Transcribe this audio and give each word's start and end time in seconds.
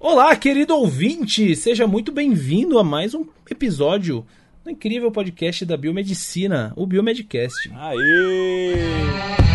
Olá, 0.00 0.36
querido 0.36 0.76
ouvinte! 0.76 1.56
Seja 1.56 1.84
muito 1.84 2.12
bem-vindo 2.12 2.78
a 2.78 2.84
mais 2.84 3.14
um 3.14 3.26
episódio 3.50 4.24
do 4.62 4.70
incrível 4.70 5.10
podcast 5.10 5.66
da 5.66 5.76
Biomedicina, 5.76 6.72
o 6.76 6.86
Biomedcast. 6.86 7.68
Aê! 7.74 9.47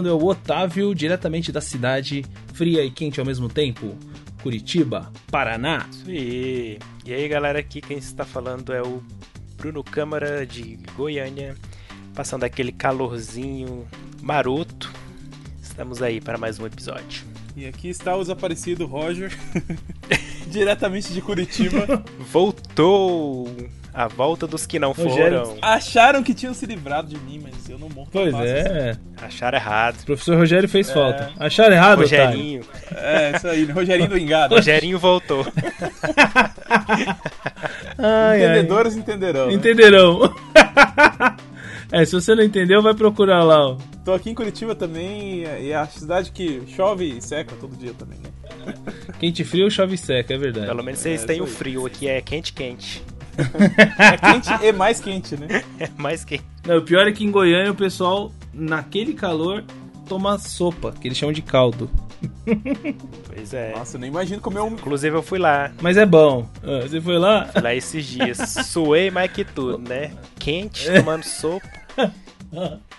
Falando 0.00 0.08
é 0.08 0.12
o 0.12 0.24
Otávio, 0.24 0.94
diretamente 0.94 1.52
da 1.52 1.60
cidade 1.60 2.24
fria 2.54 2.82
e 2.82 2.90
quente 2.90 3.20
ao 3.20 3.26
mesmo 3.26 3.48
tempo, 3.50 3.94
Curitiba, 4.42 5.12
Paraná. 5.30 5.86
Aí. 6.06 6.78
E 7.04 7.12
aí, 7.12 7.28
galera, 7.28 7.58
aqui 7.58 7.82
quem 7.82 7.98
está 7.98 8.24
falando 8.24 8.72
é 8.72 8.80
o 8.80 9.02
Bruno 9.58 9.84
Câmara 9.84 10.46
de 10.46 10.78
Goiânia, 10.96 11.54
passando 12.14 12.44
aquele 12.44 12.72
calorzinho 12.72 13.86
maroto. 14.22 14.90
Estamos 15.60 16.00
aí 16.00 16.18
para 16.18 16.38
mais 16.38 16.58
um 16.58 16.64
episódio. 16.64 17.24
E 17.54 17.66
aqui 17.66 17.88
está 17.88 18.16
o 18.16 18.20
desaparecido 18.20 18.86
Roger, 18.86 19.30
diretamente 20.48 21.12
de 21.12 21.20
Curitiba. 21.20 22.02
Voltou 22.32 23.54
a 23.92 24.06
volta 24.08 24.46
dos 24.46 24.66
que 24.66 24.78
não 24.78 24.92
Rogério. 24.92 25.44
foram. 25.46 25.58
Acharam 25.62 26.22
que 26.22 26.32
tinham 26.34 26.54
se 26.54 26.64
livrado 26.66 27.08
de 27.08 27.18
mim, 27.18 27.40
mas 27.42 27.68
eu 27.68 27.78
não 27.78 27.88
morro 27.88 28.08
Pois 28.12 28.34
é, 28.34 28.96
Acharam 29.20 29.58
errado. 29.58 30.00
o 30.02 30.06
professor 30.06 30.36
Rogério 30.36 30.68
fez 30.68 30.90
falta. 30.90 31.30
Acharam 31.38 31.74
errado, 31.74 32.00
Otário? 32.04 32.26
Rogerinho. 32.28 32.60
assim. 32.60 32.94
É, 32.96 33.32
isso 33.36 33.48
aí, 33.48 33.64
Rogerinho 33.64 34.08
do 34.08 34.18
Engado. 34.18 34.54
Rogerinho 34.54 34.98
voltou. 34.98 35.46
Ai, 37.98 38.44
ai. 38.44 38.52
Entendedores 38.52 38.96
entenderão. 38.96 39.46
né? 39.48 39.52
Entenderão. 39.54 40.34
é, 41.92 42.04
se 42.04 42.12
você 42.12 42.34
não 42.34 42.42
entendeu, 42.42 42.82
vai 42.82 42.94
procurar 42.94 43.42
lá, 43.44 43.68
ó. 43.68 43.76
Tô 44.04 44.14
aqui 44.14 44.30
em 44.30 44.34
Curitiba 44.34 44.74
também, 44.74 45.44
e 45.60 45.70
é 45.70 45.76
a 45.76 45.86
cidade 45.86 46.30
que 46.32 46.62
chove 46.74 47.18
e 47.18 47.20
seca 47.20 47.54
todo 47.60 47.76
dia 47.76 47.92
também, 47.92 48.18
né? 48.18 48.74
Quente 49.18 49.44
frio, 49.44 49.70
chove 49.70 49.94
e 49.94 49.98
seca, 49.98 50.32
é 50.34 50.38
verdade. 50.38 50.66
Pelo 50.66 50.82
menos 50.82 51.00
vocês 51.00 51.22
É, 51.22 51.26
têm 51.26 51.40
o 51.42 51.46
frio 51.46 51.86
aqui, 51.86 52.08
é 52.08 52.20
quente, 52.22 52.52
quente. 52.52 53.02
É 53.98 54.16
quente 54.16 54.48
e 54.64 54.72
mais 54.72 55.00
quente, 55.00 55.36
né? 55.36 55.62
É 55.78 55.88
mais 55.96 56.24
quente. 56.24 56.44
Não, 56.66 56.78
o 56.78 56.82
pior 56.82 57.06
é 57.06 57.12
que 57.12 57.24
em 57.24 57.30
Goiânia 57.30 57.70
o 57.70 57.74
pessoal, 57.74 58.30
naquele 58.52 59.14
calor, 59.14 59.64
toma 60.08 60.38
sopa, 60.38 60.92
que 60.92 61.08
eles 61.08 61.16
chamam 61.18 61.32
de 61.32 61.42
caldo. 61.42 61.90
Pois 63.26 63.54
é. 63.54 63.72
Nossa, 63.76 63.96
eu 63.96 64.00
nem 64.00 64.10
imagino 64.10 64.40
comer 64.40 64.60
um. 64.60 64.72
Inclusive 64.72 65.16
eu 65.16 65.22
fui 65.22 65.38
lá. 65.38 65.72
Mas 65.80 65.96
é 65.96 66.04
bom. 66.04 66.46
Ah, 66.62 66.80
Você 66.82 67.00
foi 67.00 67.18
lá? 67.18 67.46
Fui 67.46 67.62
lá 67.62 67.74
esses 67.74 68.04
dias. 68.04 68.38
Suei 68.66 69.10
mais 69.10 69.30
que 69.32 69.44
tudo, 69.44 69.78
né? 69.78 70.12
Quente, 70.38 70.86
tomando 70.92 71.24
sopa. 71.24 71.66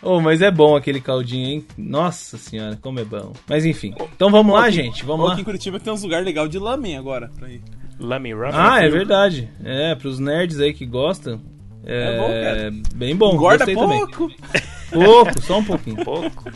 Oh, 0.01 0.21
mas 0.21 0.41
é 0.41 0.49
bom 0.49 0.77
aquele 0.77 1.01
caldinho, 1.01 1.45
hein? 1.45 1.65
Nossa 1.77 2.37
senhora, 2.37 2.79
como 2.81 3.01
é 3.01 3.03
bom. 3.03 3.33
Mas 3.49 3.65
enfim. 3.65 3.93
Então 4.15 4.31
vamos 4.31 4.53
lá, 4.53 4.61
Aqui- 4.67 4.71
gente. 4.77 5.03
Vamos 5.03 5.25
lá. 5.25 5.33
Aqui 5.33 5.41
em 5.41 5.43
Curitiba 5.43 5.77
tem 5.77 5.91
uns 5.91 6.01
lugares 6.03 6.25
legais 6.25 6.49
de 6.49 6.57
lamen 6.57 6.95
agora 6.97 7.29
pra 7.37 7.49
ir. 7.49 7.61
Lame 8.01 8.33
Rum. 8.33 8.49
Ah, 8.51 8.81
é 8.83 8.89
verdade. 8.89 9.49
É, 9.63 9.95
pros 9.95 10.19
nerds 10.19 10.59
aí 10.59 10.73
que 10.73 10.85
gostam. 10.85 11.39
É, 11.85 12.03
É 12.03 12.17
bom, 12.17 12.27
cara. 12.27 12.71
bem 12.95 13.15
bom. 13.15 13.33
Engorda 13.35 13.65
Gostei 13.65 13.75
também. 13.75 13.99
pouco. 14.07 14.31
Pouco, 14.91 15.41
só 15.41 15.59
um 15.59 15.63
pouquinho. 15.63 16.03
Pouco. 16.03 16.51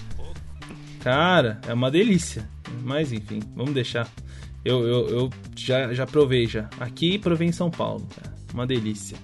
Cara, 1.00 1.60
é 1.68 1.74
uma 1.74 1.90
delícia. 1.90 2.48
Mas 2.84 3.14
enfim, 3.14 3.40
vamos 3.56 3.74
deixar. 3.74 4.10
Eu, 4.66 4.86
eu, 4.86 5.08
eu 5.08 5.30
já, 5.56 5.94
já 5.94 6.06
provei 6.06 6.46
já. 6.46 6.68
Aqui 6.80 7.18
provei 7.18 7.48
em 7.48 7.52
São 7.54 7.70
Paulo, 7.72 8.06
cara. 8.14 8.36
Uma 8.54 8.68
delícia. 8.68 9.18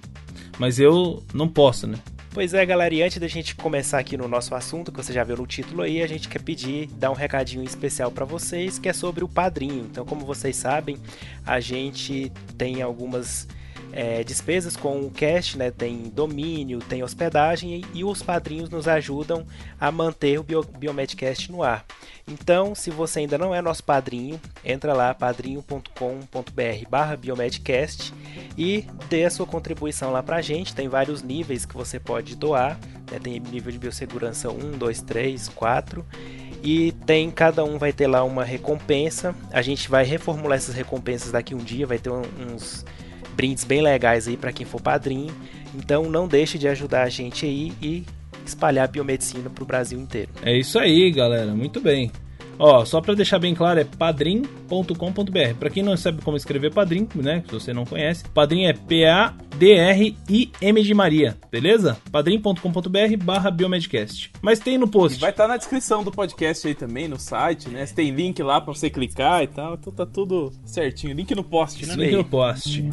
Mas 0.58 0.78
eu 0.80 1.22
não 1.34 1.46
posso, 1.46 1.86
né? 1.86 1.98
Pois 2.34 2.54
é, 2.54 2.64
galera, 2.64 2.94
e 2.94 3.02
antes 3.02 3.18
da 3.18 3.28
gente 3.28 3.54
começar 3.54 3.98
aqui 3.98 4.16
no 4.16 4.26
nosso 4.26 4.54
assunto, 4.54 4.90
que 4.90 4.96
você 4.96 5.12
já 5.12 5.22
viu 5.22 5.36
no 5.36 5.46
título 5.46 5.82
aí, 5.82 6.02
a 6.02 6.06
gente 6.06 6.30
quer 6.30 6.40
pedir, 6.40 6.86
dar 6.94 7.10
um 7.10 7.14
recadinho 7.14 7.62
especial 7.62 8.10
para 8.10 8.24
vocês, 8.24 8.78
que 8.78 8.88
é 8.88 8.92
sobre 8.94 9.22
o 9.22 9.28
padrinho. 9.28 9.86
Então, 9.90 10.02
como 10.06 10.24
vocês 10.24 10.56
sabem, 10.56 10.96
a 11.44 11.60
gente 11.60 12.32
tem 12.56 12.80
algumas 12.80 13.46
é, 13.92 14.24
despesas 14.24 14.76
com 14.76 15.00
o 15.00 15.10
cast, 15.10 15.58
né? 15.58 15.70
Tem 15.70 15.96
domínio, 16.08 16.78
tem 16.80 17.02
hospedagem 17.02 17.76
e, 17.94 17.98
e 17.98 18.04
os 18.04 18.22
padrinhos 18.22 18.70
nos 18.70 18.88
ajudam 18.88 19.46
a 19.78 19.92
manter 19.92 20.38
o 20.38 20.42
Bio, 20.42 20.62
Biomedcast 20.62 21.52
no 21.52 21.62
ar. 21.62 21.84
Então, 22.26 22.74
se 22.74 22.90
você 22.90 23.20
ainda 23.20 23.36
não 23.36 23.54
é 23.54 23.60
nosso 23.60 23.82
padrinho, 23.84 24.40
entra 24.64 24.92
lá 24.92 25.12
padrinho.com.br 25.12 26.88
barra 26.88 27.16
Biomedcast 27.16 28.14
e 28.56 28.86
dê 29.08 29.24
a 29.24 29.30
sua 29.30 29.46
contribuição 29.46 30.12
lá 30.12 30.22
pra 30.22 30.40
gente. 30.40 30.74
Tem 30.74 30.88
vários 30.88 31.22
níveis 31.22 31.66
que 31.66 31.74
você 31.74 31.98
pode 31.98 32.36
doar. 32.36 32.78
né? 33.10 33.18
Tem 33.18 33.38
nível 33.40 33.72
de 33.72 33.78
biossegurança 33.78 34.50
1, 34.50 34.78
2, 34.78 35.02
3, 35.02 35.48
4. 35.48 36.06
E 36.62 36.92
tem, 37.04 37.28
cada 37.28 37.64
um 37.64 37.76
vai 37.76 37.92
ter 37.92 38.06
lá 38.06 38.22
uma 38.22 38.44
recompensa. 38.44 39.34
A 39.50 39.60
gente 39.60 39.90
vai 39.90 40.04
reformular 40.04 40.56
essas 40.56 40.76
recompensas 40.76 41.32
daqui 41.32 41.56
um 41.56 41.58
dia. 41.58 41.86
Vai 41.88 41.98
ter 41.98 42.10
uns 42.10 42.84
brindes 43.34 43.64
bem 43.64 43.80
legais 43.80 44.28
aí 44.28 44.36
para 44.36 44.52
quem 44.52 44.66
for 44.66 44.80
padrinho. 44.80 45.34
Então 45.74 46.10
não 46.10 46.28
deixe 46.28 46.58
de 46.58 46.68
ajudar 46.68 47.02
a 47.02 47.08
gente 47.08 47.46
aí 47.46 47.72
e 47.80 48.04
espalhar 48.44 48.84
a 48.84 48.88
biomedicina 48.88 49.48
pro 49.48 49.64
Brasil 49.64 49.98
inteiro. 49.98 50.30
É 50.42 50.56
isso 50.56 50.78
aí, 50.78 51.10
galera. 51.10 51.54
Muito 51.54 51.80
bem. 51.80 52.10
Ó, 52.64 52.84
só 52.84 53.00
pra 53.00 53.12
deixar 53.14 53.40
bem 53.40 53.56
claro, 53.56 53.80
é 53.80 53.84
padrim.com.br. 53.84 55.54
Pra 55.58 55.68
quem 55.68 55.82
não 55.82 55.96
sabe 55.96 56.22
como 56.22 56.36
escrever 56.36 56.72
padrim, 56.72 57.08
né? 57.16 57.42
Se 57.48 57.52
você 57.52 57.72
não 57.72 57.84
conhece, 57.84 58.22
padrim 58.28 58.66
é 58.66 58.72
P-A-D-R-I-M 58.72 60.82
de 60.84 60.94
Maria, 60.94 61.36
beleza? 61.50 61.96
padrim.com.br 62.12 63.16
barra 63.24 63.50
biomedcast. 63.50 64.30
Mas 64.40 64.60
tem 64.60 64.78
no 64.78 64.86
E 64.86 64.90
post. 64.90 65.18
vai 65.20 65.30
estar 65.30 65.48
na 65.48 65.56
descrição 65.56 66.04
do 66.04 66.12
podcast 66.12 66.68
aí 66.68 66.74
também, 66.76 67.08
no 67.08 67.18
site, 67.18 67.68
né? 67.68 67.84
Tem 67.86 68.12
link 68.12 68.40
lá 68.42 68.60
pra 68.60 68.72
você 68.72 68.88
clicar 68.88 69.42
e 69.42 69.48
tal. 69.48 69.74
Então 69.74 69.92
tá 69.92 70.06
tudo 70.06 70.52
certinho. 70.64 71.14
Link 71.14 71.34
no 71.34 71.42
post, 71.42 71.84
né? 71.84 71.94
Link 71.96 72.14
no 72.14 72.24
post. 72.24 72.84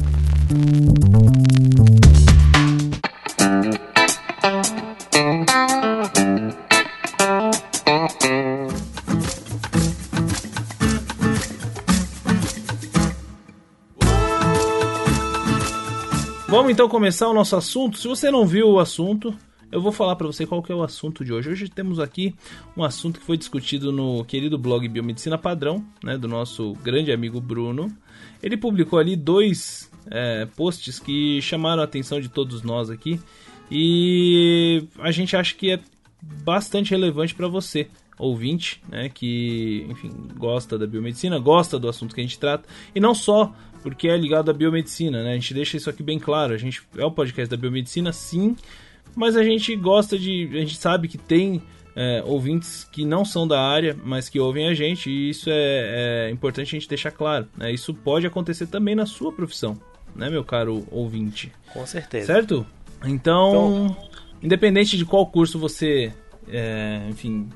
Vamos 16.60 16.74
então 16.74 16.90
começar 16.90 17.26
o 17.26 17.32
nosso 17.32 17.56
assunto. 17.56 17.96
Se 17.96 18.06
você 18.06 18.30
não 18.30 18.46
viu 18.46 18.68
o 18.68 18.78
assunto, 18.78 19.34
eu 19.72 19.80
vou 19.80 19.90
falar 19.90 20.14
para 20.14 20.26
você 20.26 20.44
qual 20.44 20.62
que 20.62 20.70
é 20.70 20.74
o 20.74 20.82
assunto 20.82 21.24
de 21.24 21.32
hoje. 21.32 21.48
Hoje 21.48 21.70
temos 21.70 21.98
aqui 21.98 22.34
um 22.76 22.84
assunto 22.84 23.18
que 23.18 23.24
foi 23.24 23.38
discutido 23.38 23.90
no 23.90 24.22
querido 24.26 24.58
blog 24.58 24.86
Biomedicina 24.86 25.38
Padrão, 25.38 25.82
né, 26.04 26.18
do 26.18 26.28
nosso 26.28 26.74
grande 26.82 27.10
amigo 27.12 27.40
Bruno. 27.40 27.90
Ele 28.42 28.58
publicou 28.58 28.98
ali 28.98 29.16
dois 29.16 29.90
é, 30.10 30.46
posts 30.54 30.98
que 30.98 31.40
chamaram 31.40 31.80
a 31.80 31.86
atenção 31.86 32.20
de 32.20 32.28
todos 32.28 32.62
nós 32.62 32.90
aqui 32.90 33.18
e 33.70 34.86
a 34.98 35.10
gente 35.10 35.34
acha 35.34 35.54
que 35.54 35.70
é 35.70 35.80
bastante 36.44 36.90
relevante 36.90 37.34
para 37.34 37.48
você, 37.48 37.88
ouvinte, 38.18 38.82
né, 38.86 39.08
que, 39.08 39.86
enfim, 39.88 40.10
gosta 40.36 40.78
da 40.78 40.86
biomedicina, 40.86 41.38
gosta 41.38 41.78
do 41.78 41.88
assunto 41.88 42.14
que 42.14 42.20
a 42.20 42.24
gente 42.24 42.38
trata, 42.38 42.68
e 42.94 43.00
não 43.00 43.14
só 43.14 43.50
porque 43.82 44.08
é 44.08 44.16
ligado 44.16 44.50
à 44.50 44.54
biomedicina, 44.54 45.22
né? 45.22 45.32
A 45.32 45.34
gente 45.34 45.54
deixa 45.54 45.76
isso 45.76 45.88
aqui 45.88 46.02
bem 46.02 46.18
claro, 46.18 46.54
a 46.54 46.58
gente 46.58 46.82
é 46.96 47.04
o 47.04 47.10
podcast 47.10 47.50
da 47.50 47.56
biomedicina, 47.56 48.12
sim, 48.12 48.56
mas 49.14 49.36
a 49.36 49.42
gente 49.42 49.74
gosta 49.76 50.18
de, 50.18 50.48
a 50.52 50.58
gente 50.58 50.76
sabe 50.76 51.08
que 51.08 51.18
tem 51.18 51.62
é, 51.96 52.22
ouvintes 52.24 52.84
que 52.84 53.04
não 53.04 53.24
são 53.24 53.46
da 53.46 53.60
área, 53.60 53.96
mas 54.04 54.28
que 54.28 54.38
ouvem 54.38 54.68
a 54.68 54.74
gente, 54.74 55.10
e 55.10 55.30
isso 55.30 55.50
é, 55.50 56.28
é 56.28 56.30
importante 56.30 56.68
a 56.68 56.78
gente 56.78 56.88
deixar 56.88 57.10
claro, 57.10 57.48
né? 57.56 57.72
Isso 57.72 57.92
pode 57.92 58.26
acontecer 58.26 58.66
também 58.66 58.94
na 58.94 59.06
sua 59.06 59.32
profissão, 59.32 59.78
né, 60.14 60.30
meu 60.30 60.44
caro 60.44 60.86
ouvinte? 60.90 61.52
Com 61.72 61.86
certeza. 61.86 62.26
Certo? 62.26 62.66
Então, 63.04 63.96
independente 64.42 64.96
de 64.96 65.04
qual 65.04 65.26
curso 65.26 65.58
você, 65.58 66.12
é, 66.48 67.06
enfim, 67.08 67.48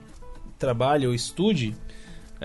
trabalhe 0.59 1.06
ou 1.06 1.15
estude, 1.15 1.75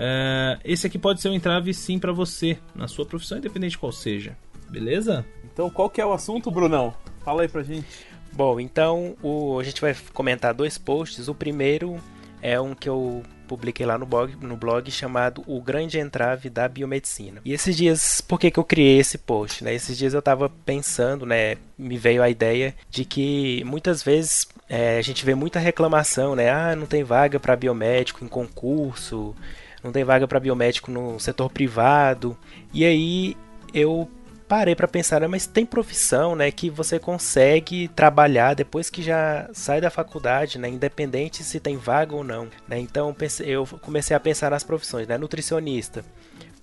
é, 0.02 0.58
esse 0.64 0.86
aqui 0.86 0.98
pode 0.98 1.20
ser 1.20 1.28
um 1.28 1.34
entrave 1.34 1.74
sim 1.74 1.98
para 1.98 2.10
você 2.10 2.56
na 2.74 2.88
sua 2.88 3.04
profissão, 3.04 3.36
independente 3.36 3.72
de 3.72 3.78
qual 3.78 3.92
seja. 3.92 4.34
Beleza? 4.70 5.26
Então 5.52 5.68
qual 5.68 5.90
que 5.90 6.00
é 6.00 6.06
o 6.06 6.12
assunto, 6.14 6.50
Brunão? 6.50 6.94
Fala 7.22 7.42
aí 7.42 7.48
pra 7.48 7.62
gente. 7.62 8.06
Bom, 8.32 8.58
então 8.58 9.14
o, 9.22 9.58
a 9.60 9.62
gente 9.62 9.78
vai 9.78 9.94
comentar 10.14 10.54
dois 10.54 10.78
posts. 10.78 11.28
O 11.28 11.34
primeiro 11.34 12.00
é 12.40 12.58
um 12.58 12.74
que 12.74 12.88
eu 12.88 13.22
publiquei 13.46 13.84
lá 13.84 13.98
no 13.98 14.06
blog, 14.06 14.36
no 14.40 14.56
blog 14.56 14.90
chamado 14.90 15.42
O 15.46 15.60
Grande 15.60 15.98
Entrave 15.98 16.48
da 16.48 16.66
Biomedicina. 16.66 17.42
E 17.44 17.52
esses 17.52 17.76
dias, 17.76 18.22
por 18.22 18.40
que, 18.40 18.50
que 18.50 18.58
eu 18.58 18.64
criei 18.64 19.00
esse 19.00 19.18
post? 19.18 19.62
Né? 19.62 19.74
Esses 19.74 19.98
dias 19.98 20.14
eu 20.14 20.20
estava 20.20 20.48
pensando, 20.48 21.26
né? 21.26 21.56
Me 21.76 21.98
veio 21.98 22.22
a 22.22 22.30
ideia 22.30 22.74
de 22.88 23.04
que 23.04 23.62
muitas 23.64 24.02
vezes 24.02 24.48
é, 24.66 24.96
a 24.96 25.02
gente 25.02 25.26
vê 25.26 25.34
muita 25.34 25.58
reclamação, 25.58 26.34
né? 26.34 26.48
Ah, 26.48 26.74
não 26.74 26.86
tem 26.86 27.02
vaga 27.02 27.38
para 27.38 27.56
biomédico 27.56 28.24
em 28.24 28.28
concurso, 28.28 29.34
não 29.82 29.92
tem 29.92 30.04
vaga 30.04 30.26
para 30.26 30.40
biomédico 30.40 30.90
no 30.90 31.18
setor 31.18 31.50
privado. 31.50 32.36
E 32.72 32.84
aí 32.84 33.36
eu 33.72 34.08
parei 34.50 34.74
para 34.74 34.88
pensar, 34.88 35.20
né, 35.20 35.28
mas 35.28 35.46
tem 35.46 35.64
profissão, 35.64 36.34
né, 36.34 36.50
que 36.50 36.68
você 36.68 36.98
consegue 36.98 37.86
trabalhar 37.86 38.54
depois 38.54 38.90
que 38.90 39.00
já 39.00 39.48
sai 39.52 39.80
da 39.80 39.90
faculdade, 39.90 40.58
né, 40.58 40.68
independente 40.68 41.44
se 41.44 41.60
tem 41.60 41.76
vaga 41.76 42.16
ou 42.16 42.24
não, 42.24 42.48
né? 42.66 42.78
Então 42.80 43.14
eu 43.44 43.64
comecei 43.80 44.16
a 44.16 44.18
pensar 44.18 44.50
nas 44.50 44.64
profissões, 44.64 45.06
né? 45.06 45.16
Nutricionista 45.16 46.04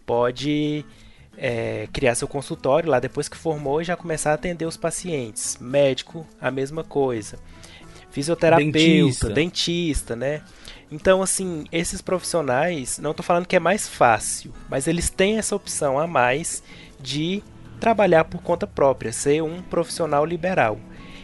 pode 0.06 0.86
é, 1.38 1.88
criar 1.94 2.16
seu 2.16 2.28
consultório 2.28 2.90
lá 2.90 3.00
depois 3.00 3.30
que 3.30 3.38
formou 3.38 3.82
e 3.82 3.86
já 3.86 3.96
começar 3.96 4.32
a 4.32 4.34
atender 4.34 4.66
os 4.66 4.76
pacientes. 4.76 5.58
Médico, 5.62 6.28
a 6.42 6.52
mesma 6.52 6.84
coisa. 6.84 7.38
Fisioterapeuta, 8.10 8.72
dentista, 8.72 9.30
dentista 9.30 10.16
né? 10.16 10.42
Então, 10.92 11.22
assim, 11.22 11.66
esses 11.72 12.02
profissionais, 12.02 12.98
não 12.98 13.12
estou 13.12 13.24
falando 13.24 13.46
que 13.46 13.56
é 13.56 13.60
mais 13.60 13.88
fácil, 13.88 14.54
mas 14.70 14.88
eles 14.88 15.10
têm 15.10 15.38
essa 15.38 15.56
opção 15.56 16.00
a 16.00 16.08
mais 16.08 16.64
de 17.00 17.44
trabalhar 17.80 18.26
por 18.26 18.42
conta 18.42 18.66
própria, 18.66 19.12
ser 19.12 19.44
um 19.44 19.62
profissional 19.62 20.26
liberal. 20.26 20.80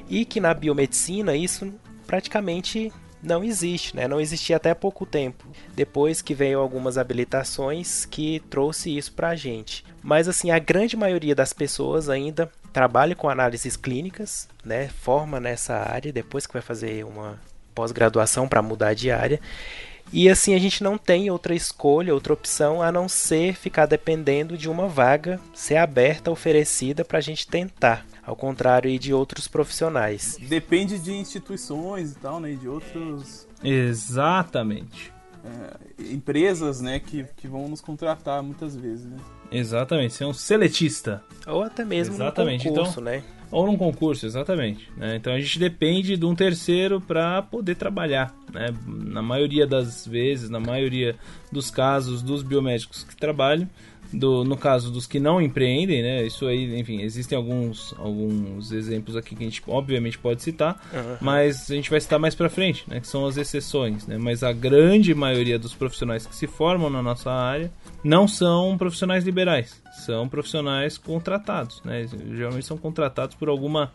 E 0.09 0.25
que 0.25 0.39
na 0.39 0.53
biomedicina 0.53 1.35
isso 1.35 1.73
praticamente 2.05 2.91
não 3.23 3.43
existe, 3.43 3.95
né? 3.95 4.07
Não 4.07 4.19
existia 4.19 4.57
até 4.57 4.73
pouco 4.73 5.05
tempo. 5.05 5.47
Depois 5.73 6.21
que 6.21 6.33
veio 6.33 6.59
algumas 6.59 6.97
habilitações 6.97 8.05
que 8.05 8.41
trouxe 8.49 8.95
isso 8.95 9.13
para 9.13 9.29
a 9.29 9.35
gente. 9.35 9.85
Mas 10.03 10.27
assim, 10.27 10.51
a 10.51 10.59
grande 10.59 10.97
maioria 10.97 11.33
das 11.33 11.53
pessoas 11.53 12.09
ainda 12.09 12.51
trabalha 12.73 13.15
com 13.15 13.29
análises 13.29 13.77
clínicas, 13.77 14.49
né? 14.63 14.89
Forma 14.89 15.39
nessa 15.39 15.75
área 15.75 16.11
depois 16.11 16.45
que 16.45 16.53
vai 16.53 16.61
fazer 16.61 17.05
uma 17.05 17.39
pós-graduação 17.73 18.47
para 18.47 18.61
mudar 18.61 18.93
de 18.93 19.11
área. 19.11 19.39
E 20.11 20.29
assim 20.29 20.53
a 20.53 20.59
gente 20.59 20.83
não 20.83 20.97
tem 20.97 21.31
outra 21.31 21.55
escolha, 21.55 22.13
outra 22.13 22.33
opção 22.33 22.81
a 22.81 22.91
não 22.91 23.09
ser 23.09 23.55
ficar 23.55 23.87
dependendo 23.87 24.57
de 24.57 24.69
uma 24.69 24.87
vaga 24.87 25.39
ser 25.53 25.77
aberta, 25.77 26.29
oferecida 26.29 27.03
para 27.03 27.17
a 27.17 27.21
gente 27.21 27.47
tentar. 27.47 28.05
Ao 28.25 28.35
contrário 28.35 28.97
de 28.97 29.13
outros 29.13 29.47
profissionais. 29.47 30.37
Depende 30.39 30.97
de 30.97 31.11
instituições 31.11 32.11
e 32.11 32.15
tal, 32.15 32.39
né? 32.39 32.53
De 32.53 32.69
outros. 32.69 33.47
Exatamente. 33.61 35.11
É, 35.43 36.13
empresas, 36.13 36.79
né, 36.79 36.99
que, 36.99 37.25
que 37.35 37.49
vão 37.49 37.67
nos 37.67 37.81
contratar 37.81 38.41
muitas 38.41 38.77
vezes, 38.77 39.05
né? 39.05 39.17
Exatamente, 39.51 40.13
ser 40.13 40.23
um 40.23 40.33
seletista. 40.33 41.21
Ou 41.45 41.63
até 41.63 41.83
mesmo 41.83 42.15
Exatamente. 42.15 42.65
num 42.65 42.75
concurso, 42.75 43.01
então, 43.01 43.03
né? 43.03 43.23
Ou 43.53 43.67
num 43.67 43.77
concurso, 43.77 44.25
exatamente. 44.25 44.91
Né? 44.97 45.15
Então 45.15 45.31
a 45.31 45.39
gente 45.39 45.59
depende 45.59 46.17
de 46.17 46.25
um 46.25 46.33
terceiro 46.33 46.99
para 46.99 47.39
poder 47.43 47.75
trabalhar. 47.75 48.35
Né? 48.51 48.73
Na 48.87 49.21
maioria 49.21 49.67
das 49.67 50.07
vezes, 50.07 50.49
na 50.49 50.59
maioria 50.59 51.15
dos 51.51 51.69
casos 51.69 52.23
dos 52.23 52.41
biomédicos 52.41 53.03
que 53.03 53.15
trabalham, 53.15 53.69
do, 54.13 54.43
no 54.43 54.55
caso 54.55 54.91
dos 54.91 55.07
que 55.07 55.19
não 55.19 55.41
empreendem, 55.41 56.01
né? 56.01 56.25
Isso 56.25 56.45
aí, 56.45 56.79
enfim, 56.79 57.01
existem 57.01 57.35
alguns, 57.35 57.93
alguns 57.97 58.71
exemplos 58.71 59.15
aqui 59.15 59.35
que 59.35 59.43
a 59.43 59.47
gente 59.47 59.61
obviamente 59.67 60.17
pode 60.17 60.41
citar, 60.41 60.79
uhum. 60.93 61.17
mas 61.19 61.69
a 61.71 61.75
gente 61.75 61.89
vai 61.89 61.99
citar 61.99 62.19
mais 62.19 62.35
para 62.35 62.49
frente, 62.49 62.83
né? 62.87 62.99
Que 62.99 63.07
são 63.07 63.25
as 63.25 63.37
exceções, 63.37 64.05
né? 64.05 64.17
Mas 64.17 64.43
a 64.43 64.53
grande 64.53 65.13
maioria 65.13 65.57
dos 65.57 65.73
profissionais 65.73 66.25
que 66.25 66.35
se 66.35 66.47
formam 66.47 66.89
na 66.89 67.01
nossa 67.01 67.31
área 67.31 67.71
não 68.03 68.27
são 68.27 68.77
profissionais 68.77 69.23
liberais, 69.23 69.81
são 70.05 70.27
profissionais 70.29 70.97
contratados, 70.97 71.81
né? 71.83 72.07
Geralmente 72.31 72.65
são 72.65 72.77
contratados 72.77 73.35
por 73.35 73.49
alguma 73.49 73.91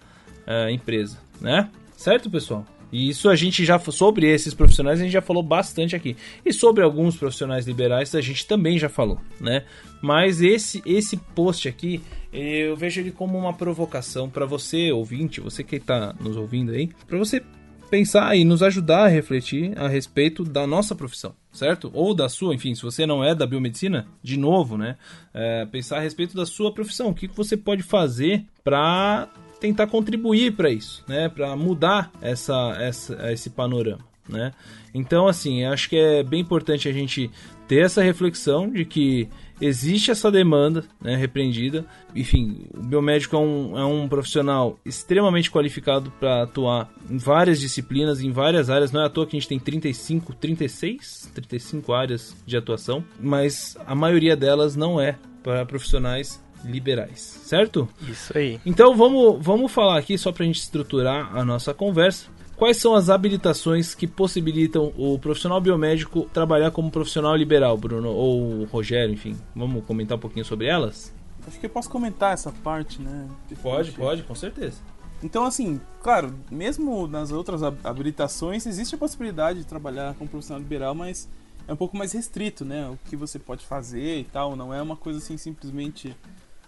uh, 0.47 0.69
empresa, 0.71 1.19
né? 1.41 1.71
Certo, 1.97 2.31
pessoal? 2.31 2.65
E 2.91 3.09
isso 3.09 3.29
a 3.29 3.37
gente 3.37 3.65
já 3.65 3.79
sobre 3.79 4.27
esses 4.27 4.55
profissionais 4.55 5.01
a 5.01 5.03
gente 5.03 5.13
já 5.13 5.23
falou 5.23 5.43
bastante 5.43 5.95
aqui. 5.95 6.17
E 6.45 6.53
sobre 6.53 6.83
alguns 6.83 7.17
profissionais 7.17 7.67
liberais 7.67 8.15
a 8.15 8.21
gente 8.21 8.47
também 8.47 8.79
já 8.79 8.89
falou, 8.89 9.21
né? 9.41 9.65
Mas 10.03 10.41
esse 10.41 10.83
esse 10.87 11.17
post 11.17 11.69
aqui 11.69 12.01
eu 12.33 12.77
vejo 12.77 13.01
ele 13.01 13.11
como 13.11 13.39
uma 13.39 13.53
provocação 13.53 14.29
para 14.29 14.47
você 14.47 14.93
ouvinte, 14.93 15.41
você 15.41 15.65
que 15.65 15.77
está 15.77 16.15
nos 16.21 16.37
ouvindo 16.37 16.73
aí, 16.73 16.91
para 17.07 17.19
você 17.19 17.43
pensar 17.89 18.37
e 18.37 18.45
nos 18.45 18.63
ajudar 18.63 19.05
a 19.05 19.09
refletir 19.09 19.77
a 19.79 19.89
respeito 19.89 20.45
da 20.45 20.67
nossa 20.67 20.95
profissão, 20.95 21.35
certo? 21.51 21.91
Ou 21.95 22.15
da 22.15 22.29
sua, 22.29 22.55
enfim, 22.55 22.75
se 22.75 22.83
você 22.83 23.07
não 23.07 23.25
é 23.25 23.35
da 23.35 23.47
biomedicina, 23.47 24.07
de 24.23 24.37
novo, 24.37 24.77
né? 24.77 24.97
É, 25.33 25.67
pensar 25.67 25.99
a 25.99 26.01
respeito 26.01 26.37
da 26.37 26.47
sua 26.47 26.73
profissão, 26.73 27.09
o 27.09 27.15
que 27.15 27.27
você 27.29 27.57
pode 27.57 27.83
fazer 27.83 28.45
para 28.63 29.29
tentar 29.61 29.87
contribuir 29.87 30.53
para 30.53 30.71
isso, 30.71 31.05
né? 31.09 31.29
Para 31.29 31.55
mudar 31.57 32.11
essa, 32.21 32.77
essa, 32.79 33.33
esse 33.33 33.51
panorama, 33.51 34.05
né? 34.29 34.53
Então, 34.95 35.27
assim, 35.27 35.65
acho 35.65 35.89
que 35.89 35.97
é 35.97 36.23
bem 36.23 36.41
importante 36.41 36.89
a 36.89 36.93
gente 36.93 37.31
ter 37.67 37.85
essa 37.85 38.03
reflexão 38.03 38.71
de 38.71 38.85
que 38.85 39.29
existe 39.61 40.11
essa 40.11 40.31
demanda 40.31 40.85
né, 41.01 41.15
repreendida. 41.17 41.85
Enfim, 42.15 42.67
o 42.75 42.83
biomédico 42.83 43.37
é 43.37 43.39
um, 43.39 43.79
é 43.79 43.85
um 43.85 44.09
profissional 44.09 44.79
extremamente 44.85 45.51
qualificado 45.51 46.11
para 46.19 46.45
atuar 46.45 46.91
em 47.11 47.19
várias 47.19 47.61
disciplinas, 47.61 48.21
em 48.23 48.31
várias 48.31 48.71
áreas. 48.71 48.91
Não 48.91 49.03
é 49.03 49.07
à 49.07 49.11
toa 49.11 49.27
que 49.27 49.37
a 49.37 49.41
gente 49.41 49.49
tem 49.49 49.59
35, 49.59 50.35
36, 50.35 51.31
35 51.35 51.93
áreas 51.93 52.37
de 52.47 52.57
atuação, 52.57 53.05
mas 53.21 53.77
a 53.87 53.95
maioria 53.95 54.35
delas 54.35 54.75
não 54.75 55.01
é 55.01 55.19
para 55.43 55.67
profissionais 55.67 56.43
liberais, 56.65 57.21
certo? 57.21 57.89
Isso 58.09 58.37
aí. 58.37 58.61
Então 58.65 58.97
vamos, 58.97 59.45
vamos 59.45 59.71
falar 59.73 59.99
aqui, 59.99 60.17
só 60.19 60.33
para 60.33 60.45
a 60.45 60.47
gente 60.47 60.61
estruturar 60.61 61.35
a 61.37 61.45
nossa 61.45 61.73
conversa, 61.73 62.27
quais 62.57 62.77
são 62.77 62.95
as 62.95 63.09
habilitações 63.09 63.95
que 63.95 64.07
possibilitam 64.07 64.93
o 64.97 65.19
profissional 65.19 65.61
biomédico 65.61 66.29
trabalhar 66.33 66.71
como 66.71 66.91
profissional 66.91 67.35
liberal, 67.37 67.77
Bruno, 67.77 68.11
ou 68.11 68.65
Rogério, 68.65 69.15
enfim. 69.15 69.37
Vamos 69.55 69.85
comentar 69.85 70.19
um 70.19 70.21
pouquinho 70.21 70.45
sobre 70.45 70.67
elas? 70.67 71.15
Acho 71.47 71.59
que 71.59 71.67
eu 71.67 71.71
posso 71.71 71.89
comentar 71.89 72.35
essa 72.35 72.53
parte, 72.53 73.01
né? 73.01 73.27
Pode, 73.63 73.93
pode, 73.93 74.23
com 74.23 74.35
certeza. 74.35 74.79
Então, 75.23 75.45
assim, 75.45 75.81
claro, 76.03 76.35
mesmo 76.51 77.07
nas 77.07 77.33
outras 77.33 77.63
habilitações, 77.63 78.67
existe 78.67 78.95
a 78.95 78.99
possibilidade 78.99 79.61
de 79.61 79.65
trabalhar 79.65 80.15
como 80.15 80.29
profissional 80.29 80.61
liberal, 80.61 80.95
mas 80.95 81.29
é 81.67 81.73
um 81.73 81.77
pouco 81.77 81.97
mais 81.97 82.13
restrito, 82.13 82.65
né? 82.65 82.89
O 82.89 82.99
que 83.09 83.17
você 83.17 83.39
pode 83.39 83.67
fazer 83.67 84.21
e 84.21 84.25
tal, 84.25 84.55
não 84.55 84.73
é 84.73 84.81
uma 84.81 84.97
coisa 84.97 85.19
assim 85.19 85.37
simplesmente 85.37 86.15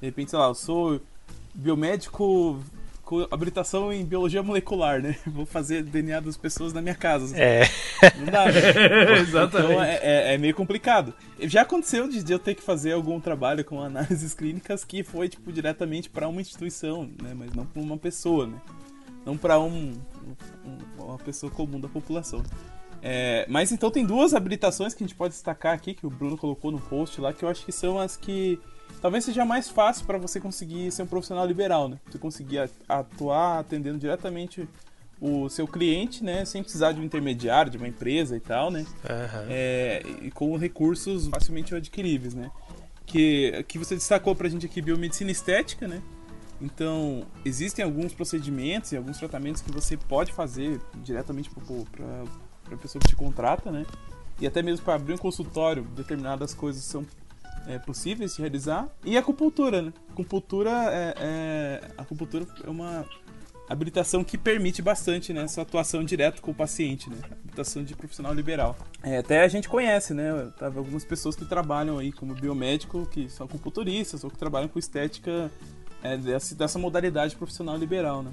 de 0.01 0.07
repente, 0.07 0.31
sei 0.31 0.39
lá, 0.39 0.47
eu 0.47 0.55
sou 0.55 1.01
biomédico 1.55 2.63
com 3.11 3.27
habilitação 3.29 3.93
em 3.93 4.05
biologia 4.05 4.41
molecular, 4.41 5.03
né? 5.03 5.17
Vou 5.27 5.45
fazer 5.45 5.83
DNA 5.83 6.21
das 6.21 6.37
pessoas 6.37 6.73
na 6.73 6.81
minha 6.81 6.95
casa. 6.95 7.37
É. 7.37 7.69
Não 8.17 8.27
dá, 8.27 8.47
né? 8.47 9.19
Exatamente. 9.19 9.73
Então 9.73 9.83
é, 9.83 10.01
é, 10.01 10.35
é, 10.35 10.39
meio 10.39 10.55
complicado. 10.55 11.13
Já 11.41 11.63
aconteceu 11.63 12.09
de 12.09 12.33
eu 12.33 12.39
ter 12.39 12.55
que 12.55 12.63
fazer 12.63 12.93
algum 12.93 13.21
trabalho 13.21 13.65
com 13.65 13.83
análises 13.83 14.33
clínicas 14.35 14.85
que 14.85 15.03
foi, 15.03 15.29
tipo, 15.29 15.53
diretamente 15.53 16.09
para 16.09 16.29
uma 16.29 16.41
instituição, 16.41 17.11
né? 17.21 17.35
Mas 17.35 17.53
não 17.53 17.67
para 17.67 17.83
uma 17.83 17.99
pessoa, 17.99 18.47
né? 18.47 18.61
Não 19.27 19.37
para 19.37 19.59
um, 19.59 19.93
um, 20.65 21.03
uma 21.03 21.19
pessoa 21.19 21.51
comum 21.51 21.81
da 21.81 21.89
população. 21.89 22.45
É, 23.03 23.45
mas 23.49 23.73
então 23.73 23.91
tem 23.91 24.05
duas 24.05 24.35
habilitações 24.35 24.95
que 24.95 25.03
a 25.03 25.07
gente 25.07 25.17
pode 25.17 25.35
destacar 25.35 25.75
aqui, 25.75 25.95
que 25.95 26.07
o 26.07 26.11
Bruno 26.11 26.37
colocou 26.39 26.71
no 26.71 26.79
post 26.79 27.21
lá, 27.21 27.33
que 27.33 27.45
eu 27.45 27.49
acho 27.49 27.65
que 27.65 27.73
são 27.73 27.99
as 27.99 28.17
que 28.17 28.61
talvez 29.01 29.25
seja 29.25 29.45
mais 29.45 29.69
fácil 29.69 30.07
para 30.07 30.19
você 30.19 30.41
conseguir 30.41 30.91
ser 30.91 31.03
um 31.03 31.07
profissional 31.07 31.47
liberal, 31.47 31.89
né? 31.89 31.99
Você 32.11 32.19
conseguir 32.19 32.71
atuar 32.89 33.61
atendendo 33.61 33.99
diretamente 33.99 34.69
o 35.21 35.49
seu 35.49 35.67
cliente, 35.67 36.25
né? 36.25 36.45
Sem 36.45 36.63
precisar 36.63 36.93
de 36.93 37.01
um 37.01 37.05
intermediário, 37.05 37.71
de 37.71 37.77
uma 37.77 37.89
empresa 37.89 38.37
e 38.37 38.41
tal, 38.41 38.71
né? 38.71 38.81
Uhum. 38.81 39.47
É, 39.49 40.03
e 40.23 40.31
com 40.31 40.57
recursos 40.57 41.29
facilmente 41.29 41.75
adquiríveis, 41.75 42.35
né? 42.35 42.51
Que, 43.05 43.65
que 43.69 43.79
você 43.79 43.95
destacou 43.95 44.35
pra 44.35 44.49
gente 44.49 44.65
aqui 44.67 44.81
biomedicina 44.81 45.31
estética, 45.31 45.87
né? 45.87 46.01
Então, 46.61 47.27
existem 47.45 47.85
alguns 47.85 48.13
procedimentos 48.13 48.93
e 48.93 48.97
alguns 48.97 49.19
tratamentos 49.19 49.63
que 49.63 49.73
você 49.73 49.97
pode 49.97 50.33
fazer 50.33 50.81
diretamente 51.03 51.51
para 51.51 52.75
a 52.75 52.77
pessoa 52.77 53.01
que 53.01 53.09
te 53.09 53.17
contrata, 53.17 53.71
né? 53.71 53.87
E 54.41 54.47
até 54.47 54.63
mesmo 54.63 54.85
para 54.85 54.95
abrir 54.95 55.15
um 55.15 55.19
consultório, 55.19 55.83
determinadas 55.83 56.55
coisas 56.55 56.83
são 56.83 57.05
é, 57.67 57.79
possíveis 57.79 58.35
de 58.35 58.41
realizar. 58.41 58.89
E 59.05 59.17
a 59.17 59.21
acupuntura, 59.21 59.83
né? 59.83 59.93
Acupuntura 60.11 60.71
é, 60.71 61.15
é, 61.19 61.81
acupuntura 61.97 62.47
é 62.65 62.71
uma 62.71 63.07
habilitação 63.69 64.25
que 64.25 64.37
permite 64.37 64.83
bastante 64.83 65.33
né, 65.33 65.43
essa 65.43 65.63
atuação 65.63 66.03
direta 66.03 66.43
com 66.43 66.51
o 66.51 66.55
paciente, 66.55 67.09
né? 67.09 67.17
Habilitação 67.31 67.85
de 67.85 67.95
profissional 67.95 68.35
liberal. 68.35 68.77
É, 69.03 69.19
até 69.19 69.43
a 69.43 69.49
gente 69.49 69.69
conhece, 69.69 70.13
né? 70.13 70.51
Tava 70.59 70.81
algumas 70.81 71.05
pessoas 71.05 71.37
que 71.37 71.45
trabalham 71.45 71.99
aí 71.99 72.11
como 72.11 72.35
biomédico, 72.35 73.07
que 73.07 73.29
são 73.29 73.47
acupunturistas 73.47 74.25
ou 74.25 74.31
que 74.31 74.37
trabalham 74.37 74.69
com 74.69 74.79
estética 74.79 75.51
é, 76.03 76.17
dessa, 76.17 76.55
dessa 76.55 76.79
modalidade 76.79 77.37
profissional 77.37 77.77
liberal, 77.77 78.23
né? 78.23 78.33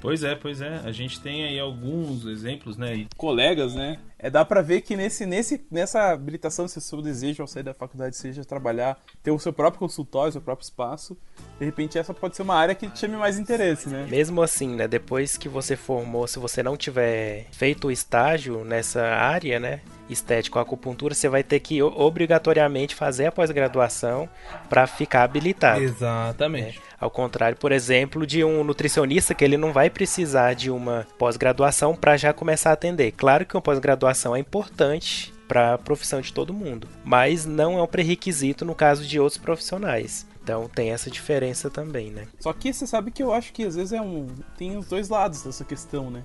Pois 0.00 0.22
é, 0.22 0.34
pois 0.34 0.60
é. 0.60 0.80
A 0.84 0.92
gente 0.92 1.20
tem 1.20 1.44
aí 1.44 1.58
alguns 1.58 2.24
exemplos, 2.24 2.76
né? 2.76 3.06
Colegas, 3.16 3.74
né? 3.74 3.98
É, 4.18 4.28
dá 4.28 4.44
para 4.44 4.60
ver 4.60 4.80
que 4.80 4.96
nesse, 4.96 5.24
nesse, 5.24 5.64
nessa 5.70 6.10
habilitação, 6.10 6.66
se 6.66 6.78
o 6.78 6.80
seu 6.80 7.00
desejo 7.00 7.42
ao 7.42 7.46
sair 7.46 7.62
da 7.62 7.72
faculdade 7.72 8.16
seja 8.16 8.44
trabalhar, 8.44 8.98
ter 9.22 9.30
o 9.30 9.38
seu 9.38 9.52
próprio 9.52 9.78
consultório, 9.78 10.30
o 10.30 10.32
seu 10.32 10.40
próprio 10.40 10.64
espaço, 10.64 11.16
de 11.58 11.64
repente 11.64 11.98
essa 11.98 12.12
pode 12.12 12.34
ser 12.34 12.42
uma 12.42 12.56
área 12.56 12.74
que 12.74 12.88
te 12.88 12.98
chame 12.98 13.16
mais 13.16 13.38
interesse, 13.38 13.88
né? 13.88 14.06
Mesmo 14.10 14.42
assim, 14.42 14.74
né? 14.74 14.88
Depois 14.88 15.36
que 15.36 15.48
você 15.48 15.76
formou, 15.76 16.26
se 16.26 16.38
você 16.38 16.62
não 16.62 16.76
tiver 16.76 17.46
feito 17.52 17.88
o 17.88 17.90
estágio 17.92 18.64
nessa 18.64 19.02
área, 19.02 19.60
né? 19.60 19.80
estético 20.08 20.58
acupuntura, 20.58 21.14
você 21.14 21.28
vai 21.28 21.42
ter 21.42 21.60
que 21.60 21.82
obrigatoriamente 21.82 22.94
fazer 22.94 23.26
a 23.26 23.32
pós-graduação 23.32 24.28
para 24.68 24.86
ficar 24.86 25.22
habilitado. 25.22 25.82
Exatamente. 25.82 26.78
É. 26.78 26.88
Ao 27.00 27.10
contrário, 27.10 27.56
por 27.56 27.70
exemplo, 27.70 28.26
de 28.26 28.42
um 28.42 28.64
nutricionista 28.64 29.32
que 29.32 29.44
ele 29.44 29.56
não 29.56 29.72
vai 29.72 29.88
precisar 29.88 30.54
de 30.54 30.68
uma 30.68 31.06
pós-graduação 31.16 31.94
para 31.94 32.16
já 32.16 32.32
começar 32.32 32.70
a 32.70 32.72
atender. 32.72 33.12
Claro 33.12 33.46
que 33.46 33.54
uma 33.54 33.62
pós-graduação 33.62 34.07
é 34.36 34.38
importante 34.38 35.32
para 35.46 35.74
a 35.74 35.78
profissão 35.78 36.20
de 36.20 36.32
todo 36.32 36.52
mundo, 36.52 36.86
mas 37.04 37.46
não 37.46 37.78
é 37.78 37.82
um 37.82 37.86
pré-requisito 37.86 38.64
no 38.64 38.74
caso 38.74 39.06
de 39.06 39.18
outros 39.18 39.40
profissionais. 39.40 40.26
Então 40.42 40.68
tem 40.68 40.90
essa 40.90 41.10
diferença 41.10 41.68
também, 41.68 42.10
né? 42.10 42.26
Só 42.38 42.52
que 42.52 42.72
você 42.72 42.86
sabe 42.86 43.10
que 43.10 43.22
eu 43.22 43.32
acho 43.32 43.52
que 43.52 43.64
às 43.64 43.76
vezes 43.76 43.92
é 43.92 44.00
um 44.00 44.28
tem 44.56 44.76
os 44.76 44.86
dois 44.86 45.08
lados 45.08 45.42
dessa 45.42 45.64
questão, 45.64 46.10
né? 46.10 46.24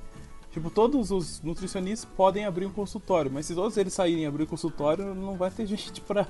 Tipo, 0.52 0.70
todos 0.70 1.10
os 1.10 1.42
nutricionistas 1.42 2.10
podem 2.16 2.46
abrir 2.46 2.66
um 2.68 2.72
consultório, 2.72 3.32
mas 3.32 3.48
se 3.48 3.56
todos 3.56 3.76
eles 3.76 3.92
saírem 3.92 4.28
abrir 4.28 4.44
um 4.44 4.48
consultório, 4.48 5.16
não 5.16 5.36
vai 5.36 5.50
ter 5.50 5.66
gente 5.68 6.00
para 6.00 6.28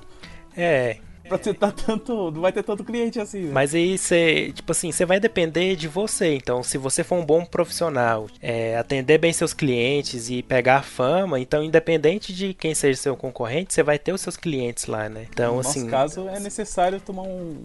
É, 0.56 0.98
pra 1.28 1.38
tentar 1.38 1.72
tanto. 1.72 2.30
Não 2.30 2.40
vai 2.40 2.52
ter 2.52 2.62
tanto 2.62 2.84
cliente 2.84 3.20
assim. 3.20 3.42
Né? 3.42 3.52
Mas 3.52 3.74
aí 3.74 3.96
você, 3.98 4.52
tipo 4.52 4.72
assim, 4.72 4.92
você 4.92 5.04
vai 5.04 5.18
depender 5.18 5.76
de 5.76 5.88
você. 5.88 6.34
Então, 6.34 6.62
se 6.62 6.78
você 6.78 7.02
for 7.02 7.16
um 7.16 7.24
bom 7.24 7.44
profissional, 7.44 8.28
é, 8.40 8.76
atender 8.76 9.18
bem 9.18 9.32
seus 9.32 9.52
clientes 9.52 10.30
e 10.30 10.42
pegar 10.42 10.82
fama, 10.82 11.40
então, 11.40 11.62
independente 11.62 12.32
de 12.32 12.54
quem 12.54 12.74
seja 12.74 13.00
seu 13.00 13.16
concorrente, 13.16 13.72
você 13.72 13.82
vai 13.82 13.98
ter 13.98 14.12
os 14.12 14.20
seus 14.20 14.36
clientes 14.36 14.86
lá, 14.86 15.08
né? 15.08 15.26
Então, 15.30 15.54
no 15.54 15.60
assim. 15.60 15.84
No 15.84 15.90
caso, 15.90 16.28
é 16.28 16.40
necessário 16.40 17.00
tomar 17.00 17.22
um. 17.22 17.56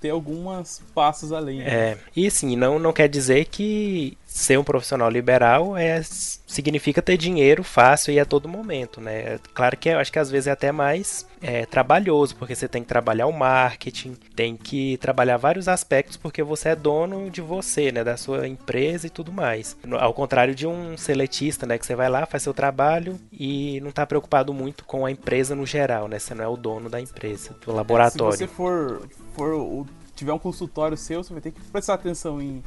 ter 0.00 0.10
alguns 0.10 0.82
passos 0.94 1.32
além. 1.32 1.58
Né? 1.58 1.64
É. 1.66 1.98
E 2.14 2.26
assim, 2.26 2.56
não, 2.56 2.78
não 2.78 2.92
quer 2.92 3.08
dizer 3.08 3.46
que 3.46 4.16
ser 4.34 4.58
um 4.58 4.64
profissional 4.64 5.08
liberal 5.08 5.76
é 5.76 6.02
significa 6.02 7.00
ter 7.00 7.16
dinheiro 7.16 7.62
fácil 7.62 8.12
e 8.12 8.18
a 8.18 8.24
todo 8.24 8.48
momento, 8.48 9.00
né? 9.00 9.38
Claro 9.54 9.76
que 9.76 9.88
eu 9.88 9.98
acho 10.00 10.10
que 10.10 10.18
às 10.18 10.28
vezes 10.28 10.48
é 10.48 10.50
até 10.50 10.72
mais 10.72 11.24
é, 11.40 11.64
trabalhoso, 11.64 12.34
porque 12.34 12.52
você 12.52 12.66
tem 12.66 12.82
que 12.82 12.88
trabalhar 12.88 13.28
o 13.28 13.32
marketing, 13.32 14.16
tem 14.34 14.56
que 14.56 14.96
trabalhar 14.96 15.36
vários 15.36 15.68
aspectos, 15.68 16.16
porque 16.16 16.42
você 16.42 16.70
é 16.70 16.76
dono 16.76 17.30
de 17.30 17.40
você, 17.40 17.92
né? 17.92 18.02
Da 18.02 18.16
sua 18.16 18.48
empresa 18.48 19.06
e 19.06 19.10
tudo 19.10 19.30
mais. 19.30 19.76
Ao 20.00 20.12
contrário 20.12 20.52
de 20.52 20.66
um 20.66 20.96
seletista, 20.98 21.64
né? 21.64 21.78
Que 21.78 21.86
você 21.86 21.94
vai 21.94 22.08
lá, 22.08 22.26
faz 22.26 22.42
seu 22.42 22.52
trabalho 22.52 23.20
e 23.32 23.80
não 23.82 23.90
está 23.90 24.04
preocupado 24.04 24.52
muito 24.52 24.84
com 24.84 25.06
a 25.06 25.12
empresa 25.12 25.54
no 25.54 25.64
geral, 25.64 26.08
né? 26.08 26.18
Você 26.18 26.34
não 26.34 26.42
é 26.42 26.48
o 26.48 26.56
dono 26.56 26.90
da 26.90 27.00
empresa, 27.00 27.54
do 27.64 27.72
laboratório. 27.72 28.34
É, 28.34 28.36
se 28.36 28.46
você 28.46 28.48
for, 28.48 29.08
for 29.32 29.86
tiver 30.16 30.32
um 30.32 30.40
consultório 30.40 30.96
seu, 30.96 31.22
você 31.22 31.32
vai 31.32 31.40
ter 31.40 31.52
que 31.52 31.60
prestar 31.70 31.94
atenção 31.94 32.42
em 32.42 32.60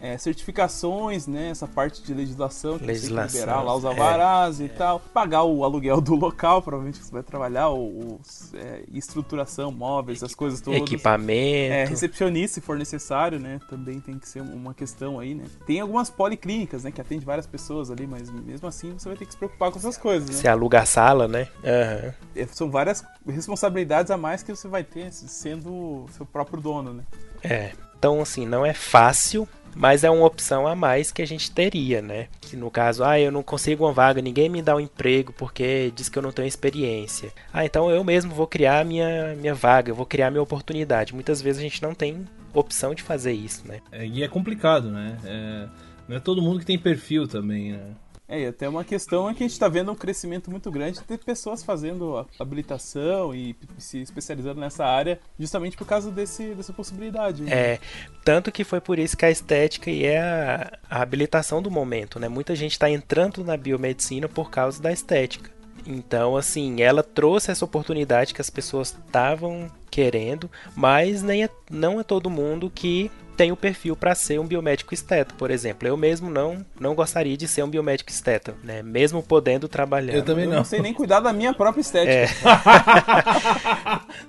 é, 0.00 0.16
certificações, 0.16 1.26
né? 1.26 1.50
Essa 1.50 1.66
parte 1.66 2.02
de 2.02 2.14
legislação 2.14 2.78
que 2.78 2.86
legislação, 2.86 3.26
tem 3.26 3.28
que 3.28 3.36
liberar 3.36 3.62
lá 3.62 3.76
os 3.76 3.84
alvarás 3.84 4.60
é, 4.60 4.64
e 4.64 4.68
tal. 4.68 4.98
Pagar 4.98 5.44
o 5.44 5.64
aluguel 5.64 6.00
do 6.00 6.14
local, 6.14 6.62
provavelmente 6.62 6.98
que 6.98 7.04
você 7.04 7.12
vai 7.12 7.22
trabalhar, 7.22 7.68
o, 7.68 7.84
o 7.84 8.20
é, 8.54 8.82
estruturação, 8.92 9.70
móveis, 9.70 10.22
as 10.22 10.34
coisas 10.34 10.60
todas. 10.60 10.80
Equipamento. 10.80 11.72
É, 11.72 11.84
recepcionista, 11.84 12.54
se 12.54 12.60
for 12.60 12.78
necessário, 12.78 13.38
né? 13.38 13.60
Também 13.68 14.00
tem 14.00 14.18
que 14.18 14.28
ser 14.28 14.40
uma 14.40 14.72
questão 14.72 15.18
aí, 15.18 15.34
né? 15.34 15.44
Tem 15.66 15.80
algumas 15.80 16.08
policlínicas, 16.08 16.84
né? 16.84 16.90
Que 16.90 17.00
atende 17.00 17.24
várias 17.24 17.46
pessoas 17.46 17.90
ali, 17.90 18.06
mas 18.06 18.30
mesmo 18.30 18.66
assim 18.66 18.92
você 18.92 19.08
vai 19.08 19.18
ter 19.18 19.26
que 19.26 19.32
se 19.32 19.38
preocupar 19.38 19.70
com 19.70 19.78
essas 19.78 19.98
coisas, 19.98 20.28
né? 20.28 20.34
Você 20.34 20.48
aluga 20.48 20.80
a 20.80 20.86
sala, 20.86 21.28
né? 21.28 21.48
Uhum. 21.62 22.46
São 22.52 22.70
várias 22.70 23.04
responsabilidades 23.26 24.10
a 24.10 24.16
mais 24.16 24.42
que 24.42 24.54
você 24.54 24.66
vai 24.66 24.82
ter 24.82 25.12
sendo 25.12 26.06
seu 26.16 26.24
próprio 26.24 26.60
dono, 26.60 26.94
né? 26.94 27.04
É. 27.42 27.72
Então, 28.00 28.22
assim, 28.22 28.46
não 28.46 28.64
é 28.64 28.72
fácil, 28.72 29.46
mas 29.74 30.04
é 30.04 30.10
uma 30.10 30.26
opção 30.26 30.66
a 30.66 30.74
mais 30.74 31.12
que 31.12 31.22
a 31.22 31.26
gente 31.26 31.50
teria, 31.50 32.02
né? 32.02 32.28
Que 32.40 32.56
no 32.56 32.70
caso, 32.70 33.04
ah, 33.04 33.18
eu 33.18 33.32
não 33.32 33.42
consigo 33.42 33.84
uma 33.84 33.92
vaga, 33.92 34.20
ninguém 34.20 34.48
me 34.48 34.62
dá 34.62 34.76
um 34.76 34.80
emprego 34.80 35.32
porque 35.32 35.92
diz 35.94 36.08
que 36.08 36.18
eu 36.18 36.22
não 36.22 36.32
tenho 36.32 36.48
experiência. 36.48 37.32
Ah, 37.52 37.64
então 37.64 37.90
eu 37.90 38.02
mesmo 38.04 38.34
vou 38.34 38.46
criar 38.46 38.84
minha 38.84 39.34
minha 39.36 39.54
vaga, 39.54 39.90
eu 39.90 39.94
vou 39.94 40.06
criar 40.06 40.30
minha 40.30 40.42
oportunidade. 40.42 41.14
Muitas 41.14 41.40
vezes 41.40 41.60
a 41.60 41.62
gente 41.62 41.82
não 41.82 41.94
tem 41.94 42.26
opção 42.52 42.94
de 42.94 43.02
fazer 43.02 43.32
isso, 43.32 43.66
né? 43.66 43.80
É, 43.92 44.06
e 44.06 44.22
é 44.22 44.28
complicado, 44.28 44.90
né? 44.90 45.16
É, 45.24 45.68
não 46.08 46.16
é 46.16 46.20
todo 46.20 46.42
mundo 46.42 46.58
que 46.58 46.66
tem 46.66 46.78
perfil 46.78 47.26
também, 47.28 47.72
né? 47.72 47.80
É, 48.30 48.42
e 48.42 48.46
até 48.46 48.68
uma 48.68 48.84
questão 48.84 49.28
é 49.28 49.34
que 49.34 49.42
a 49.42 49.46
gente 49.46 49.54
está 49.54 49.68
vendo 49.68 49.90
um 49.90 49.94
crescimento 49.96 50.52
muito 50.52 50.70
grande 50.70 51.00
de 51.00 51.18
pessoas 51.18 51.64
fazendo 51.64 52.24
habilitação 52.38 53.34
e 53.34 53.56
se 53.76 54.00
especializando 54.00 54.60
nessa 54.60 54.86
área 54.86 55.18
justamente 55.36 55.76
por 55.76 55.84
causa 55.84 56.12
desse, 56.12 56.54
dessa 56.54 56.72
possibilidade. 56.72 57.42
Né? 57.42 57.50
É, 57.52 57.80
tanto 58.24 58.52
que 58.52 58.62
foi 58.62 58.80
por 58.80 59.00
isso 59.00 59.16
que 59.16 59.24
a 59.24 59.30
estética 59.32 59.90
é 59.90 60.18
a, 60.18 60.78
a 60.88 61.02
habilitação 61.02 61.60
do 61.60 61.72
momento, 61.72 62.20
né? 62.20 62.28
Muita 62.28 62.54
gente 62.54 62.72
está 62.72 62.88
entrando 62.88 63.42
na 63.42 63.56
biomedicina 63.56 64.28
por 64.28 64.48
causa 64.48 64.80
da 64.80 64.92
estética. 64.92 65.50
Então, 65.84 66.36
assim, 66.36 66.82
ela 66.82 67.02
trouxe 67.02 67.50
essa 67.50 67.64
oportunidade 67.64 68.32
que 68.32 68.40
as 68.40 68.50
pessoas 68.50 68.96
estavam 69.06 69.68
querendo, 69.90 70.48
mas 70.76 71.20
nem 71.20 71.42
é, 71.42 71.48
não 71.68 71.98
é 71.98 72.04
todo 72.04 72.30
mundo 72.30 72.70
que 72.72 73.10
tem 73.40 73.50
o 73.50 73.56
perfil 73.56 73.96
para 73.96 74.14
ser 74.14 74.38
um 74.38 74.46
biomédico 74.46 74.92
esteta, 74.92 75.34
por 75.38 75.50
exemplo. 75.50 75.88
Eu 75.88 75.96
mesmo 75.96 76.28
não 76.28 76.62
não 76.78 76.94
gostaria 76.94 77.38
de 77.38 77.48
ser 77.48 77.62
um 77.62 77.70
biomédico 77.70 78.10
esteta, 78.10 78.54
né? 78.62 78.82
Mesmo 78.82 79.22
podendo 79.22 79.66
trabalhar. 79.66 80.12
Eu 80.12 80.22
também 80.22 80.44
eu 80.44 80.50
não. 80.50 80.58
não 80.58 80.64
sei 80.64 80.82
nem 80.82 80.92
cuidar 80.92 81.20
da 81.20 81.32
minha 81.32 81.54
própria 81.54 81.80
estética. 81.80 82.12
É. 82.12 82.28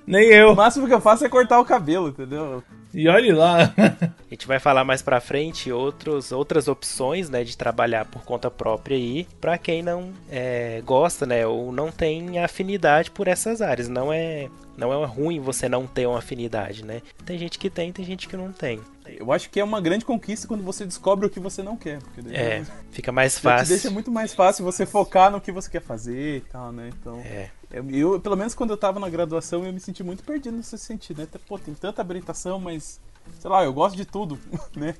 nem 0.08 0.30
eu. 0.30 0.52
O 0.52 0.56
máximo 0.56 0.86
que 0.86 0.94
eu 0.94 1.00
faço 1.00 1.26
é 1.26 1.28
cortar 1.28 1.60
o 1.60 1.64
cabelo, 1.64 2.08
entendeu? 2.08 2.64
E 2.94 3.06
olhe 3.06 3.32
lá. 3.32 3.74
a 3.76 4.30
gente 4.30 4.46
vai 4.46 4.58
falar 4.58 4.82
mais 4.82 5.02
para 5.02 5.20
frente 5.20 5.70
outros, 5.70 6.32
outras 6.32 6.66
opções, 6.66 7.28
né, 7.28 7.44
de 7.44 7.54
trabalhar 7.54 8.06
por 8.06 8.22
conta 8.22 8.50
própria 8.50 8.96
aí, 8.96 9.26
para 9.40 9.58
quem 9.58 9.82
não 9.82 10.10
é, 10.30 10.82
gosta, 10.86 11.26
né, 11.26 11.46
ou 11.46 11.70
não 11.70 11.90
tem 11.90 12.38
afinidade 12.38 13.10
por 13.10 13.28
essas 13.28 13.60
áreas. 13.60 13.88
Não 13.88 14.10
é 14.10 14.48
não 14.76 14.92
é 14.92 15.06
ruim 15.06 15.38
você 15.38 15.68
não 15.68 15.86
ter 15.86 16.06
uma 16.06 16.18
afinidade, 16.18 16.84
né? 16.84 17.02
Tem 17.24 17.38
gente 17.38 17.58
que 17.58 17.68
tem, 17.68 17.92
tem 17.92 18.04
gente 18.04 18.26
que 18.26 18.36
não 18.36 18.52
tem. 18.52 18.80
Eu 19.06 19.32
acho 19.32 19.50
que 19.50 19.58
é 19.58 19.64
uma 19.64 19.80
grande 19.80 20.04
conquista 20.04 20.46
quando 20.46 20.62
você 20.62 20.84
descobre 20.84 21.26
o 21.26 21.30
que 21.30 21.40
você 21.40 21.62
não 21.62 21.76
quer. 21.76 21.98
Porque 22.00 22.20
é, 22.34 22.64
fica 22.90 23.10
mais 23.10 23.38
fácil. 23.38 23.68
deixa 23.68 23.90
muito 23.90 24.10
mais 24.10 24.32
fácil 24.32 24.64
você 24.64 24.86
focar 24.86 25.30
no 25.30 25.40
que 25.40 25.50
você 25.50 25.70
quer 25.70 25.82
fazer 25.82 26.36
e 26.36 26.40
tal, 26.42 26.72
né? 26.72 26.90
Então, 27.00 27.18
é. 27.20 27.50
eu, 27.90 28.20
pelo 28.20 28.36
menos 28.36 28.54
quando 28.54 28.70
eu 28.70 28.76
tava 28.76 29.00
na 29.00 29.08
graduação, 29.08 29.64
eu 29.64 29.72
me 29.72 29.80
senti 29.80 30.04
muito 30.04 30.22
perdido 30.22 30.56
nesse 30.56 30.78
sentido, 30.78 31.22
né? 31.22 31.28
Pô, 31.48 31.58
tem 31.58 31.74
tanta 31.74 32.00
habilitação, 32.00 32.60
mas 32.60 33.00
sei 33.40 33.50
lá, 33.50 33.64
eu 33.64 33.72
gosto 33.72 33.96
de 33.96 34.04
tudo, 34.04 34.38
né? 34.76 34.94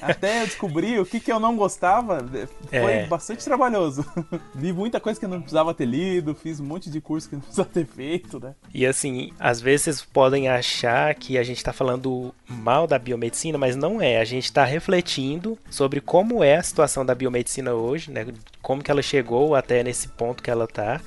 Até 0.00 0.42
eu 0.42 0.46
descobrir 0.46 1.00
o 1.00 1.06
que, 1.06 1.20
que 1.20 1.30
eu 1.30 1.40
não 1.40 1.56
gostava, 1.56 2.24
foi 2.68 2.92
é. 2.92 3.06
bastante 3.06 3.44
trabalhoso. 3.44 4.04
Li 4.54 4.72
muita 4.72 5.00
coisa 5.00 5.18
que 5.18 5.26
não 5.26 5.40
precisava 5.40 5.72
ter 5.72 5.86
lido, 5.86 6.34
fiz 6.34 6.60
um 6.60 6.64
monte 6.64 6.90
de 6.90 7.00
curso 7.00 7.28
que 7.28 7.36
não 7.36 7.42
precisava 7.42 7.68
ter 7.68 7.86
feito, 7.86 8.40
né? 8.40 8.54
E 8.72 8.86
assim, 8.86 9.32
às 9.38 9.60
vezes 9.60 9.84
vocês 9.84 10.02
podem 10.02 10.48
achar 10.48 11.14
que 11.14 11.38
a 11.38 11.42
gente 11.42 11.58
está 11.58 11.72
falando 11.72 12.34
mal 12.48 12.86
da 12.86 12.98
biomedicina, 12.98 13.56
mas 13.56 13.76
não 13.76 14.00
é. 14.00 14.20
A 14.20 14.24
gente 14.24 14.44
está 14.44 14.64
refletindo 14.64 15.58
sobre 15.70 16.00
como 16.00 16.42
é 16.42 16.56
a 16.56 16.62
situação 16.62 17.04
da 17.04 17.14
biomedicina 17.14 17.72
hoje, 17.72 18.10
né? 18.10 18.26
Como 18.60 18.82
que 18.82 18.90
ela 18.90 19.02
chegou 19.02 19.54
até 19.54 19.82
nesse 19.82 20.08
ponto 20.08 20.42
que 20.42 20.50
ela 20.50 20.64
está 20.64 21.00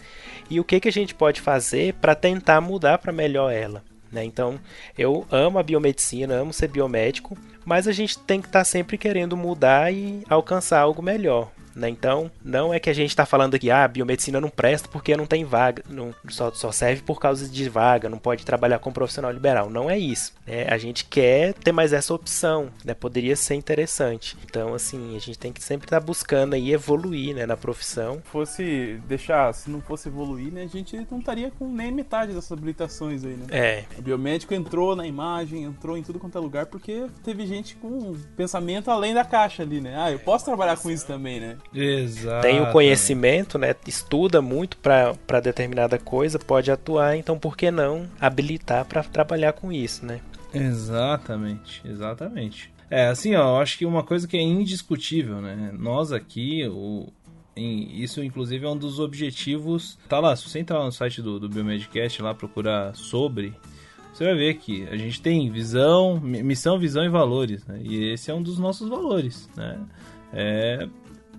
e 0.49 0.59
o 0.59 0.63
que, 0.63 0.79
que 0.79 0.87
a 0.87 0.91
gente 0.91 1.13
pode 1.13 1.41
fazer 1.41 1.93
para 1.95 2.15
tentar 2.15 2.59
mudar 2.59 2.97
para 2.97 3.11
melhor 3.11 3.53
ela. 3.53 3.83
Né? 4.11 4.23
Então, 4.23 4.59
eu 4.97 5.25
amo 5.31 5.59
a 5.59 5.63
biomedicina, 5.63 6.33
amo 6.35 6.51
ser 6.51 6.67
biomédico, 6.67 7.37
mas 7.65 7.87
a 7.87 7.91
gente 7.91 8.17
tem 8.19 8.41
que 8.41 8.47
estar 8.47 8.59
tá 8.59 8.65
sempre 8.65 8.97
querendo 8.97 9.37
mudar 9.37 9.93
e 9.93 10.23
alcançar 10.29 10.79
algo 10.79 11.01
melhor. 11.01 11.51
Né? 11.79 11.89
Então, 11.89 12.29
não 12.43 12.73
é 12.73 12.79
que 12.79 12.89
a 12.89 12.93
gente 12.93 13.09
está 13.09 13.25
falando 13.25 13.55
aqui, 13.55 13.71
ah, 13.71 13.85
a 13.85 13.87
biomedicina 13.87 14.41
não 14.41 14.49
presta 14.49 14.87
porque 14.89 15.15
não 15.15 15.25
tem 15.25 15.45
vaga, 15.45 15.83
não, 15.89 16.13
só, 16.27 16.51
só 16.51 16.71
serve 16.71 17.01
por 17.01 17.19
causa 17.19 17.47
de 17.47 17.69
vaga, 17.69 18.09
não 18.09 18.17
pode 18.17 18.45
trabalhar 18.45 18.79
com 18.79 18.91
profissional 18.91 19.31
liberal. 19.31 19.69
Não 19.69 19.89
é 19.89 19.97
isso. 19.97 20.33
Né? 20.45 20.67
A 20.69 20.77
gente 20.77 21.05
quer 21.05 21.53
ter 21.53 21.71
mais 21.71 21.93
essa 21.93 22.13
opção, 22.13 22.69
né? 22.83 22.93
poderia 22.93 23.35
ser 23.35 23.55
interessante. 23.55 24.35
Então, 24.43 24.73
assim, 24.73 25.15
a 25.15 25.19
gente 25.19 25.39
tem 25.39 25.53
que 25.53 25.63
sempre 25.63 25.85
estar 25.85 25.99
tá 25.99 26.05
buscando 26.05 26.53
aí 26.53 26.73
evoluir 26.73 27.35
né, 27.35 27.45
na 27.45 27.55
profissão. 27.55 28.21
Fosse 28.25 28.99
deixar, 29.07 29.53
se 29.53 29.69
não 29.69 29.81
fosse 29.81 30.09
evoluir, 30.09 30.51
né, 30.51 30.63
a 30.63 30.67
gente 30.67 30.95
não 31.09 31.19
estaria 31.19 31.51
com 31.51 31.71
nem 31.71 31.91
metade 31.91 32.33
dessas 32.33 32.51
habilitações 32.51 33.23
aí, 33.23 33.35
né? 33.35 33.45
É. 33.51 33.85
O 33.97 34.01
biomédico 34.01 34.53
entrou 34.53 34.95
na 34.95 35.07
imagem, 35.07 35.63
entrou 35.63 35.97
em 35.97 36.03
tudo 36.03 36.19
quanto 36.19 36.37
é 36.37 36.41
lugar 36.41 36.65
porque 36.65 37.07
teve 37.23 37.45
gente 37.49 37.75
com 37.75 37.87
um 37.87 38.15
pensamento 38.37 38.89
além 38.89 39.13
da 39.13 39.25
caixa 39.25 39.63
ali, 39.63 39.81
né? 39.81 39.95
Ah, 39.97 40.11
eu 40.11 40.19
posso 40.19 40.45
trabalhar 40.45 40.77
com 40.77 40.89
isso 40.89 41.05
também, 41.05 41.39
né? 41.39 41.57
Exato. 41.73 42.41
Tem 42.41 42.61
o 42.61 42.71
conhecimento, 42.71 43.57
né? 43.57 43.75
Estuda 43.85 44.41
muito 44.41 44.77
para 44.77 45.39
determinada 45.41 45.97
coisa, 45.97 46.39
pode 46.39 46.71
atuar, 46.71 47.17
então 47.17 47.37
por 47.37 47.57
que 47.57 47.69
não 47.71 48.07
habilitar 48.21 48.85
para 48.85 49.03
trabalhar 49.03 49.53
com 49.53 49.71
isso, 49.71 50.05
né? 50.05 50.21
Exatamente, 50.53 51.81
exatamente. 51.85 52.71
É, 52.89 53.07
assim, 53.07 53.35
ó, 53.35 53.55
eu 53.55 53.61
acho 53.61 53.77
que 53.77 53.85
uma 53.85 54.03
coisa 54.03 54.27
que 54.27 54.37
é 54.37 54.41
indiscutível, 54.41 55.41
né? 55.41 55.71
Nós 55.77 56.11
aqui, 56.11 56.67
o, 56.67 57.07
isso, 57.55 58.23
inclusive, 58.23 58.65
é 58.65 58.69
um 58.69 58.77
dos 58.77 58.99
objetivos. 58.99 59.97
Tá 60.07 60.19
lá, 60.19 60.35
se 60.35 60.47
você 60.49 60.59
entrar 60.59 60.83
no 60.83 60.91
site 60.91 61.21
do, 61.21 61.39
do 61.39 61.49
Biomedcast 61.49 62.21
lá, 62.21 62.33
procurar 62.33 62.95
sobre, 62.95 63.53
você 64.19 64.25
vai 64.25 64.35
ver 64.35 64.55
que 64.55 64.85
a 64.89 64.97
gente 64.97 65.21
tem 65.21 65.49
visão, 65.49 66.19
missão, 66.19 66.77
visão 66.77 67.05
e 67.05 67.09
valores. 67.09 67.65
Né? 67.65 67.79
E 67.81 68.11
esse 68.11 68.29
é 68.29 68.33
um 68.33 68.43
dos 68.43 68.59
nossos 68.59 68.89
valores. 68.89 69.49
Né? 69.55 69.79
É 70.33 70.89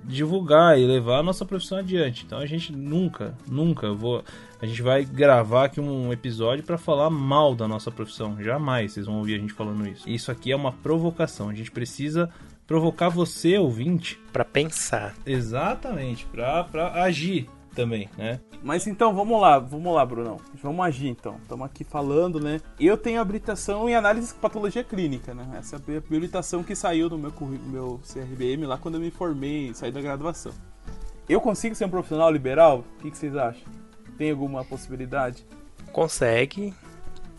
divulgar 0.03 0.79
e 0.79 0.87
levar 0.87 1.19
a 1.19 1.23
nossa 1.23 1.45
profissão 1.45 1.77
adiante. 1.77 2.25
Então 2.25 2.39
a 2.39 2.47
gente 2.47 2.75
nunca, 2.75 3.37
nunca 3.47 3.93
vou. 3.93 4.25
A 4.63 4.65
gente 4.65 4.81
vai 4.81 5.05
gravar 5.05 5.67
aqui 5.67 5.79
um 5.79 6.11
episódio 6.11 6.65
para 6.65 6.79
falar 6.79 7.11
mal 7.11 7.55
da 7.55 7.69
nossa 7.69 7.91
profissão. 7.91 8.43
Jamais 8.43 8.93
vocês 8.93 9.05
vão 9.05 9.19
ouvir 9.19 9.35
a 9.35 9.39
gente 9.39 9.53
falando 9.53 9.87
isso. 9.87 10.09
Isso 10.09 10.33
aqui 10.33 10.51
é 10.51 10.57
uma 10.57 10.73
provocação. 10.73 11.51
A 11.51 11.55
gente 11.55 11.71
precisa 11.71 12.31
provocar 12.67 13.11
você, 13.11 13.59
ouvinte, 13.59 14.19
para 14.33 14.45
pensar. 14.45 15.15
Exatamente, 15.27 16.25
para 16.25 17.03
agir 17.03 17.47
também, 17.75 18.09
né? 18.17 18.41
Mas 18.63 18.87
então, 18.87 19.15
vamos 19.15 19.41
lá, 19.41 19.59
vamos 19.59 19.95
lá, 19.95 20.05
Brunão. 20.05 20.39
Vamos 20.63 20.85
agir 20.85 21.09
então. 21.09 21.37
Estamos 21.43 21.67
aqui 21.67 21.85
falando, 21.85 22.41
né? 22.41 22.61
Eu 22.79 22.97
tenho 22.97 23.21
habilitação 23.21 23.89
em 23.89 23.95
análise 23.95 24.35
de 24.35 24.39
patologia 24.39 24.85
clínica, 24.85 25.33
né? 25.35 25.47
Essa 25.59 25.77
é 25.77 25.95
a 25.95 25.99
habilitação 25.99 26.63
que 26.63 26.75
saiu 26.75 27.09
no 27.09 27.19
meu, 27.19 27.33
meu 27.67 28.01
CRBM 28.07 28.67
lá 28.67 28.77
quando 28.77 28.97
eu 28.97 29.01
me 29.01 29.11
formei, 29.11 29.73
saí 29.75 29.91
da 29.91 30.01
graduação. 30.01 30.53
Eu 31.29 31.41
consigo 31.41 31.75
ser 31.75 31.85
um 31.85 31.91
profissional 31.91 32.31
liberal? 32.31 32.85
O 32.99 33.03
que, 33.03 33.11
que 33.11 33.17
vocês 33.17 33.37
acham? 33.37 33.63
Tem 34.19 34.31
alguma 34.31 34.65
possibilidade? 34.65 35.47
Consegue, 35.93 36.75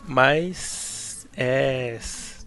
mas 0.06 1.26
é 1.36 1.98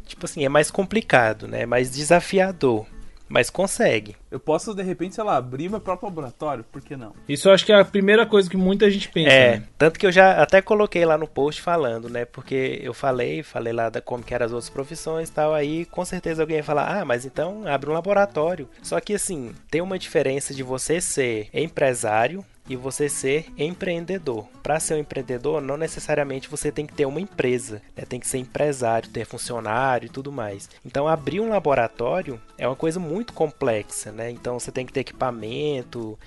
tipo 0.05 0.25
assim, 0.25 0.45
é 0.45 0.49
mais 0.49 0.71
complicado, 0.71 1.47
né? 1.47 1.61
É 1.61 1.65
mais 1.65 1.91
desafiador. 1.91 2.85
Mas 3.27 3.49
consegue. 3.49 4.15
Eu 4.29 4.39
posso, 4.39 4.73
de 4.73 4.83
repente, 4.83 5.15
sei 5.15 5.23
lá, 5.23 5.37
abrir 5.37 5.69
meu 5.69 5.79
próprio 5.79 6.09
laboratório, 6.09 6.63
por 6.63 6.81
que 6.81 6.95
não? 6.95 7.13
Isso 7.27 7.49
eu 7.49 7.53
acho 7.53 7.65
que 7.65 7.71
é 7.71 7.79
a 7.79 7.85
primeira 7.85 8.25
coisa 8.25 8.49
que 8.49 8.57
muita 8.57 8.89
gente 8.89 9.09
pensa. 9.09 9.31
É, 9.31 9.57
né? 9.57 9.63
tanto 9.77 9.99
que 9.99 10.05
eu 10.05 10.11
já 10.11 10.41
até 10.41 10.61
coloquei 10.61 11.05
lá 11.05 11.17
no 11.17 11.27
post 11.27 11.61
falando, 11.61 12.09
né? 12.09 12.25
Porque 12.25 12.79
eu 12.83 12.93
falei, 12.93 13.41
falei 13.43 13.73
lá 13.73 13.89
da 13.89 14.01
como 14.01 14.23
que 14.23 14.33
eram 14.33 14.45
as 14.45 14.51
outras 14.51 14.69
profissões 14.69 15.29
e 15.29 15.31
tal, 15.31 15.53
aí 15.53 15.85
com 15.85 16.05
certeza 16.05 16.43
alguém 16.43 16.57
ia 16.57 16.63
falar, 16.63 16.99
ah, 16.99 17.05
mas 17.05 17.25
então 17.25 17.67
abre 17.67 17.89
um 17.89 17.93
laboratório. 17.93 18.69
Só 18.81 18.99
que 18.99 19.13
assim, 19.15 19.53
tem 19.69 19.81
uma 19.81 19.97
diferença 19.97 20.53
de 20.53 20.63
você 20.63 21.01
ser 21.01 21.49
empresário 21.53 22.45
e 22.67 22.75
você 22.75 23.07
ser 23.07 23.47
empreendedor. 23.57 24.47
Para 24.63 24.79
ser 24.79 24.95
um 24.95 24.99
empreendedor, 24.99 25.61
não 25.61 25.77
necessariamente 25.77 26.49
você 26.49 26.71
tem 26.71 26.85
que 26.85 26.93
ter 26.93 27.05
uma 27.05 27.21
empresa, 27.21 27.81
né? 27.95 28.03
tem 28.07 28.19
que 28.19 28.27
ser 28.27 28.39
empresário, 28.39 29.09
ter 29.09 29.25
funcionário 29.25 30.07
e 30.07 30.09
tudo 30.09 30.31
mais. 30.31 30.69
Então, 30.85 31.07
abrir 31.07 31.39
um 31.39 31.49
laboratório 31.49 32.41
é 32.57 32.67
uma 32.67 32.75
coisa 32.75 32.99
muito 32.99 33.33
complexa, 33.33 34.11
né? 34.11 34.31
Então, 34.31 34.59
você 34.59 34.71
tem 34.71 34.85
que 34.85 34.93
ter 34.93 35.01
equipamento 35.01 36.17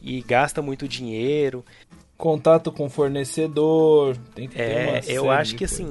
e 0.00 0.22
gasta 0.22 0.62
muito 0.62 0.86
dinheiro 0.86 1.64
contato 2.18 2.72
com 2.72 2.90
fornecedor, 2.90 4.16
tem 4.34 4.48
que 4.48 4.60
é, 4.60 5.00
ter 5.00 5.20
uma 5.20 5.26
eu 5.26 5.30
acho 5.30 5.54
que 5.54 5.64
assim 5.64 5.86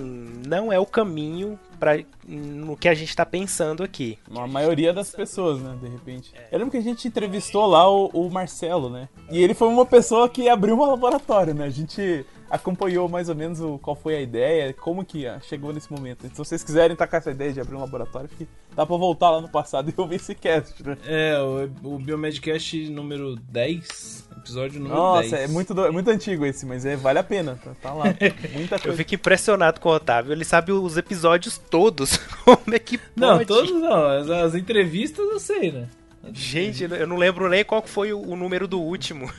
não 0.46 0.72
é 0.72 0.78
o 0.78 0.86
caminho 0.86 1.58
para 1.80 2.04
no 2.28 2.76
que 2.76 2.90
a 2.90 2.94
gente 2.94 3.10
está 3.10 3.26
pensando 3.26 3.82
aqui. 3.82 4.20
A 4.36 4.46
maioria 4.46 4.94
das 4.94 5.12
pessoas, 5.12 5.62
né, 5.62 5.78
de 5.82 5.88
repente. 5.88 6.34
É. 6.36 6.50
Eu 6.52 6.60
lembro 6.60 6.72
que 6.72 6.78
a 6.78 6.82
gente 6.82 7.08
entrevistou 7.08 7.66
lá 7.66 7.90
o, 7.90 8.08
o 8.08 8.30
Marcelo, 8.30 8.90
né? 8.90 9.08
E 9.32 9.42
ele 9.42 9.54
foi 9.54 9.70
uma 9.70 9.86
pessoa 9.86 10.28
que 10.28 10.50
abriu 10.50 10.76
um 10.76 10.86
laboratório, 10.86 11.54
né? 11.54 11.66
A 11.66 11.70
gente 11.70 12.26
acompanhou 12.50 13.08
mais 13.08 13.30
ou 13.30 13.36
menos 13.36 13.62
o, 13.62 13.78
qual 13.78 13.96
foi 13.96 14.16
a 14.16 14.22
ideia, 14.22 14.74
como 14.74 15.06
que 15.06 15.28
ah, 15.28 15.40
chegou 15.42 15.72
nesse 15.72 15.92
momento. 15.92 16.26
Então, 16.26 16.44
se 16.44 16.50
vocês 16.50 16.64
quiserem 16.64 16.96
tacar 16.96 17.20
essa 17.20 17.32
ideia 17.32 17.54
de 17.54 17.62
abrir 17.62 17.76
um 17.76 17.82
laboratório, 17.82 18.30
que 18.30 18.48
dá 18.76 18.86
pra 18.86 18.98
voltar 18.98 19.30
lá 19.30 19.42
no 19.42 19.50
passado 19.50 19.90
e 19.90 19.94
ouvir 20.00 20.16
esse 20.16 20.36
cast, 20.36 20.84
né? 20.84 20.98
É, 21.06 21.40
o, 21.40 21.96
o 21.96 22.00
Biomedcast 22.00 22.90
número 22.90 23.36
10, 23.36 24.27
episódio 24.48 24.80
número 24.80 24.96
Nossa, 24.96 25.22
10. 25.22 25.32
Nossa, 25.32 25.44
é 25.44 25.48
muito, 25.48 25.86
é 25.86 25.92
muito 25.92 26.10
antigo 26.10 26.46
esse, 26.46 26.66
mas 26.66 26.86
é, 26.86 26.96
vale 26.96 27.20
a 27.20 27.24
pena, 27.24 27.60
tá, 27.64 27.72
tá 27.82 27.94
lá. 27.94 28.06
Muita 28.54 28.80
coisa. 28.80 28.88
Eu 28.90 28.94
fico 28.94 29.16
impressionado 29.16 29.80
com 29.80 29.90
o 29.90 29.94
Otávio, 29.94 30.32
ele 30.32 30.46
sabe 30.46 30.72
os 30.72 30.98
episódios 30.98 31.58
todos, 31.58 32.18
como 32.44 32.74
é 32.74 32.80
que 32.80 32.98
pode? 32.98 33.14
Não, 33.16 33.46
todos 33.46 33.72
não, 33.72 34.06
as, 34.08 34.30
as 34.30 34.56
entrevistas 34.56 35.26
eu 35.26 35.40
sei, 35.40 35.72
né? 35.72 35.88
Gente, 36.34 36.84
eu 36.84 37.08
não 37.08 37.16
lembro 37.16 37.48
nem 37.48 37.64
qual 37.64 37.82
foi 37.86 38.12
o, 38.12 38.20
o 38.20 38.36
número 38.36 38.68
do 38.68 38.80
último. 38.80 39.32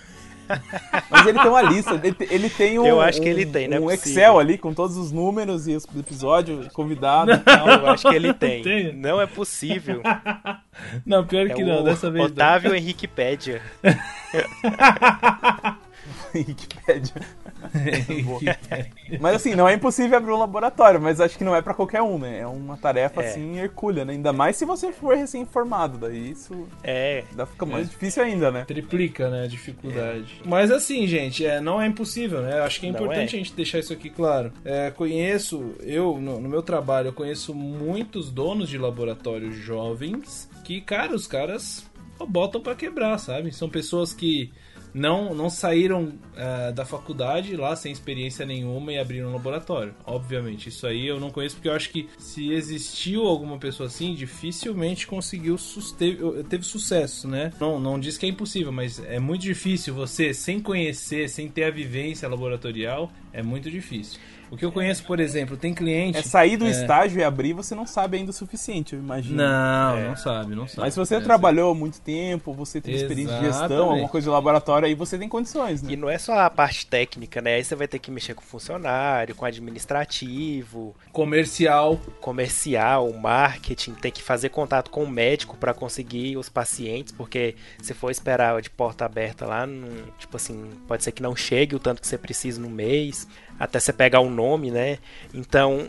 Mas 1.10 1.26
ele 1.26 1.38
tem 1.38 1.48
uma 1.48 1.62
lista, 1.62 2.00
ele, 2.02 2.16
ele 2.30 2.50
tem 2.50 2.78
um. 2.78 2.86
Eu 2.86 3.00
acho 3.00 3.20
que 3.20 3.28
ele 3.28 3.46
tem, 3.46 3.68
né? 3.68 3.78
Um 3.78 3.90
Excel 3.90 4.38
ali 4.38 4.58
com 4.58 4.74
todos 4.74 4.96
os 4.96 5.12
números 5.12 5.68
e 5.68 5.74
os 5.74 5.86
episódios, 5.96 6.68
convidado 6.68 7.32
e 7.32 7.38
tal. 7.38 7.68
Eu 7.68 7.86
acho 7.88 8.08
que 8.08 8.14
ele 8.14 8.32
tem. 8.32 8.62
tem. 8.62 8.92
Não 8.92 9.20
é 9.20 9.26
possível. 9.26 10.02
Não, 11.04 11.26
pior 11.26 11.46
é 11.46 11.54
que 11.54 11.64
não, 11.64 11.82
dessa 11.82 12.08
vez. 12.08 12.26
Otávio 12.26 12.72
Henrique 12.72 13.08
Pédia. 13.08 13.60
Wikipedia. 16.34 17.14
mas 19.20 19.36
assim, 19.36 19.54
não 19.54 19.68
é 19.68 19.74
impossível 19.74 20.16
abrir 20.16 20.32
um 20.32 20.38
laboratório, 20.38 21.00
mas 21.00 21.20
acho 21.20 21.36
que 21.36 21.44
não 21.44 21.54
é 21.54 21.62
para 21.62 21.74
qualquer 21.74 22.02
um, 22.02 22.18
né? 22.18 22.40
É 22.40 22.46
uma 22.46 22.76
tarefa 22.76 23.22
é. 23.22 23.28
assim 23.28 23.58
hercúlea, 23.58 24.04
né? 24.04 24.12
Ainda 24.12 24.32
mais 24.32 24.56
se 24.56 24.64
você 24.64 24.92
for 24.92 25.16
recém-formado, 25.16 25.98
daí 25.98 26.30
isso 26.30 26.66
é. 26.82 27.24
Ainda 27.30 27.46
fica 27.46 27.66
mais 27.66 27.86
é. 27.86 27.90
difícil 27.90 28.22
ainda, 28.22 28.50
né? 28.50 28.64
Triplica, 28.64 29.28
né, 29.28 29.44
a 29.44 29.46
dificuldade. 29.46 30.40
É. 30.44 30.48
Mas 30.48 30.70
assim, 30.70 31.06
gente, 31.06 31.44
é, 31.44 31.60
não 31.60 31.80
é 31.80 31.86
impossível, 31.86 32.42
né? 32.42 32.60
Acho 32.60 32.80
que 32.80 32.86
é 32.86 32.90
importante 32.90 33.34
é. 33.34 33.38
a 33.38 33.42
gente 33.42 33.52
deixar 33.54 33.78
isso 33.78 33.92
aqui 33.92 34.10
claro. 34.10 34.52
É, 34.64 34.90
conheço, 34.90 35.74
eu, 35.80 36.18
no, 36.20 36.40
no 36.40 36.48
meu 36.48 36.62
trabalho, 36.62 37.08
eu 37.08 37.12
conheço 37.12 37.54
muitos 37.54 38.30
donos 38.30 38.68
de 38.68 38.78
laboratórios 38.78 39.56
jovens 39.56 40.48
que, 40.64 40.80
cara, 40.80 41.14
os 41.14 41.26
caras 41.26 41.88
botam 42.26 42.60
para 42.60 42.74
quebrar, 42.74 43.18
sabe? 43.18 43.52
São 43.52 43.68
pessoas 43.68 44.12
que 44.12 44.50
não, 44.92 45.34
não 45.34 45.50
saíram 45.50 46.04
uh, 46.04 46.72
da 46.72 46.84
faculdade 46.84 47.56
lá 47.56 47.74
sem 47.76 47.92
experiência 47.92 48.44
nenhuma 48.46 48.92
e 48.92 48.98
abriram 48.98 49.28
um 49.28 49.32
laboratório. 49.32 49.94
Obviamente, 50.04 50.68
isso 50.68 50.86
aí 50.86 51.06
eu 51.06 51.20
não 51.20 51.30
conheço 51.30 51.56
porque 51.56 51.68
eu 51.68 51.72
acho 51.72 51.90
que 51.90 52.08
se 52.18 52.52
existiu 52.52 53.26
alguma 53.26 53.58
pessoa 53.58 53.86
assim, 53.86 54.14
dificilmente 54.14 55.06
conseguiu 55.06 55.56
teve, 55.96 56.42
teve 56.44 56.64
sucesso, 56.64 57.28
né? 57.28 57.52
Não, 57.60 57.78
não 57.78 57.98
diz 57.98 58.16
que 58.16 58.26
é 58.26 58.28
impossível, 58.28 58.72
mas 58.72 58.98
é 59.04 59.18
muito 59.18 59.42
difícil 59.42 59.94
você, 59.94 60.32
sem 60.32 60.60
conhecer, 60.60 61.28
sem 61.28 61.48
ter 61.48 61.64
a 61.64 61.70
vivência 61.70 62.28
laboratorial, 62.28 63.10
é 63.32 63.42
muito 63.42 63.70
difícil. 63.70 64.18
O 64.50 64.56
que 64.56 64.64
eu 64.64 64.72
conheço, 64.72 65.04
por 65.04 65.20
exemplo, 65.20 65.56
tem 65.56 65.74
cliente. 65.74 66.18
É 66.18 66.22
sair 66.22 66.56
do 66.56 66.66
é... 66.66 66.70
estágio 66.70 67.20
e 67.20 67.24
abrir, 67.24 67.52
você 67.52 67.74
não 67.74 67.86
sabe 67.86 68.16
ainda 68.16 68.30
o 68.30 68.34
suficiente, 68.34 68.94
eu 68.94 68.98
imagino. 68.98 69.36
Não, 69.36 69.96
é. 69.96 70.08
não 70.08 70.16
sabe, 70.16 70.54
não 70.54 70.66
sabe. 70.66 70.80
Mas 70.82 70.94
se 70.94 71.00
você 71.00 71.16
é, 71.16 71.20
trabalhou 71.20 71.72
há 71.72 71.74
muito 71.74 72.00
tempo, 72.00 72.52
você 72.52 72.80
tem 72.80 72.94
Exatamente. 72.94 73.20
experiência 73.20 73.50
de 73.50 73.58
gestão, 73.58 73.90
alguma 73.90 74.08
coisa 74.08 74.24
de 74.26 74.30
laboratório, 74.30 74.86
aí 74.86 74.94
você 74.94 75.18
tem 75.18 75.28
condições, 75.28 75.82
né? 75.82 75.92
E 75.92 75.96
não 75.96 76.08
é 76.08 76.18
só 76.18 76.38
a 76.38 76.50
parte 76.50 76.86
técnica, 76.86 77.40
né? 77.40 77.54
Aí 77.54 77.64
você 77.64 77.74
vai 77.74 77.86
ter 77.86 77.98
que 77.98 78.10
mexer 78.10 78.34
com 78.34 78.42
funcionário, 78.42 79.34
com 79.34 79.44
administrativo, 79.44 80.94
comercial, 81.12 82.00
comercial, 82.20 83.12
marketing, 83.12 83.94
tem 83.94 84.10
que 84.10 84.22
fazer 84.22 84.48
contato 84.48 84.90
com 84.90 85.04
o 85.04 85.08
médico 85.08 85.56
para 85.56 85.74
conseguir 85.74 86.36
os 86.36 86.48
pacientes, 86.48 87.12
porque 87.12 87.54
se 87.82 87.92
for 87.94 88.10
esperar 88.10 88.60
de 88.62 88.70
porta 88.70 89.04
aberta 89.04 89.46
lá, 89.46 89.66
não, 89.66 89.88
tipo 90.18 90.36
assim, 90.36 90.70
pode 90.86 91.04
ser 91.04 91.12
que 91.12 91.22
não 91.22 91.36
chegue 91.36 91.74
o 91.74 91.78
tanto 91.78 92.00
que 92.00 92.06
você 92.06 92.18
precisa 92.18 92.60
no 92.60 92.70
mês 92.70 93.26
até 93.58 93.80
você 93.80 93.92
pegar 93.92 94.20
o 94.20 94.30
nome, 94.30 94.70
né? 94.70 94.98
Então 95.34 95.88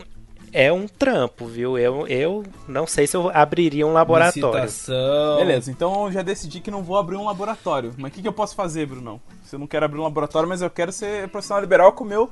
é 0.52 0.72
um 0.72 0.86
trampo, 0.86 1.46
viu? 1.46 1.78
Eu, 1.78 2.06
eu 2.08 2.44
não 2.66 2.86
sei 2.86 3.06
se 3.06 3.16
eu 3.16 3.30
abriria 3.32 3.86
um 3.86 3.92
laboratório. 3.92 4.64
Licitação. 4.64 5.36
Beleza, 5.36 5.70
então 5.70 6.06
eu 6.06 6.12
já 6.12 6.22
decidi 6.22 6.60
que 6.60 6.70
não 6.70 6.82
vou 6.82 6.96
abrir 6.96 7.16
um 7.16 7.24
laboratório. 7.24 7.92
Mas 7.96 8.10
o 8.10 8.14
que, 8.14 8.22
que 8.22 8.28
eu 8.28 8.32
posso 8.32 8.54
fazer, 8.54 8.86
Brunão? 8.86 9.20
Se 9.44 9.54
eu 9.54 9.60
não 9.60 9.66
quero 9.66 9.84
abrir 9.84 10.00
um 10.00 10.04
laboratório, 10.04 10.48
mas 10.48 10.62
eu 10.62 10.70
quero 10.70 10.92
ser 10.92 11.28
profissional 11.28 11.62
liberal 11.62 11.92
com 11.92 12.04
o 12.04 12.06
meu 12.06 12.30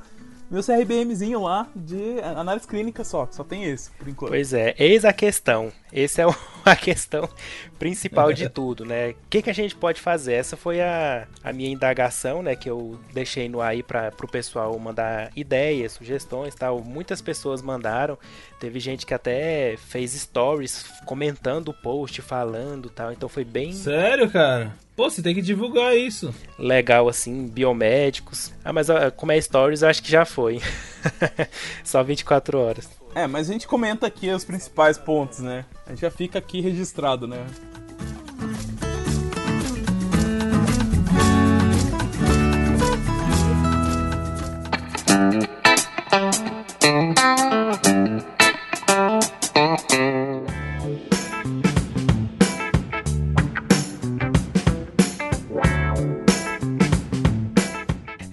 meu 0.49 0.63
CRBMzinho 0.63 1.43
lá 1.43 1.67
de 1.75 2.19
análise 2.21 2.67
clínica 2.67 3.03
só, 3.03 3.27
só 3.31 3.43
tem 3.43 3.65
esse, 3.65 3.91
por 3.91 4.07
enquanto. 4.07 4.31
Pois 4.31 4.53
é, 4.53 4.73
eis 4.77 5.05
a 5.05 5.13
questão. 5.13 5.71
Essa 5.91 6.23
é 6.23 6.25
a 6.65 6.75
questão 6.75 7.27
principal 7.77 8.33
de 8.33 8.47
tudo, 8.49 8.85
né? 8.85 9.11
O 9.11 9.15
que, 9.29 9.41
que 9.41 9.49
a 9.49 9.53
gente 9.53 9.75
pode 9.75 10.01
fazer? 10.01 10.33
Essa 10.33 10.57
foi 10.57 10.81
a, 10.81 11.27
a 11.43 11.53
minha 11.53 11.69
indagação, 11.69 12.41
né? 12.41 12.55
Que 12.55 12.69
eu 12.69 12.99
deixei 13.13 13.47
no 13.47 13.61
aí 13.61 13.83
para 13.83 14.11
o 14.21 14.27
pessoal 14.27 14.77
mandar 14.79 15.31
ideias, 15.35 15.93
sugestões 15.93 16.55
tal. 16.55 16.81
Muitas 16.81 17.21
pessoas 17.21 17.61
mandaram. 17.61 18.17
Teve 18.59 18.79
gente 18.79 19.05
que 19.05 19.13
até 19.13 19.75
fez 19.77 20.11
stories 20.13 20.85
comentando 21.05 21.69
o 21.69 21.73
post, 21.73 22.21
falando 22.21 22.89
tal. 22.89 23.11
Então 23.11 23.29
foi 23.29 23.43
bem. 23.43 23.71
Sério, 23.73 24.29
cara? 24.29 24.75
Pô, 24.99 25.09
você 25.09 25.21
tem 25.21 25.33
que 25.33 25.41
divulgar 25.41 25.95
isso. 25.95 26.35
Legal, 26.57 27.07
assim, 27.07 27.47
biomédicos. 27.47 28.51
Ah, 28.65 28.73
mas 28.73 28.87
como 29.15 29.31
é 29.31 29.39
stories, 29.39 29.81
eu 29.81 29.87
acho 29.87 30.03
que 30.03 30.11
já 30.11 30.25
foi. 30.25 30.59
Só 31.85 32.03
24 32.03 32.59
horas. 32.59 32.89
É, 33.15 33.25
mas 33.25 33.49
a 33.49 33.53
gente 33.53 33.65
comenta 33.65 34.05
aqui 34.05 34.29
os 34.29 34.43
principais 34.43 34.97
pontos, 34.97 35.39
né? 35.39 35.63
A 35.87 35.91
gente 35.91 36.01
já 36.01 36.11
fica 36.11 36.37
aqui 36.37 36.59
registrado, 36.59 37.29
né? 37.29 37.45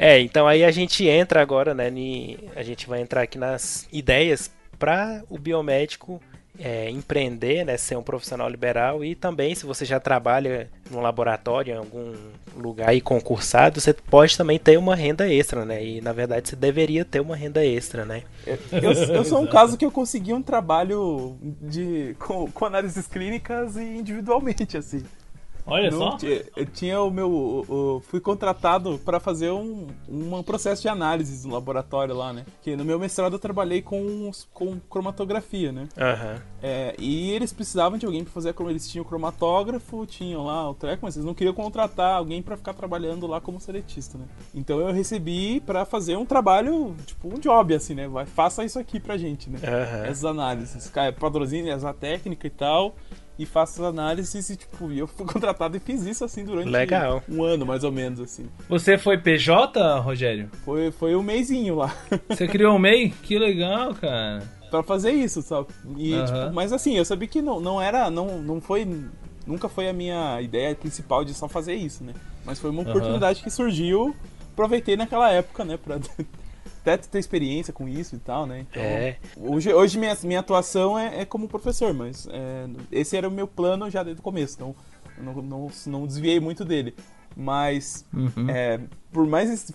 É, 0.06 0.20
então 0.20 0.46
aí 0.46 0.62
a 0.62 0.70
gente 0.70 1.04
entra 1.04 1.42
agora, 1.42 1.74
né? 1.74 1.92
A 2.54 2.62
gente 2.62 2.86
vai 2.86 3.00
entrar 3.00 3.22
aqui 3.22 3.36
nas 3.36 3.88
ideias 3.92 4.48
para 4.78 5.24
o 5.28 5.36
biomédico 5.36 6.22
é, 6.60 6.88
empreender, 6.88 7.64
né, 7.64 7.76
ser 7.76 7.96
um 7.96 8.04
profissional 8.04 8.48
liberal 8.48 9.04
e 9.04 9.16
também 9.16 9.52
se 9.54 9.66
você 9.66 9.84
já 9.84 9.98
trabalha 9.98 10.70
no 10.92 11.00
laboratório 11.00 11.74
em 11.74 11.76
algum 11.76 12.14
lugar 12.56 12.94
e 12.94 13.00
concursado, 13.00 13.80
você 13.80 13.92
pode 13.92 14.36
também 14.36 14.60
ter 14.60 14.78
uma 14.78 14.94
renda 14.94 15.28
extra, 15.28 15.64
né? 15.64 15.84
E 15.84 16.00
na 16.00 16.12
verdade 16.12 16.50
você 16.50 16.54
deveria 16.54 17.04
ter 17.04 17.18
uma 17.18 17.34
renda 17.34 17.66
extra, 17.66 18.04
né? 18.04 18.22
Eu, 18.70 18.92
eu 18.92 19.24
sou 19.24 19.40
um 19.40 19.46
caso 19.48 19.76
que 19.76 19.84
eu 19.84 19.90
consegui 19.90 20.32
um 20.32 20.40
trabalho 20.40 21.36
de 21.42 22.14
com, 22.20 22.48
com 22.48 22.64
análises 22.64 23.08
clínicas 23.08 23.74
e 23.74 23.82
individualmente 23.82 24.76
assim. 24.76 25.02
Olha 25.66 25.90
no, 25.90 25.98
só. 25.98 26.18
Eu 26.56 26.66
tinha 26.66 27.00
o 27.02 27.10
meu. 27.10 27.66
Eu 27.68 28.02
fui 28.06 28.20
contratado 28.20 28.98
para 29.04 29.18
fazer 29.18 29.50
um, 29.50 29.88
um 30.08 30.42
processo 30.42 30.80
de 30.80 30.88
análise 30.88 31.46
no 31.46 31.54
laboratório 31.54 32.14
lá, 32.14 32.32
né? 32.32 32.46
Que 32.62 32.76
no 32.76 32.84
meu 32.84 32.98
mestrado 32.98 33.32
eu 33.32 33.38
trabalhei 33.38 33.82
com, 33.82 34.30
com 34.52 34.78
cromatografia, 34.88 35.72
né? 35.72 35.88
Uhum. 35.96 36.40
É, 36.62 36.94
e 36.98 37.32
eles 37.32 37.52
precisavam 37.52 37.98
de 37.98 38.06
alguém 38.06 38.22
para 38.22 38.32
fazer 38.32 38.52
como 38.52 38.70
eles 38.70 38.88
tinham 38.88 39.04
o 39.04 39.08
cromatógrafo, 39.08 40.06
tinham 40.06 40.44
lá 40.44 40.70
o 40.70 40.74
treco, 40.74 41.04
mas 41.04 41.16
eles 41.16 41.26
não 41.26 41.34
queriam 41.34 41.54
contratar 41.54 42.14
alguém 42.14 42.40
para 42.40 42.56
ficar 42.56 42.72
trabalhando 42.72 43.26
lá 43.26 43.40
como 43.40 43.60
seletista, 43.60 44.16
né? 44.16 44.24
Então 44.54 44.78
eu 44.78 44.92
recebi 44.92 45.60
para 45.60 45.84
fazer 45.84 46.16
um 46.16 46.24
trabalho, 46.24 46.94
tipo 47.04 47.28
um 47.28 47.40
job, 47.40 47.74
assim, 47.74 47.94
né? 47.94 48.06
Vai, 48.06 48.24
faça 48.24 48.64
isso 48.64 48.78
aqui 48.78 49.00
pra 49.00 49.16
gente, 49.16 49.50
né? 49.50 49.58
Uhum. 49.58 50.04
Essas 50.04 50.24
análises, 50.24 50.92
padrãozinho, 51.18 51.70
essa 51.70 51.92
técnica 51.92 52.46
e 52.46 52.50
tal 52.50 52.94
e 53.38 53.44
faço 53.44 53.82
as 53.82 53.88
análises 53.88 54.48
e, 54.50 54.56
tipo, 54.56 54.90
eu 54.92 55.06
fui 55.06 55.26
contratado 55.26 55.76
e 55.76 55.80
fiz 55.80 56.04
isso, 56.06 56.24
assim, 56.24 56.44
durante 56.44 56.68
Legal. 56.68 57.22
um 57.28 57.42
ano, 57.42 57.66
mais 57.66 57.84
ou 57.84 57.92
menos, 57.92 58.20
assim. 58.20 58.48
Você 58.68 58.96
foi 58.96 59.18
PJ, 59.18 59.98
Rogério? 60.00 60.50
Foi, 60.64 60.90
foi 60.90 61.14
um 61.14 61.22
mêsinho 61.22 61.76
lá. 61.76 61.94
Você 62.28 62.48
criou 62.48 62.76
um 62.76 62.78
MEI? 62.78 63.10
Que 63.22 63.38
legal, 63.38 63.94
cara. 63.94 64.42
Pra 64.70 64.82
fazer 64.82 65.12
isso, 65.12 65.42
sabe? 65.42 65.68
E, 65.96 66.14
uhum. 66.14 66.24
tipo, 66.24 66.52
mas 66.52 66.72
assim, 66.72 66.96
eu 66.96 67.04
sabia 67.04 67.28
que 67.28 67.40
não, 67.40 67.60
não 67.60 67.80
era, 67.80 68.10
não, 68.10 68.42
não 68.42 68.60
foi, 68.60 68.86
nunca 69.46 69.68
foi 69.68 69.88
a 69.88 69.92
minha 69.92 70.40
ideia 70.40 70.74
principal 70.74 71.24
de 71.24 71.32
só 71.34 71.48
fazer 71.48 71.74
isso, 71.74 72.02
né? 72.02 72.12
Mas 72.44 72.58
foi 72.58 72.70
uma 72.70 72.82
oportunidade 72.82 73.38
uhum. 73.38 73.44
que 73.44 73.50
surgiu, 73.50 74.14
aproveitei 74.52 74.96
naquela 74.96 75.30
época, 75.30 75.64
né, 75.64 75.76
pra 75.76 75.98
até 76.92 76.96
ter 76.96 77.18
experiência 77.18 77.72
com 77.72 77.88
isso 77.88 78.14
e 78.14 78.18
tal, 78.18 78.46
né? 78.46 78.66
Então, 78.70 78.82
é. 78.82 79.16
Hoje, 79.36 79.72
hoje 79.72 79.98
minha, 79.98 80.16
minha 80.22 80.40
atuação 80.40 80.98
é, 80.98 81.22
é 81.22 81.24
como 81.24 81.48
professor, 81.48 81.92
mas 81.92 82.28
é, 82.30 82.66
esse 82.92 83.16
era 83.16 83.28
o 83.28 83.30
meu 83.30 83.48
plano 83.48 83.90
já 83.90 84.02
desde 84.02 84.20
o 84.20 84.22
começo, 84.22 84.54
então 84.54 84.74
não, 85.18 85.34
não, 85.42 85.70
não 85.86 86.06
desviei 86.06 86.38
muito 86.38 86.64
dele. 86.64 86.94
Mas, 87.38 88.02
uhum. 88.14 88.48
é, 88.48 88.80
por 89.12 89.26
mais. 89.26 89.70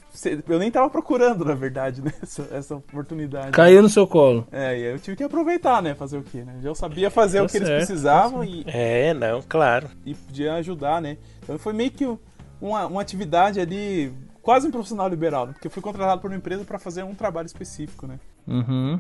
Eu 0.49 0.57
nem 0.57 0.71
tava 0.71 0.89
procurando, 0.89 1.45
na 1.45 1.53
verdade, 1.53 2.01
né? 2.01 2.11
Essa, 2.19 2.47
essa 2.51 2.75
oportunidade. 2.75 3.51
Caiu 3.51 3.83
no 3.83 3.89
seu 3.89 4.07
colo. 4.07 4.47
É, 4.51 4.79
e 4.79 4.81
eu 4.81 4.97
tive 4.97 5.15
que 5.15 5.23
aproveitar, 5.23 5.79
né? 5.79 5.93
Fazer 5.93 6.17
o 6.17 6.23
quê, 6.23 6.43
né? 6.43 6.55
Já 6.63 6.73
sabia 6.73 7.11
fazer 7.11 7.37
tá 7.37 7.43
o 7.43 7.45
que 7.45 7.59
certo, 7.59 7.69
eles 7.69 7.85
precisavam 7.85 8.43
e. 8.43 8.63
É, 8.65 9.13
não, 9.13 9.43
claro. 9.47 9.89
E 10.03 10.15
podia 10.15 10.55
ajudar, 10.55 10.99
né? 10.99 11.17
Então 11.43 11.59
foi 11.59 11.71
meio 11.71 11.91
que 11.91 12.05
uma, 12.59 12.87
uma 12.87 13.01
atividade 13.01 13.59
ali 13.59 14.11
quase 14.41 14.67
um 14.67 14.71
profissional 14.71 15.07
liberal, 15.07 15.47
né? 15.47 15.53
porque 15.53 15.67
eu 15.67 15.71
fui 15.71 15.81
contratado 15.81 16.21
por 16.21 16.29
uma 16.29 16.37
empresa 16.37 16.63
para 16.65 16.79
fazer 16.79 17.03
um 17.03 17.15
trabalho 17.15 17.45
específico, 17.45 18.07
né? 18.07 18.19
Uhum. 18.47 18.99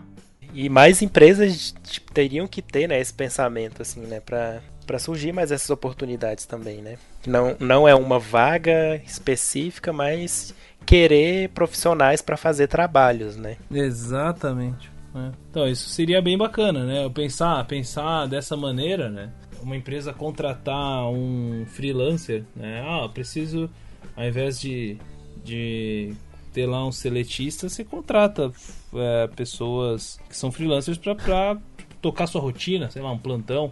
E 0.53 0.69
mais 0.69 1.01
empresas 1.01 1.73
tipo, 1.83 2.11
teriam 2.11 2.47
que 2.47 2.61
ter 2.61 2.87
né, 2.87 2.99
esse 2.99 3.13
pensamento, 3.13 3.81
assim, 3.81 4.01
né? 4.01 4.19
Pra, 4.19 4.61
pra 4.85 4.99
surgir 4.99 5.31
mais 5.31 5.51
essas 5.51 5.69
oportunidades 5.69 6.45
também, 6.45 6.81
né? 6.81 6.97
Não, 7.25 7.55
não 7.59 7.87
é 7.87 7.95
uma 7.95 8.19
vaga 8.19 8.97
específica, 9.05 9.93
mas 9.93 10.53
querer 10.85 11.49
profissionais 11.49 12.21
para 12.21 12.35
fazer 12.35 12.67
trabalhos, 12.67 13.35
né? 13.35 13.57
Exatamente. 13.71 14.91
É. 15.15 15.31
Então, 15.49 15.67
isso 15.67 15.89
seria 15.89 16.21
bem 16.21 16.37
bacana, 16.37 16.85
né? 16.85 17.05
Eu 17.05 17.11
pensar, 17.11 17.65
pensar 17.65 18.27
dessa 18.27 18.57
maneira, 18.57 19.09
né? 19.09 19.31
Uma 19.61 19.75
empresa 19.75 20.11
contratar 20.11 21.07
um 21.09 21.65
freelancer, 21.67 22.43
né? 22.55 22.83
Ah, 22.85 23.07
preciso, 23.07 23.69
ao 24.15 24.25
invés 24.25 24.59
de 24.59 24.97
de 25.43 26.13
ter 26.53 26.65
lá 26.65 26.85
um 26.85 26.91
seletista, 26.91 27.69
você 27.69 27.83
contrata 27.83 28.51
é, 28.93 29.27
pessoas 29.27 30.19
que 30.29 30.35
são 30.35 30.51
freelancers 30.51 30.97
para 30.97 31.57
tocar 32.01 32.27
sua 32.27 32.41
rotina, 32.41 32.89
sei 32.89 33.01
lá, 33.01 33.11
um 33.11 33.17
plantão. 33.17 33.71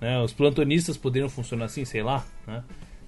Né? 0.00 0.20
Os 0.20 0.32
plantonistas 0.32 0.96
poderiam 0.96 1.28
funcionar 1.28 1.66
assim, 1.66 1.84
sei 1.84 2.02
lá. 2.02 2.24
Né? 2.46 2.62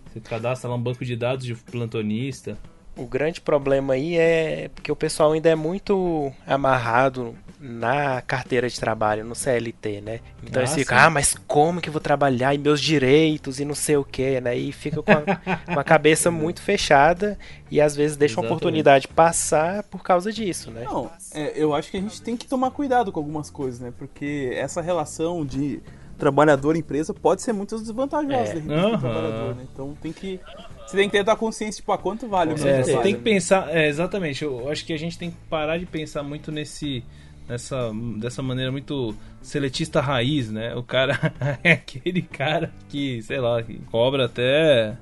Você 0.07 0.21
cadastra 0.21 0.71
lá 0.71 0.77
um 0.77 0.83
banco 0.83 1.05
de 1.05 1.17
dados 1.17 1.45
de 1.45 1.55
plantonista. 1.55 2.57
O 2.97 3.07
grande 3.07 3.41
problema 3.41 3.95
aí 3.95 4.17
é 4.17 4.69
porque 4.75 4.91
o 4.91 4.97
pessoal 4.97 5.33
ainda 5.33 5.49
é 5.49 5.55
muito 5.55 6.33
amarrado 6.47 7.37
na 7.61 8.23
carteira 8.23 8.69
de 8.69 8.79
trabalho, 8.79 9.25
no 9.25 9.35
CLT, 9.35 10.01
né? 10.01 10.21
Então 10.45 10.61
ah, 10.61 10.65
eles 10.65 10.75
ficam, 10.75 10.97
ah, 10.97 11.11
mas 11.11 11.35
como 11.47 11.81
que 11.81 11.89
eu 11.89 11.93
vou 11.93 12.01
trabalhar 12.01 12.55
e 12.55 12.59
meus 12.59 12.81
direitos 12.81 13.59
e 13.59 13.65
não 13.65 13.75
sei 13.75 13.97
o 13.97 14.05
que, 14.05 14.41
né? 14.41 14.57
E 14.57 14.71
fica 14.71 15.03
com 15.03 15.11
a, 15.11 15.57
com 15.75 15.81
a 15.81 15.85
cabeça 15.85 16.31
muito 16.31 16.63
fechada 16.63 17.37
e 17.71 17.81
às 17.81 17.97
vezes 17.97 18.17
deixa 18.17 18.35
Exatamente. 18.35 18.51
uma 18.51 18.57
oportunidade 18.57 19.09
passar 19.09 19.83
por 19.85 20.03
causa 20.03 20.33
disso, 20.33 20.71
né? 20.71 20.85
Não, 20.85 21.11
é, 21.35 21.53
eu 21.57 21.75
acho 21.75 21.91
que 21.91 21.97
a 21.97 22.01
gente 22.01 22.23
tem 22.23 22.37
que 22.37 22.47
tomar 22.47 22.71
cuidado 22.71 23.11
com 23.11 23.19
algumas 23.19 23.51
coisas, 23.51 23.81
né? 23.81 23.93
Porque 23.99 24.53
essa 24.55 24.81
relação 24.81 25.45
de 25.45 25.81
trabalhador-empresa 26.17 27.13
pode 27.13 27.43
ser 27.43 27.53
muito 27.53 27.77
desvantajosa 27.79 28.55
é. 28.55 28.57
uhum. 28.57 28.99
trabalhador, 28.99 29.57
né? 29.57 29.67
Então 29.73 29.97
tem 30.01 30.13
que 30.13 30.41
você 30.87 30.97
tem 30.97 31.11
que 31.11 31.23
ter 31.23 31.31
a 31.31 31.37
consciência, 31.37 31.81
tipo, 31.81 31.93
a 31.93 31.99
quanto 31.99 32.27
vale 32.27 32.55
o 32.55 32.59
meu 32.59 32.67
é, 32.67 32.83
Você 32.83 32.97
tem 33.03 33.15
que 33.15 33.21
pensar, 33.21 33.69
é, 33.69 33.89
exatamente, 33.89 34.43
eu 34.43 34.71
acho 34.71 34.87
que 34.87 34.93
a 34.95 34.99
gente 34.99 35.19
tem 35.19 35.31
que 35.31 35.37
parar 35.51 35.77
de 35.77 35.85
pensar 35.85 36.23
muito 36.23 36.51
nesse 36.51 37.05
nessa, 37.49 37.91
dessa 38.19 38.43
maneira 38.43 38.71
muito 38.71 39.15
seletista 39.41 40.01
raiz, 40.01 40.51
né? 40.51 40.75
O 40.75 40.83
cara 40.83 41.19
é 41.65 41.73
aquele 41.73 42.23
cara 42.23 42.73
que, 42.89 43.23
sei 43.23 43.41
lá, 43.41 43.63
que 43.63 43.79
cobra 43.91 44.27
até. 44.27 44.97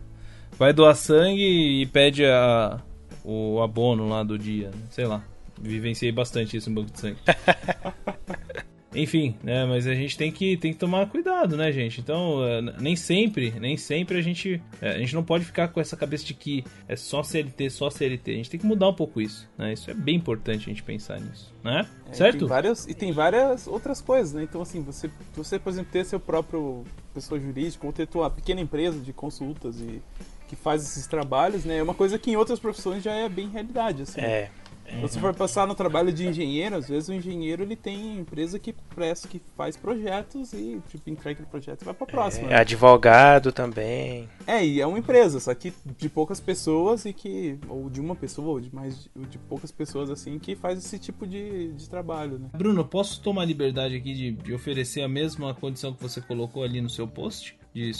Vai 0.58 0.72
doar 0.72 0.94
sangue 0.94 1.82
e 1.82 1.86
pede 1.86 2.24
a, 2.24 2.80
o 3.24 3.60
abono 3.60 4.08
lá 4.08 4.22
do 4.22 4.38
dia, 4.38 4.68
né? 4.68 4.82
sei 4.90 5.04
lá. 5.04 5.22
Vivenciei 5.58 6.12
bastante 6.12 6.56
isso 6.56 6.70
no 6.70 6.76
banco 6.76 6.92
de 6.92 7.00
sangue. 7.00 7.18
Enfim, 8.96 9.36
né? 9.42 9.64
Mas 9.66 9.86
a 9.86 9.94
gente 9.94 10.16
tem 10.16 10.32
que, 10.32 10.56
tem 10.56 10.72
que 10.72 10.78
tomar 10.78 11.06
cuidado, 11.06 11.56
né, 11.56 11.70
gente? 11.70 12.00
Então, 12.00 12.42
é, 12.44 12.62
nem 12.80 12.96
sempre, 12.96 13.52
nem 13.60 13.76
sempre 13.76 14.18
a 14.18 14.22
gente. 14.22 14.60
É, 14.80 14.90
a 14.90 14.98
gente 14.98 15.14
não 15.14 15.22
pode 15.22 15.44
ficar 15.44 15.68
com 15.68 15.80
essa 15.80 15.96
cabeça 15.96 16.24
de 16.24 16.34
que 16.34 16.64
é 16.88 16.96
só 16.96 17.22
CLT, 17.22 17.70
só 17.70 17.90
CLT. 17.90 18.30
A 18.30 18.34
gente 18.34 18.50
tem 18.50 18.58
que 18.58 18.66
mudar 18.66 18.88
um 18.88 18.94
pouco 18.94 19.20
isso, 19.20 19.48
né? 19.58 19.72
Isso 19.72 19.90
é 19.90 19.94
bem 19.94 20.16
importante 20.16 20.64
a 20.64 20.68
gente 20.72 20.82
pensar 20.82 21.20
nisso, 21.20 21.54
né? 21.62 21.86
É, 22.10 22.14
certo? 22.14 22.38
Tem 22.38 22.48
várias, 22.48 22.86
e 22.86 22.94
tem 22.94 23.12
várias 23.12 23.66
outras 23.66 24.00
coisas, 24.00 24.32
né? 24.32 24.42
Então, 24.42 24.62
assim, 24.62 24.82
você, 24.82 25.10
você, 25.34 25.58
por 25.58 25.70
exemplo, 25.70 25.92
ter 25.92 26.04
seu 26.04 26.18
próprio 26.18 26.84
pessoa 27.12 27.38
jurídica 27.38 27.86
ou 27.86 27.92
ter 27.92 28.06
tua 28.06 28.30
pequena 28.30 28.60
empresa 28.60 28.98
de 28.98 29.12
consultas 29.12 29.80
e 29.80 30.02
que 30.48 30.56
faz 30.56 30.82
esses 30.82 31.06
trabalhos, 31.06 31.64
né? 31.64 31.78
É 31.78 31.82
uma 31.82 31.94
coisa 31.94 32.18
que 32.18 32.30
em 32.30 32.36
outras 32.36 32.58
profissões 32.58 33.02
já 33.02 33.12
é 33.12 33.28
bem 33.28 33.48
realidade, 33.48 34.02
assim. 34.02 34.20
É. 34.20 34.50
Uhum. 34.92 35.08
Se 35.08 35.18
for 35.18 35.34
passar 35.34 35.66
no 35.66 35.74
trabalho 35.74 36.12
de 36.12 36.26
engenheiro, 36.26 36.76
às 36.76 36.88
vezes 36.88 37.08
o 37.08 37.12
engenheiro 37.12 37.62
ele 37.62 37.76
tem 37.76 38.18
empresa 38.18 38.58
que 38.58 38.72
presta, 38.72 39.28
que 39.28 39.40
faz 39.56 39.76
projetos 39.76 40.52
e 40.52 40.80
tipo, 40.88 41.10
entrega 41.10 41.42
o 41.42 41.46
projeto 41.46 41.82
e 41.82 41.84
vai 41.84 41.94
pra 41.94 42.06
próxima. 42.06 42.48
É, 42.48 42.50
né? 42.50 42.60
advogado 42.60 43.52
também. 43.52 44.28
É, 44.46 44.64
e 44.64 44.80
é 44.80 44.86
uma 44.86 44.98
empresa, 44.98 45.40
só 45.40 45.54
que 45.54 45.72
de 45.98 46.08
poucas 46.08 46.40
pessoas 46.40 47.04
e 47.04 47.12
que. 47.12 47.58
Ou 47.68 47.88
de 47.90 48.00
uma 48.00 48.14
pessoa, 48.14 48.48
ou 48.48 48.60
de 48.60 48.74
mais 48.74 49.08
de 49.14 49.38
poucas 49.38 49.70
pessoas 49.70 50.10
assim, 50.10 50.38
que 50.38 50.54
faz 50.54 50.78
esse 50.78 50.98
tipo 50.98 51.26
de, 51.26 51.72
de 51.72 51.88
trabalho, 51.88 52.38
né? 52.38 52.48
Bruno, 52.54 52.84
posso 52.84 53.20
tomar 53.20 53.44
liberdade 53.44 53.96
aqui 53.96 54.14
de, 54.14 54.32
de 54.32 54.54
oferecer 54.54 55.02
a 55.02 55.08
mesma 55.08 55.54
condição 55.54 55.92
que 55.92 56.02
você 56.02 56.20
colocou 56.20 56.62
ali 56.62 56.80
no 56.80 56.90
seu 56.90 57.06
post? 57.06 57.56
De 57.76 57.92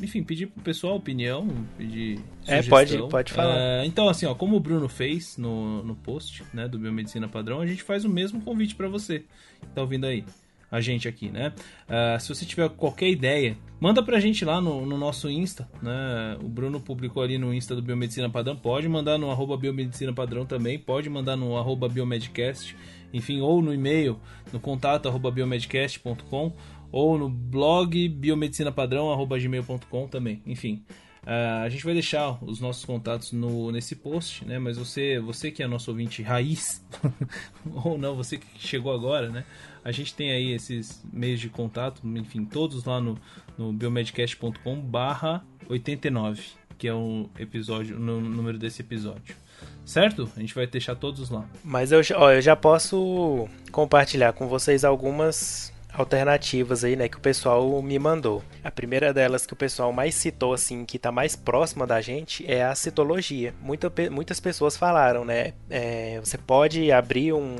enfim, 0.00 0.22
pedir 0.22 0.46
pro 0.46 0.62
pessoal 0.62 0.96
opinião, 0.96 1.46
pedir 1.76 2.18
É, 2.46 2.62
pode, 2.62 2.96
pode 3.10 3.30
falar. 3.30 3.58
É, 3.58 3.84
então, 3.84 4.08
assim, 4.08 4.24
ó, 4.24 4.34
como 4.34 4.56
o 4.56 4.60
Bruno 4.60 4.88
fez 4.88 5.36
no, 5.36 5.82
no 5.82 5.94
post, 5.94 6.42
né, 6.50 6.66
do 6.66 6.78
Biomedicina 6.78 7.28
Padrão, 7.28 7.60
a 7.60 7.66
gente 7.66 7.82
faz 7.82 8.06
o 8.06 8.08
mesmo 8.08 8.40
convite 8.40 8.74
para 8.74 8.88
você 8.88 9.18
que 9.60 9.66
tá 9.74 9.82
ouvindo 9.82 10.06
aí, 10.06 10.24
a 10.70 10.80
gente 10.80 11.06
aqui, 11.06 11.28
né? 11.28 11.52
Uh, 11.86 12.18
se 12.18 12.26
você 12.30 12.46
tiver 12.46 12.66
qualquer 12.70 13.10
ideia, 13.10 13.54
manda 13.78 14.02
pra 14.02 14.18
gente 14.18 14.46
lá 14.46 14.62
no, 14.62 14.86
no, 14.86 14.96
nosso 14.96 15.28
Insta, 15.28 15.68
né? 15.82 16.38
O 16.42 16.48
Bruno 16.48 16.80
publicou 16.80 17.22
ali 17.22 17.36
no 17.36 17.52
Insta 17.52 17.76
do 17.76 17.82
Biomedicina 17.82 18.30
Padrão, 18.30 18.56
pode 18.56 18.88
mandar 18.88 19.18
no 19.18 19.30
arroba 19.30 19.58
Biomedicina 19.58 20.14
Padrão 20.14 20.46
também, 20.46 20.78
pode 20.78 21.10
mandar 21.10 21.36
no 21.36 21.58
arroba 21.58 21.86
Biomedcast, 21.86 22.74
enfim, 23.12 23.42
ou 23.42 23.60
no 23.60 23.74
e-mail, 23.74 24.18
no 24.52 24.58
contato 24.58 25.06
arroba 25.06 25.30
biomedcast.com 25.30 26.52
ou 26.92 27.18
no 27.18 27.28
blog 27.28 28.08
biomedicinapadrão.gmail.com 28.08 30.06
também. 30.06 30.42
Enfim, 30.46 30.84
uh, 31.24 31.64
a 31.64 31.68
gente 31.68 31.84
vai 31.84 31.94
deixar 31.94 32.38
os 32.44 32.60
nossos 32.60 32.84
contatos 32.84 33.32
no, 33.32 33.72
nesse 33.72 33.96
post, 33.96 34.44
né? 34.44 34.58
Mas 34.58 34.76
você, 34.76 35.18
você 35.18 35.50
que 35.50 35.62
é 35.62 35.66
nosso 35.66 35.90
ouvinte 35.90 36.22
raiz, 36.22 36.84
ou 37.84 37.96
não, 37.96 38.14
você 38.14 38.36
que 38.36 38.46
chegou 38.58 38.92
agora, 38.92 39.30
né? 39.30 39.44
A 39.82 39.90
gente 39.90 40.14
tem 40.14 40.30
aí 40.30 40.52
esses 40.52 41.02
meios 41.12 41.40
de 41.40 41.48
contato, 41.48 42.00
enfim, 42.04 42.44
todos 42.44 42.84
lá 42.84 43.00
no, 43.00 43.18
no 43.58 43.72
biomedcast.com 43.72 44.80
barra 44.80 45.44
89 45.68 46.62
que 46.82 46.88
é 46.88 46.94
um 46.94 47.28
episódio, 47.38 47.96
no 47.96 48.20
número 48.20 48.58
desse 48.58 48.82
episódio. 48.82 49.36
Certo? 49.84 50.28
A 50.36 50.40
gente 50.40 50.52
vai 50.52 50.66
deixar 50.66 50.96
todos 50.96 51.30
lá. 51.30 51.44
Mas 51.62 51.92
eu, 51.92 52.00
ó, 52.16 52.32
eu 52.32 52.42
já 52.42 52.56
posso 52.56 53.48
compartilhar 53.70 54.32
com 54.32 54.48
vocês 54.48 54.84
algumas 54.84 55.72
alternativas 55.92 56.84
aí, 56.84 56.96
né, 56.96 57.08
que 57.08 57.16
o 57.16 57.20
pessoal 57.20 57.80
me 57.82 57.98
mandou. 57.98 58.42
A 58.64 58.70
primeira 58.70 59.12
delas 59.12 59.46
que 59.46 59.52
o 59.52 59.56
pessoal 59.56 59.92
mais 59.92 60.14
citou, 60.14 60.54
assim, 60.54 60.84
que 60.84 60.96
está 60.96 61.12
mais 61.12 61.36
próxima 61.36 61.86
da 61.86 62.00
gente, 62.00 62.44
é 62.50 62.64
a 62.64 62.74
citologia. 62.74 63.54
Muita, 63.60 63.92
muitas 64.10 64.40
pessoas 64.40 64.76
falaram, 64.76 65.24
né, 65.24 65.52
é, 65.68 66.20
você 66.20 66.38
pode 66.38 66.90
abrir 66.90 67.32
um, 67.32 67.56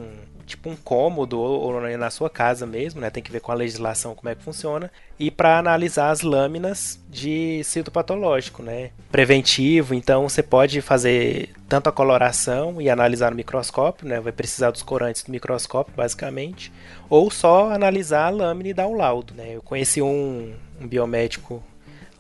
tipo 0.53 0.71
um 0.71 0.77
cômodo 0.77 1.41
ou, 1.41 1.81
na 1.97 2.11
sua 2.11 2.31
casa 2.31 2.67
mesmo, 2.67 3.01
né? 3.01 3.11
Tem 3.11 3.23
que 3.23 3.33
ver 3.33 3.41
com 3.41 3.53
a 3.53 3.55
legislação 3.55 4.15
como 4.15 4.29
é 4.29 4.35
que 4.35 4.43
funciona. 4.43 4.91
E 5.19 5.31
para 5.31 5.59
analisar 5.59 6.11
as 6.11 6.23
lâminas 6.23 7.01
de 7.09 7.63
citopatológico, 7.65 8.63
né? 8.63 8.91
Preventivo, 9.11 9.95
então 9.95 10.29
você 10.29 10.43
pode 10.43 10.81
fazer 10.81 11.51
tanto 11.69 11.89
a 11.89 11.93
coloração 11.93 12.81
e 12.81 12.91
analisar 12.91 13.31
no 13.31 13.37
microscópio, 13.37 14.07
né? 14.07 14.21
Vai 14.21 14.33
precisar 14.33 14.71
dos 14.71 14.83
corantes 14.83 15.23
do 15.23 15.31
microscópio, 15.31 15.95
basicamente, 15.97 16.73
ou 17.09 17.31
só 17.31 17.71
analisar 17.71 18.27
a 18.27 18.31
lâmina 18.31 18.69
e 18.69 18.75
dar 18.75 18.87
o 18.87 18.95
laudo, 18.95 19.35
né? 19.35 19.57
Eu 19.57 19.63
conheci 19.63 20.03
um, 20.03 20.55
um 20.81 20.87
biomédico 20.87 21.63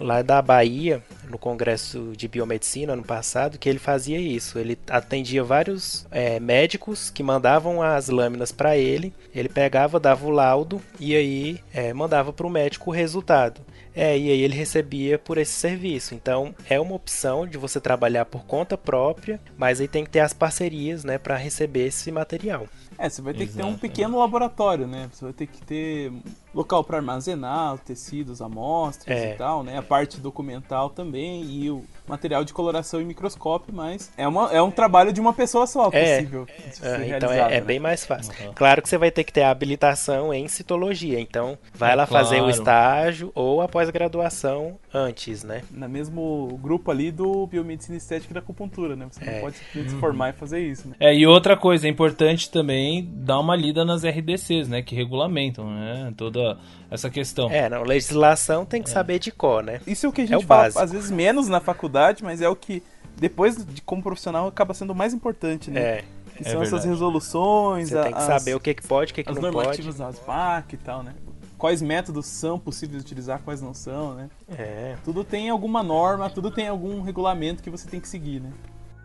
lá 0.03 0.23
da 0.23 0.43
Bahia, 0.43 1.03
no 1.29 1.39
Congresso 1.39 2.13
de 2.17 2.29
Biomedicina 2.29 2.93
ano 2.93 3.03
passado, 3.03 3.59
que 3.59 3.69
ele 3.69 3.79
fazia 3.79 4.19
isso. 4.19 4.59
Ele 4.59 4.79
atendia 4.89 5.43
vários 5.43 6.07
é, 6.11 6.39
médicos 6.39 7.11
que 7.11 7.23
mandavam 7.23 7.83
as 7.83 8.09
lâminas 8.09 8.53
para 8.53 8.77
ele, 8.77 9.13
ele 9.35 9.49
pegava, 9.49 9.99
dava 9.99 10.27
o 10.27 10.31
laudo 10.31 10.81
e 10.99 11.15
aí 11.15 11.61
é, 11.73 11.93
mandava 11.93 12.33
para 12.33 12.47
o 12.47 12.51
médico 12.51 12.91
o 12.91 12.93
resultado. 12.93 13.61
É, 13.95 14.17
e 14.19 14.31
aí 14.31 14.41
ele 14.41 14.55
recebia 14.55 15.19
por 15.19 15.39
esse 15.39 15.53
serviço. 15.53 16.15
Então 16.15 16.55
é 16.69 16.81
uma 16.81 16.95
opção 16.95 17.47
de 17.47 17.59
você 17.59 17.81
trabalhar 17.81 18.25
por 18.25 18.45
conta 18.45 18.77
própria, 18.77 19.41
mas 19.57 19.81
aí 19.81 19.89
tem 19.89 20.05
que 20.05 20.11
ter 20.11 20.21
as 20.21 20.33
parcerias, 20.33 21.05
né, 21.05 21.19
para 21.19 21.37
receber 21.37 21.87
esse 21.87 22.11
material. 22.11 22.67
É, 22.99 23.09
você 23.09 23.21
vai 23.21 23.35
ter 23.35 23.45
Exato, 23.45 23.57
que 23.57 23.63
ter 23.63 23.69
um 23.69 23.77
pequeno 23.77 24.19
laboratório, 24.19 24.87
né? 24.87 25.09
Você 25.13 25.25
vai 25.25 25.35
ter 25.35 25.47
que 25.47 25.61
ter 25.63 26.13
local 26.55 26.85
para 26.85 26.99
armazenar 26.99 27.75
os 27.75 27.81
tecidos, 27.81 28.43
amostras 28.43 29.17
é. 29.17 29.35
e 29.35 29.37
tal, 29.37 29.63
né? 29.63 29.79
A 29.79 29.83
parte 29.83 30.21
documental 30.21 30.91
também 30.91 31.45
e 31.45 31.71
o 31.71 31.85
material 32.13 32.45
de 32.45 32.53
coloração 32.53 33.01
em 33.01 33.05
microscópio, 33.05 33.75
mas 33.75 34.13
é, 34.17 34.29
uma, 34.29 34.53
é 34.53 34.61
um 34.61 34.71
trabalho 34.71 35.13
de 35.13 35.21
uma 35.21 35.33
pessoa 35.33 35.67
só 35.67 35.89
é, 35.93 36.17
possível. 36.17 36.47
É, 36.83 37.17
então 37.17 37.33
é, 37.33 37.39
é 37.39 37.49
né? 37.49 37.61
bem 37.61 37.81
mais 37.81 38.05
fácil. 38.05 38.33
Uhum. 38.41 38.53
Claro 38.55 38.83
que 38.83 38.89
você 38.89 38.99
vai 38.99 39.11
ter 39.11 39.25
que 39.25 39.33
ter 39.33 39.43
a 39.43 39.51
habilitação 39.51 40.33
em 40.33 40.47
citologia, 40.47 41.19
então 41.19 41.59
vai 41.75 41.97
lá 41.97 42.07
claro. 42.07 42.25
fazer 42.25 42.43
o 42.43 42.51
estágio 42.51 43.33
ou 43.35 43.63
a 43.63 43.69
pós-graduação 43.69 44.79
antes, 44.93 45.43
né? 45.43 45.63
No 45.71 45.89
mesmo 45.89 46.59
grupo 46.63 46.91
ali 46.91 47.11
do 47.11 47.47
biomedicina 47.47 47.97
estética 47.97 48.33
e 48.33 48.35
da 48.35 48.41
acupuntura, 48.41 48.95
né? 48.95 49.07
Você 49.11 49.25
não 49.25 49.33
é. 49.33 49.41
pode 49.41 49.57
simplesmente 49.57 49.89
se 49.89 49.95
uhum. 49.95 50.01
formar 50.01 50.31
e 50.31 50.33
fazer 50.35 50.61
isso, 50.61 50.89
né? 50.89 50.95
É, 51.01 51.15
e 51.15 51.27
outra 51.27 51.57
coisa, 51.57 51.87
é 51.87 51.91
importante 51.91 52.51
também 52.51 53.09
dar 53.11 53.41
uma 53.41 53.57
lida 53.57 53.85
nas 53.85 54.05
RDCs, 54.05 54.69
né? 54.69 54.83
Que 54.83 54.95
regulamentam, 54.95 55.71
né? 55.71 56.13
Toda 56.17 56.59
essa 56.93 57.09
questão. 57.09 57.51
É, 57.51 57.71
não, 57.71 57.83
legislação 57.83 58.67
tem 58.67 58.83
que 58.83 58.91
é. 58.91 58.93
saber 58.93 59.19
de 59.19 59.33
cor, 59.33 59.63
né? 59.63 59.81
Isso 59.87 60.05
é 60.05 60.09
o 60.09 60.13
que 60.13 60.21
a 60.21 60.27
gente 60.27 60.45
é 60.45 60.47
fala, 60.47 60.65
básico. 60.65 60.83
às 60.83 60.93
vezes 60.93 61.11
menos 61.11 61.49
na 61.49 61.59
faculdade, 61.59 62.02
mas 62.23 62.41
é 62.41 62.49
o 62.49 62.57
que 62.57 62.83
depois 63.17 63.65
de 63.65 63.81
como 63.83 64.03
profissional 64.03 64.49
acaba 64.49 64.75
sendo 64.75 64.93
o 64.93 64.97
mais 64.97 65.13
importante, 65.15 65.71
né? 65.71 65.81
É. 65.81 66.05
Que 66.37 66.49
é 66.49 66.51
são 66.51 66.63
essas 66.63 66.85
resoluções, 66.85 67.91
Você 67.91 68.03
tem 68.03 68.13
que 68.13 68.19
as, 68.19 68.25
saber 68.25 68.55
o 68.55 68.61
que, 68.61 68.75
que 68.75 68.87
pode, 68.87 69.13
o 69.13 69.15
que, 69.15 69.23
que 69.23 69.29
não 69.29 69.41
pode. 69.41 69.47
As 69.49 69.55
normativas 69.55 69.97
das 69.99 70.19
VAC 70.19 70.75
e 70.75 70.79
tal, 70.79 71.03
né? 71.03 71.15
Quais 71.59 71.81
métodos 71.81 72.27
são 72.27 72.59
possíveis 72.59 73.03
de 73.03 73.07
utilizar, 73.07 73.41
quais 73.43 73.63
não 73.63 73.73
são, 73.73 74.15
né? 74.15 74.29
É. 74.49 74.97
Tudo 75.05 75.23
tem 75.23 75.51
alguma 75.51 75.83
norma, 75.83 76.29
tudo 76.29 76.51
tem 76.51 76.67
algum 76.67 77.03
regulamento 77.03 77.63
que 77.63 77.71
você 77.71 77.89
tem 77.89 78.01
que 78.01 78.09
seguir, 78.09 78.41
né? 78.41 78.51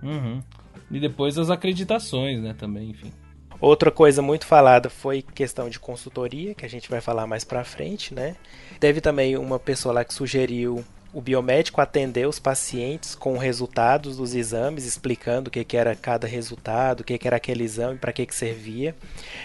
Uhum. 0.01 0.41
E 0.89 0.99
depois 0.99 1.37
as 1.37 1.49
acreditações, 1.49 2.41
né, 2.41 2.55
também, 2.57 2.89
enfim. 2.89 3.11
Outra 3.59 3.91
coisa 3.91 4.21
muito 4.21 4.45
falada 4.45 4.89
foi 4.89 5.21
questão 5.21 5.69
de 5.69 5.79
consultoria, 5.79 6.53
que 6.53 6.65
a 6.65 6.69
gente 6.69 6.89
vai 6.89 7.01
falar 7.01 7.25
mais 7.25 7.43
pra 7.43 7.63
frente, 7.63 8.13
né? 8.13 8.35
Teve 8.79 9.01
também 9.01 9.35
uma 9.35 9.57
pessoa 9.57 9.93
lá 9.93 10.05
que 10.05 10.13
sugeriu 10.13 10.83
o 11.17 11.21
biomédico 11.21 11.81
atender 11.81 12.27
os 12.27 12.37
pacientes 12.37 13.15
com 13.15 13.39
resultados 13.39 14.17
dos 14.17 14.35
exames, 14.35 14.85
explicando 14.85 15.47
o 15.47 15.51
que, 15.51 15.63
que 15.63 15.75
era 15.75 15.95
cada 15.95 16.27
resultado, 16.27 17.01
o 17.01 17.03
que, 17.03 17.17
que 17.17 17.27
era 17.27 17.37
aquele 17.37 17.63
exame, 17.63 17.97
para 17.97 18.13
que, 18.13 18.23
que 18.23 18.35
servia. 18.35 18.95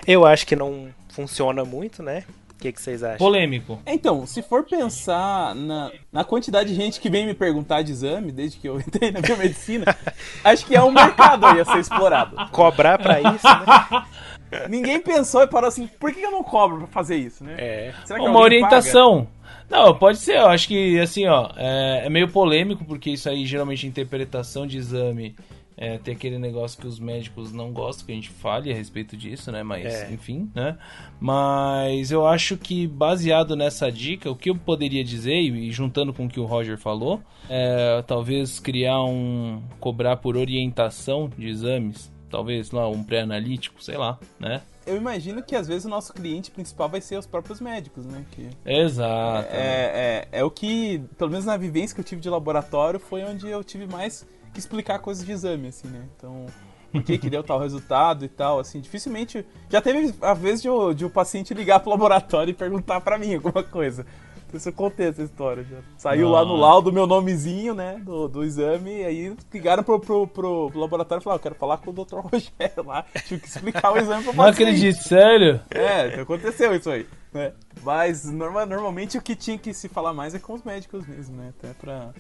Eu 0.07 0.27
acho 0.27 0.47
que 0.47 0.55
não 0.55 0.89
funciona 1.09 1.65
muito, 1.65 2.03
né? 2.03 2.25
O 2.51 2.61
que, 2.61 2.73
que 2.73 2.81
vocês 2.81 3.03
acham? 3.03 3.17
Polêmico. 3.17 3.81
Então, 3.87 4.27
se 4.27 4.43
for 4.43 4.65
pensar 4.65 5.55
na, 5.55 5.91
na 6.13 6.25
quantidade 6.25 6.69
de 6.69 6.75
gente 6.75 7.01
que 7.01 7.09
vem 7.09 7.25
me 7.25 7.33
perguntar 7.33 7.81
de 7.81 7.93
exame, 7.93 8.31
desde 8.31 8.59
que 8.59 8.69
eu 8.69 8.77
entrei 8.87 9.11
na 9.11 9.23
biomedicina, 9.23 9.97
acho 10.45 10.67
que 10.67 10.77
é 10.77 10.83
um 10.83 10.93
mercado 10.93 11.47
aí 11.47 11.59
a 11.59 11.65
ser 11.65 11.79
explorado. 11.79 12.37
Cobrar 12.51 12.99
para 12.99 13.19
isso, 13.19 13.47
né? 13.49 14.69
Ninguém 14.69 15.01
pensou 15.01 15.43
e 15.43 15.47
parou 15.47 15.69
assim, 15.69 15.87
por 15.87 16.13
que 16.13 16.21
eu 16.21 16.31
não 16.31 16.45
cobro 16.45 16.81
pra 16.81 16.87
fazer 16.89 17.17
isso, 17.17 17.43
né? 17.43 17.55
É. 17.57 17.95
Uma 18.19 18.41
orientação. 18.41 19.21
Paga? 19.21 19.42
Não, 19.73 19.95
pode 19.95 20.19
ser, 20.19 20.37
eu 20.37 20.49
acho 20.49 20.69
que 20.69 21.01
assim, 21.01 21.27
ó, 21.27 21.51
é, 21.57 22.03
é 22.05 22.11
meio 22.11 22.29
polêmico, 22.29 22.85
porque 22.85 23.11
isso 23.11 23.29
aí 23.29 23.47
geralmente 23.47 23.87
é 23.87 23.89
interpretação 23.89 24.67
de 24.67 24.77
exame 24.77 25.35
é, 25.77 25.99
tem 25.99 26.15
aquele 26.15 26.39
negócio 26.39 26.81
que 26.81 26.87
os 26.87 27.01
médicos 27.01 27.53
não 27.53 27.73
gostam 27.73 28.07
que 28.07 28.13
a 28.13 28.15
gente 28.15 28.31
fale 28.31 28.71
a 28.71 28.75
respeito 28.75 29.17
disso, 29.17 29.51
né? 29.51 29.65
Mas, 29.65 29.87
é. 29.87 30.13
enfim, 30.13 30.49
né? 30.55 30.79
Mas 31.21 32.13
eu 32.13 32.25
acho 32.25 32.57
que 32.57 32.87
baseado 32.87 33.57
nessa 33.57 33.91
dica, 33.91 34.31
o 34.31 34.37
que 34.37 34.51
eu 34.51 34.55
poderia 34.55 35.03
dizer, 35.03 35.35
e 35.35 35.73
juntando 35.73 36.13
com 36.13 36.27
o 36.27 36.29
que 36.29 36.39
o 36.39 36.45
Roger 36.45 36.79
falou, 36.79 37.21
é 37.49 38.03
talvez 38.07 38.61
criar 38.61 39.03
um. 39.03 39.61
cobrar 39.81 40.19
por 40.19 40.37
orientação 40.37 41.29
de 41.37 41.49
exames. 41.49 42.13
Talvez 42.31 42.71
lá 42.71 42.89
um 42.89 43.03
pré-analítico, 43.03 43.83
sei 43.83 43.97
lá, 43.97 44.19
né? 44.39 44.63
Eu 44.87 44.97
imagino 44.97 45.43
que 45.43 45.55
às 45.55 45.69
vezes 45.69 45.85
o 45.85 45.89
nosso 45.89 46.13
cliente 46.13 46.51
principal 46.51 46.89
vai 46.89 47.01
ser 47.01 47.19
os 47.19 47.27
próprios 47.27 47.61
médicos, 47.61 48.07
né? 48.07 48.25
Que 48.31 48.51
Exato. 48.65 49.49
É, 49.51 50.29
é, 50.33 50.41
é, 50.41 50.45
o 50.45 50.51
que, 50.51 51.03
pelo 51.17 51.31
menos 51.31 51.45
na 51.45 51.57
vivência 51.57 51.95
que 51.95 52.01
eu 52.01 52.05
tive 52.05 52.21
de 52.21 52.29
laboratório, 52.29 53.01
foi 53.01 53.23
onde 53.25 53.49
eu 53.49 53.63
tive 53.63 53.87
mais 53.87 54.27
que 54.53 54.59
explicar 54.59 54.99
coisas 54.99 55.25
de 55.25 55.33
exame, 55.33 55.69
assim, 55.69 55.89
né? 55.89 56.07
Então, 56.17 56.47
por 56.93 57.03
que, 57.03 57.17
que 57.17 57.31
deu 57.31 57.43
tal 57.43 57.59
resultado 57.59 58.25
e 58.25 58.29
tal, 58.29 58.59
assim, 58.59 58.81
dificilmente. 58.81 59.47
Já 59.71 59.81
teve 59.81 60.15
a 60.21 60.35
vez 60.35 60.61
de 60.61 60.69
o, 60.69 60.93
de 60.93 61.05
o 61.05 61.11
paciente 61.11 61.55
ligar 61.55 61.81
pro 61.81 61.91
laboratório 61.91 62.51
e 62.51 62.55
perguntar 62.55 63.01
para 63.01 63.17
mim 63.17 63.35
alguma 63.35 63.63
coisa. 63.63 64.05
Isso 64.53 64.69
eu 64.69 64.73
contei 64.73 65.09
essa 65.09 65.23
história 65.23 65.65
já. 65.65 65.79
Saiu 65.97 66.27
Não. 66.27 66.33
lá 66.33 66.45
no 66.45 66.57
laudo 66.57 66.93
meu 66.93 67.07
nomezinho, 67.07 67.75
né, 67.75 68.01
do, 68.05 68.29
do 68.29 68.45
exame, 68.45 69.01
e 69.01 69.05
aí 69.05 69.37
ligaram 69.53 69.83
pro, 69.83 69.99
pro, 69.99 70.27
pro 70.27 70.71
laboratório 70.75 71.21
e 71.21 71.25
falaram: 71.25 71.39
Eu 71.39 71.43
quero 71.43 71.55
falar 71.55 71.79
com 71.79 71.91
o 71.91 71.93
Dr. 71.93 72.19
Rogério 72.21 72.85
lá. 72.87 73.05
Tive 73.27 73.41
que 73.41 73.49
explicar 73.49 73.93
o 73.93 73.99
exame 73.99 74.25
pro 74.25 74.35
paciente. 74.35 74.37
Não 74.37 74.69
acredito, 74.69 75.03
sério? 75.03 75.61
É, 75.71 76.21
aconteceu 76.21 76.75
isso 76.75 76.91
aí. 76.91 77.07
Né? 77.33 77.53
Mas 77.83 78.31
norma, 78.31 78.67
normalmente 78.67 79.17
o 79.17 79.23
que 79.23 79.35
tinha 79.35 79.57
que 79.57 79.73
se 79.73 79.89
falar 79.89 80.13
mais 80.13 80.35
é 80.35 80.39
com 80.39 80.53
os 80.53 80.63
médicos 80.63 81.07
mesmo, 81.07 81.37
né? 81.37 81.53
Até 81.59 81.73
pra 81.73 82.13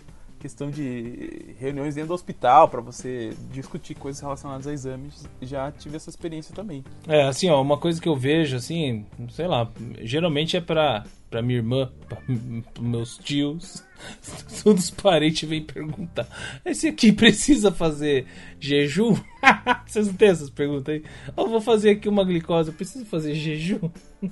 questão 0.42 0.68
de 0.68 1.55
reuniões 1.61 1.95
dentro 1.95 2.09
do 2.09 2.14
hospital 2.14 2.66
para 2.68 2.81
você 2.81 3.33
discutir 3.53 3.95
coisas 3.95 4.21
relacionadas 4.21 4.66
a 4.66 4.73
exames, 4.73 5.25
já 5.40 5.71
tive 5.71 5.95
essa 5.95 6.11
experiência 6.11 6.53
também. 6.53 6.83
É, 7.07 7.23
assim, 7.23 7.49
ó, 7.49 7.62
uma 7.62 7.79
coisa 7.79 8.01
que 8.01 8.09
eu 8.09 8.16
vejo, 8.16 8.57
assim, 8.57 9.07
sei 9.31 9.47
lá, 9.47 9.71
geralmente 10.01 10.57
é 10.57 10.61
para 10.61 11.05
para 11.33 11.40
minha 11.40 11.61
irmã, 11.61 11.90
para 12.07 12.18
meus 12.79 13.16
tios, 13.16 13.83
todos 14.62 14.85
os 14.85 14.90
parentes 14.90 15.49
vêm 15.49 15.62
perguntar: 15.62 16.29
esse 16.62 16.88
aqui 16.88 17.11
precisa 17.11 17.73
fazer 17.73 18.27
jejum? 18.61 19.16
Vocês 19.87 20.07
não 20.07 20.14
têm 20.14 20.29
essas 20.29 20.51
perguntas 20.51 20.95
aí? 20.95 21.03
Eu 21.35 21.49
vou 21.49 21.61
fazer 21.61 21.90
aqui 21.90 22.07
uma 22.07 22.23
glicose, 22.23 22.68
eu 22.68 22.75
preciso 22.75 23.07
fazer 23.07 23.35
jejum? 23.35 23.90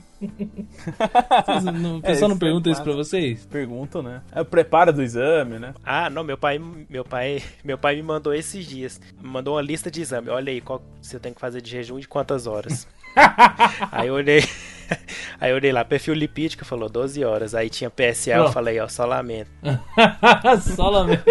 não, 1.81 1.97
o 1.97 2.03
pessoal 2.03 2.31
é, 2.31 2.35
não 2.35 2.39
pergunta 2.39 2.69
é 2.69 2.73
isso 2.73 2.83
pra 2.83 2.93
vocês? 2.93 3.47
Perguntam, 3.47 4.03
né? 4.03 4.21
É 4.31 4.43
o 4.43 4.45
preparo 4.45 4.93
do 4.93 5.03
exame, 5.03 5.59
né? 5.59 5.73
Ah, 5.83 6.11
não, 6.11 6.23
meu 6.23 6.37
pai, 6.37 6.61
meu 6.89 7.05
pai, 7.05 7.43
meu 7.65 7.79
pai 7.79 7.97
me 7.97 8.03
mandou 8.03 8.35
esses 8.35 8.67
dias. 8.67 9.01
Me 9.19 9.29
mandou 9.29 9.55
uma 9.55 9.63
lista 9.63 9.91
de 9.91 10.03
exame. 10.03 10.29
Olha 10.29 10.53
aí, 10.53 10.61
qual 10.61 10.83
você 11.01 11.19
tem 11.19 11.33
que 11.33 11.41
fazer 11.41 11.63
de 11.63 11.71
jejum 11.71 11.99
de 11.99 12.07
quantas 12.07 12.47
horas. 12.47 12.87
aí 13.91 14.09
eu 14.09 14.15
olhei. 14.15 14.45
Aí 15.41 15.51
eu 15.51 15.57
olhei 15.57 15.73
lá, 15.73 15.83
perfil 15.85 16.13
lipídico, 16.13 16.65
falou 16.67 16.89
12 16.89 17.25
horas. 17.25 17.55
Aí 17.55 17.71
tinha 17.71 17.91
PSA, 17.91 18.33
eu 18.33 18.53
falei, 18.53 18.79
ó, 18.79 18.87
só 18.89 19.07
lamento. 19.07 19.51
só 20.77 20.91
lamento. 20.91 21.25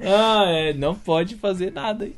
ah, 0.00 0.44
é, 0.46 0.72
não 0.72 0.94
pode 0.94 1.34
fazer 1.34 1.72
nada 1.72 2.04
aí. 2.04 2.14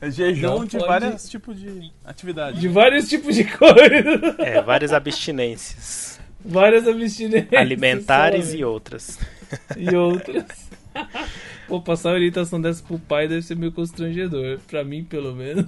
É 0.00 0.10
jejum 0.10 0.46
não 0.46 0.64
de 0.64 0.78
pode... 0.78 0.88
vários 0.88 1.28
tipos 1.28 1.58
de 1.58 1.90
atividades. 2.04 2.60
De 2.60 2.68
vários 2.68 3.08
tipos 3.08 3.34
de 3.34 3.44
coisas. 3.44 4.38
É, 4.38 4.62
várias 4.62 4.92
abstinências. 4.92 6.20
Várias 6.44 6.86
abstinências. 6.86 7.52
Alimentares 7.52 8.54
e 8.54 8.62
outras. 8.62 9.18
E 9.76 9.96
outras. 9.96 10.44
Pô, 11.66 11.80
passar 11.80 12.10
a 12.10 12.12
orientação 12.12 12.60
dessa 12.60 12.82
pro 12.82 12.98
pai 12.98 13.26
deve 13.26 13.42
ser 13.42 13.56
meio 13.56 13.72
constrangedor. 13.72 14.58
Pra 14.68 14.84
mim, 14.84 15.04
pelo 15.04 15.34
menos. 15.34 15.64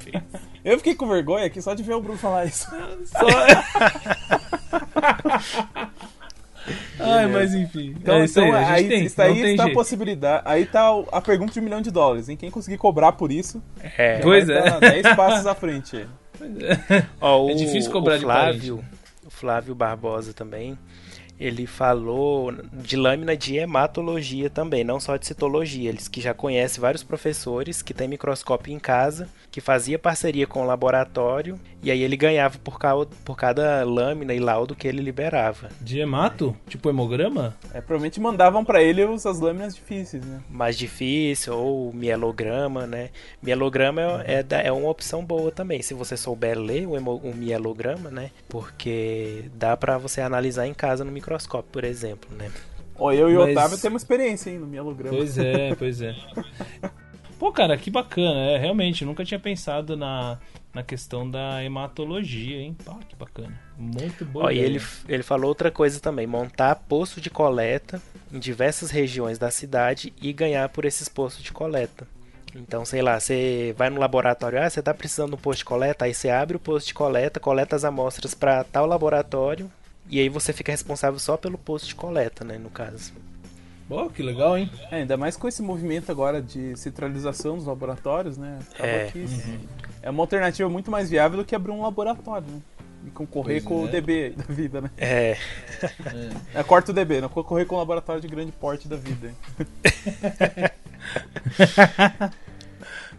Eu 0.64 0.78
fiquei 0.78 0.94
com 0.94 1.08
vergonha 1.08 1.46
aqui 1.46 1.60
só 1.60 1.74
de 1.74 1.82
ver 1.82 1.94
o 1.94 2.00
Bruno 2.00 2.18
falar 2.18 2.46
isso. 2.46 2.68
Só... 3.04 3.18
Ai, 6.98 7.26
mas 7.26 7.54
enfim. 7.54 7.94
Então, 8.00 8.16
é 8.16 8.24
isso 8.24 8.40
então, 8.40 8.54
aí, 8.54 8.64
aí 8.64 8.88
tem, 8.88 9.04
isso 9.04 9.22
aí 9.22 9.52
está 9.52 9.66
a 9.66 9.72
possibilidade. 9.72 10.42
Aí 10.46 10.66
tá 10.66 10.88
a 11.12 11.20
pergunta 11.20 11.52
de 11.52 11.60
um 11.60 11.62
milhão 11.62 11.80
de 11.80 11.90
dólares, 11.90 12.28
em 12.28 12.36
quem 12.36 12.50
conseguir 12.50 12.78
cobrar 12.78 13.12
por 13.12 13.30
isso. 13.30 13.62
É. 13.96 14.18
Pois 14.18 14.48
é. 14.48 14.80
10 14.80 15.14
passos 15.14 15.46
à 15.46 15.54
frente. 15.54 16.06
Ó, 17.20 17.46
o, 17.46 17.50
é 17.50 17.54
difícil 17.54 17.90
cobrar 17.90 18.16
o 18.16 18.20
Flávio, 18.20 18.60
de 18.60 18.72
O 18.72 19.30
Flávio 19.30 19.74
Barbosa 19.74 20.32
também 20.32 20.78
ele 21.38 21.66
falou 21.66 22.52
de 22.72 22.96
lâmina 22.96 23.36
de 23.36 23.56
hematologia 23.56 24.48
também, 24.48 24.84
não 24.84 24.98
só 24.98 25.16
de 25.16 25.26
citologia. 25.26 25.88
Eles 25.88 26.08
que 26.08 26.20
já 26.20 26.32
conhece 26.32 26.80
vários 26.80 27.02
professores 27.02 27.82
que 27.82 27.94
têm 27.94 28.08
microscópio 28.08 28.72
em 28.72 28.78
casa, 28.78 29.28
que 29.50 29.60
fazia 29.60 29.98
parceria 29.98 30.46
com 30.46 30.62
o 30.62 30.66
laboratório 30.66 31.58
e 31.82 31.90
aí 31.90 32.02
ele 32.02 32.16
ganhava 32.16 32.58
por, 32.58 32.78
cada, 32.78 33.06
por 33.24 33.36
cada 33.36 33.84
lâmina 33.84 34.34
e 34.34 34.40
laudo 34.40 34.74
que 34.74 34.88
ele 34.88 35.00
liberava. 35.00 35.68
De 35.80 36.00
hemato? 36.00 36.56
Tipo 36.68 36.90
hemograma? 36.90 37.54
É, 37.72 37.80
provavelmente 37.80 38.20
mandavam 38.20 38.64
para 38.64 38.82
ele 38.82 39.02
as 39.02 39.40
lâminas 39.40 39.74
difíceis, 39.74 40.24
né? 40.24 40.40
Mais 40.50 40.76
difícil, 40.76 41.56
ou 41.56 41.92
mielograma, 41.92 42.86
né? 42.86 43.10
Mielograma 43.40 44.22
é, 44.26 44.44
é, 44.50 44.66
é 44.66 44.72
uma 44.72 44.90
opção 44.90 45.24
boa 45.24 45.50
também, 45.50 45.80
se 45.80 45.94
você 45.94 46.16
souber 46.16 46.58
ler 46.58 46.86
o, 46.86 46.94
o 46.94 47.34
mielograma, 47.34 48.10
né? 48.10 48.30
Porque 48.48 49.44
dá 49.54 49.76
para 49.76 49.96
você 49.96 50.20
analisar 50.20 50.66
em 50.66 50.74
casa 50.74 51.04
no 51.04 51.12
microscópio, 51.12 51.25
por 51.72 51.84
exemplo, 51.84 52.28
né? 52.36 52.50
Ó, 52.98 53.12
eu 53.12 53.30
e 53.30 53.36
o 53.36 53.40
Mas... 53.40 53.50
Otávio 53.50 53.78
temos 53.78 54.02
experiência, 54.02 54.50
hein, 54.50 54.58
no 54.58 54.66
mielograma. 54.66 55.16
Pois 55.16 55.38
é, 55.38 55.74
pois 55.76 56.00
é. 56.00 56.14
Pô, 57.38 57.52
cara, 57.52 57.76
que 57.76 57.90
bacana, 57.90 58.40
é, 58.40 58.58
realmente, 58.58 59.04
nunca 59.04 59.24
tinha 59.24 59.38
pensado 59.38 59.96
na, 59.96 60.38
na 60.72 60.82
questão 60.82 61.30
da 61.30 61.62
hematologia, 61.62 62.56
hein? 62.56 62.76
Pá, 62.84 62.98
que 63.06 63.14
bacana. 63.14 63.52
Muito 63.76 64.24
bom. 64.24 64.44
Ó, 64.44 64.50
e 64.50 64.58
ele, 64.58 64.80
ele 65.06 65.22
falou 65.22 65.48
outra 65.48 65.70
coisa 65.70 66.00
também: 66.00 66.26
montar 66.26 66.74
posto 66.74 67.20
de 67.20 67.28
coleta 67.28 68.00
em 68.32 68.38
diversas 68.38 68.90
regiões 68.90 69.38
da 69.38 69.50
cidade 69.50 70.14
e 70.20 70.32
ganhar 70.32 70.68
por 70.70 70.86
esses 70.86 71.08
postos 71.08 71.42
de 71.42 71.52
coleta. 71.52 72.08
Então, 72.54 72.86
sei 72.86 73.02
lá, 73.02 73.20
você 73.20 73.74
vai 73.76 73.90
no 73.90 74.00
laboratório, 74.00 74.62
ah, 74.62 74.68
você 74.68 74.80
está 74.80 74.94
precisando 74.94 75.30
de 75.30 75.34
um 75.34 75.38
posto 75.38 75.58
de 75.58 75.64
coleta, 75.66 76.06
aí 76.06 76.14
você 76.14 76.30
abre 76.30 76.56
o 76.56 76.60
posto 76.60 76.86
de 76.86 76.94
coleta, 76.94 77.38
coleta 77.38 77.76
as 77.76 77.84
amostras 77.84 78.32
para 78.32 78.64
tal 78.64 78.86
laboratório, 78.86 79.70
e 80.08 80.20
aí 80.20 80.28
você 80.28 80.52
fica 80.52 80.72
responsável 80.72 81.18
só 81.18 81.36
pelo 81.36 81.58
posto 81.58 81.88
de 81.88 81.94
coleta, 81.94 82.44
né, 82.44 82.58
no 82.58 82.70
caso. 82.70 83.12
Pô, 83.88 84.10
que 84.10 84.22
legal, 84.22 84.58
hein? 84.58 84.68
É, 84.90 84.96
ainda 84.96 85.16
mais 85.16 85.36
com 85.36 85.46
esse 85.46 85.62
movimento 85.62 86.10
agora 86.10 86.42
de 86.42 86.76
centralização 86.76 87.56
dos 87.56 87.66
laboratórios, 87.66 88.36
né? 88.36 88.58
é. 88.80 89.12
Uhum. 89.14 89.60
é 90.02 90.10
uma 90.10 90.22
alternativa 90.24 90.68
muito 90.68 90.90
mais 90.90 91.08
viável 91.08 91.38
do 91.38 91.44
que 91.44 91.54
abrir 91.54 91.70
um 91.70 91.82
laboratório, 91.82 92.48
né? 92.48 92.60
E 93.06 93.10
concorrer 93.10 93.62
pois 93.62 93.64
com 93.64 93.82
é. 93.82 93.84
o 93.84 93.88
DB 93.88 94.30
da 94.30 94.42
vida, 94.52 94.80
né? 94.80 94.90
É. 94.98 95.36
é. 96.52 96.62
corta 96.64 96.90
o 96.90 96.94
DB, 96.94 97.20
não 97.20 97.28
concorrer 97.28 97.64
com 97.64 97.76
o 97.76 97.78
laboratório 97.78 98.20
de 98.20 98.26
grande 98.26 98.50
porte 98.50 98.88
da 98.88 98.96
vida. 98.96 99.32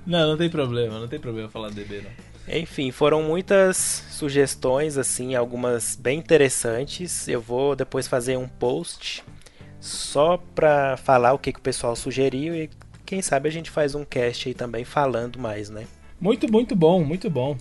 não, 0.06 0.32
não 0.32 0.38
tem 0.38 0.50
problema, 0.50 1.00
não 1.00 1.08
tem 1.08 1.20
problema 1.20 1.48
falar 1.48 1.70
DB, 1.70 2.02
não. 2.02 2.12
Enfim, 2.48 2.92
foram 2.92 3.22
muitas 3.22 4.04
sugestões, 4.10 4.98
assim, 4.98 5.36
algumas 5.36 5.96
bem 5.96 6.20
interessantes. 6.20 7.28
Eu 7.28 7.42
vou 7.42 7.76
depois 7.76 8.08
fazer 8.08 8.38
um 8.38 8.48
post 8.48 9.24
só 9.80 10.38
pra 10.56 10.98
falar 10.98 11.34
o 11.34 11.40
que, 11.40 11.52
que 11.52 11.60
o 11.60 11.64
pessoal 11.64 11.96
sugeriu 11.96 12.56
e 12.56 12.70
quem 13.06 13.22
sabe 13.22 13.48
a 13.48 13.52
gente 13.52 13.70
faz 13.70 13.96
um 13.96 14.04
cast 14.04 14.48
aí 14.48 14.54
também 14.54 14.84
falando 14.84 15.40
mais, 15.40 15.70
né? 15.70 15.86
Muito, 16.20 16.52
muito 16.52 16.76
bom, 16.76 17.04
muito 17.04 17.30
bom. 17.30 17.58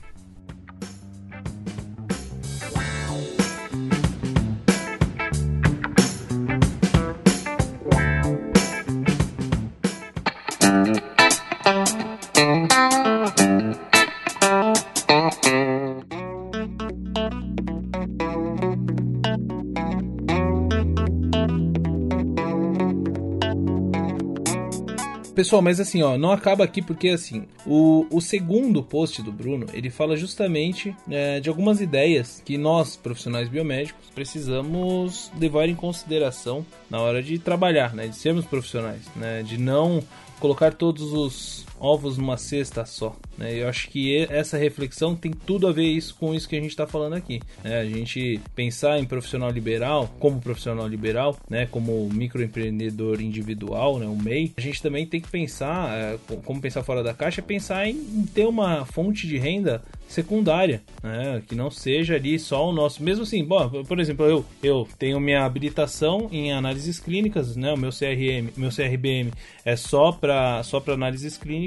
Pessoal, 25.46 25.62
mas 25.62 25.78
assim, 25.78 26.02
ó, 26.02 26.18
não 26.18 26.32
acaba 26.32 26.64
aqui 26.64 26.82
porque 26.82 27.10
assim, 27.10 27.46
o, 27.64 28.04
o 28.10 28.20
segundo 28.20 28.82
post 28.82 29.22
do 29.22 29.30
Bruno, 29.30 29.66
ele 29.72 29.90
fala 29.90 30.16
justamente 30.16 30.92
é, 31.08 31.38
de 31.38 31.48
algumas 31.48 31.80
ideias 31.80 32.42
que 32.44 32.58
nós, 32.58 32.96
profissionais 32.96 33.48
biomédicos, 33.48 34.10
precisamos 34.12 35.30
levar 35.38 35.68
em 35.68 35.76
consideração 35.76 36.66
na 36.90 37.00
hora 37.00 37.22
de 37.22 37.38
trabalhar, 37.38 37.94
né, 37.94 38.08
de 38.08 38.16
sermos 38.16 38.44
profissionais, 38.44 39.02
né, 39.14 39.44
de 39.44 39.56
não 39.56 40.02
colocar 40.40 40.74
todos 40.74 41.12
os 41.12 41.64
ovos 41.78 42.16
numa 42.18 42.36
cesta 42.36 42.84
só. 42.84 43.16
Né? 43.36 43.54
Eu 43.54 43.68
acho 43.68 43.88
que 43.88 44.26
essa 44.30 44.56
reflexão 44.56 45.14
tem 45.14 45.30
tudo 45.32 45.66
a 45.66 45.72
ver 45.72 45.86
isso 45.86 46.14
com 46.14 46.34
isso 46.34 46.48
que 46.48 46.56
a 46.56 46.60
gente 46.60 46.70
está 46.70 46.86
falando 46.86 47.14
aqui. 47.14 47.40
Né? 47.62 47.80
A 47.80 47.84
gente 47.84 48.40
pensar 48.54 48.98
em 48.98 49.04
profissional 49.04 49.50
liberal, 49.50 50.08
como 50.18 50.40
profissional 50.40 50.86
liberal, 50.86 51.36
né? 51.48 51.66
como 51.66 52.08
microempreendedor 52.12 53.20
individual, 53.20 53.98
né? 53.98 54.06
o 54.06 54.16
MEI, 54.16 54.52
a 54.56 54.60
gente 54.60 54.82
também 54.82 55.06
tem 55.06 55.20
que 55.20 55.28
pensar, 55.28 55.92
é, 55.92 56.18
como 56.44 56.60
pensar 56.60 56.82
fora 56.82 57.02
da 57.02 57.14
caixa, 57.14 57.42
pensar 57.42 57.86
em 57.88 58.26
ter 58.34 58.46
uma 58.46 58.84
fonte 58.84 59.26
de 59.26 59.38
renda 59.38 59.82
secundária, 60.08 60.82
né? 61.02 61.42
Que 61.46 61.54
não 61.54 61.70
seja 61.70 62.14
ali 62.14 62.38
só 62.38 62.68
o 62.68 62.72
nosso. 62.72 63.02
Mesmo 63.02 63.24
assim, 63.24 63.44
bom, 63.44 63.82
por 63.84 63.98
exemplo, 63.98 64.24
eu, 64.26 64.44
eu 64.62 64.88
tenho 64.98 65.18
minha 65.20 65.44
habilitação 65.44 66.28
em 66.30 66.52
análises 66.52 67.00
clínicas, 67.00 67.56
né? 67.56 67.72
O 67.72 67.76
meu 67.76 67.90
CRM, 67.90 68.50
meu 68.56 68.70
CRBM 68.70 69.32
é 69.64 69.76
só 69.76 70.12
para 70.12 70.62
só 70.62 70.82
análises 70.86 71.36
clínicas 71.36 71.65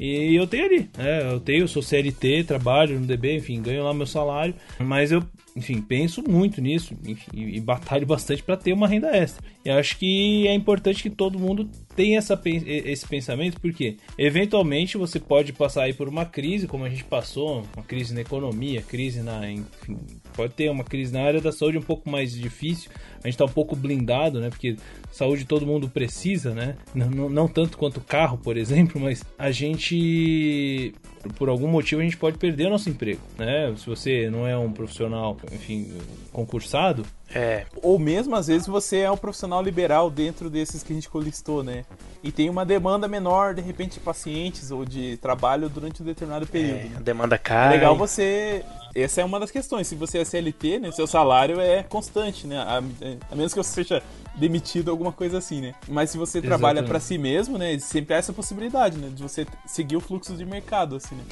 e 0.00 0.34
eu 0.34 0.46
tenho 0.46 0.64
ali, 0.64 0.90
né? 0.96 1.32
Eu 1.32 1.40
tenho, 1.40 1.68
sou 1.68 1.82
CLT, 1.82 2.44
trabalho 2.44 2.98
no 2.98 3.06
DB, 3.06 3.36
enfim, 3.36 3.60
ganho 3.60 3.84
lá 3.84 3.92
meu 3.92 4.06
salário, 4.06 4.54
mas 4.78 5.12
eu 5.12 5.22
enfim, 5.56 5.80
penso 5.80 6.22
muito 6.22 6.60
nisso 6.60 6.94
enfim, 7.04 7.30
e 7.34 7.60
batalho 7.60 8.06
bastante 8.06 8.42
para 8.42 8.56
ter 8.56 8.72
uma 8.72 8.86
renda 8.88 9.08
extra. 9.16 9.44
E 9.64 9.70
acho 9.70 9.98
que 9.98 10.46
é 10.46 10.54
importante 10.54 11.02
que 11.02 11.10
todo 11.10 11.38
mundo 11.38 11.68
tenha 11.94 12.18
essa, 12.18 12.40
esse 12.44 13.06
pensamento, 13.06 13.60
porque 13.60 13.96
eventualmente 14.16 14.96
você 14.96 15.20
pode 15.20 15.52
passar 15.52 15.82
aí 15.82 15.92
por 15.92 16.08
uma 16.08 16.24
crise, 16.24 16.66
como 16.66 16.84
a 16.84 16.88
gente 16.88 17.04
passou, 17.04 17.64
uma 17.76 17.84
crise 17.84 18.14
na 18.14 18.22
economia, 18.22 18.80
crise 18.80 19.22
na. 19.22 19.50
Enfim, 19.50 19.98
pode 20.34 20.54
ter 20.54 20.70
uma 20.70 20.84
crise 20.84 21.12
na 21.12 21.22
área 21.22 21.40
da 21.40 21.52
saúde 21.52 21.76
um 21.76 21.82
pouco 21.82 22.08
mais 22.08 22.32
difícil. 22.32 22.90
A 23.22 23.26
gente 23.26 23.34
está 23.34 23.44
um 23.44 23.48
pouco 23.48 23.76
blindado, 23.76 24.40
né? 24.40 24.48
Porque 24.48 24.76
saúde 25.10 25.44
todo 25.44 25.66
mundo 25.66 25.90
precisa, 25.90 26.54
né? 26.54 26.76
Não, 26.94 27.10
não, 27.10 27.28
não 27.28 27.48
tanto 27.48 27.76
quanto 27.76 28.00
carro, 28.00 28.38
por 28.38 28.56
exemplo, 28.56 28.98
mas 29.00 29.22
a 29.38 29.50
gente 29.50 30.94
por 31.36 31.48
algum 31.48 31.68
motivo 31.68 32.00
a 32.00 32.04
gente 32.04 32.16
pode 32.16 32.38
perder 32.38 32.66
o 32.66 32.70
nosso 32.70 32.88
emprego, 32.88 33.20
né? 33.38 33.74
Se 33.76 33.86
você 33.86 34.30
não 34.30 34.46
é 34.46 34.56
um 34.56 34.72
profissional, 34.72 35.36
enfim, 35.52 35.98
concursado. 36.32 37.04
É. 37.32 37.64
Ou 37.82 37.98
mesmo 37.98 38.34
às 38.34 38.48
vezes 38.48 38.66
você 38.66 38.98
é 38.98 39.10
um 39.10 39.16
profissional 39.16 39.62
liberal 39.62 40.10
dentro 40.10 40.50
desses 40.50 40.82
que 40.82 40.92
a 40.92 40.94
gente 40.96 41.08
colistou, 41.08 41.62
né? 41.62 41.84
E 42.22 42.30
tem 42.30 42.50
uma 42.50 42.66
demanda 42.66 43.08
menor, 43.08 43.54
de 43.54 43.62
repente, 43.62 43.94
de 43.94 44.00
pacientes 44.00 44.70
ou 44.70 44.84
de 44.84 45.16
trabalho 45.18 45.68
durante 45.68 46.02
um 46.02 46.04
determinado 46.04 46.46
período. 46.46 46.94
É, 46.94 46.96
a 46.96 47.00
demanda 47.00 47.38
cai. 47.38 47.68
É 47.68 47.70
legal 47.70 47.96
você. 47.96 48.64
Essa 48.94 49.20
é 49.20 49.24
uma 49.24 49.38
das 49.38 49.50
questões. 49.50 49.86
Se 49.86 49.94
você 49.94 50.18
é 50.18 50.24
CLT, 50.24 50.80
né, 50.80 50.90
seu 50.90 51.06
salário 51.06 51.60
é 51.60 51.82
constante, 51.82 52.46
né? 52.46 52.58
A, 52.58 52.82
a 53.30 53.36
menos 53.36 53.54
que 53.54 53.62
você 53.62 53.84
seja 53.84 54.02
demitido, 54.34 54.90
alguma 54.90 55.12
coisa 55.12 55.38
assim, 55.38 55.60
né? 55.60 55.74
Mas 55.88 56.10
se 56.10 56.18
você 56.18 56.38
Exatamente. 56.38 56.60
trabalha 56.60 56.82
para 56.82 57.00
si 57.00 57.16
mesmo, 57.16 57.56
né? 57.56 57.78
Sempre 57.78 58.14
há 58.14 58.18
essa 58.18 58.32
possibilidade, 58.32 58.98
né? 58.98 59.08
De 59.14 59.22
você 59.22 59.46
seguir 59.64 59.96
o 59.96 60.00
fluxo 60.00 60.34
de 60.34 60.44
mercado, 60.44 60.96
assim, 60.96 61.14
né? 61.14 61.22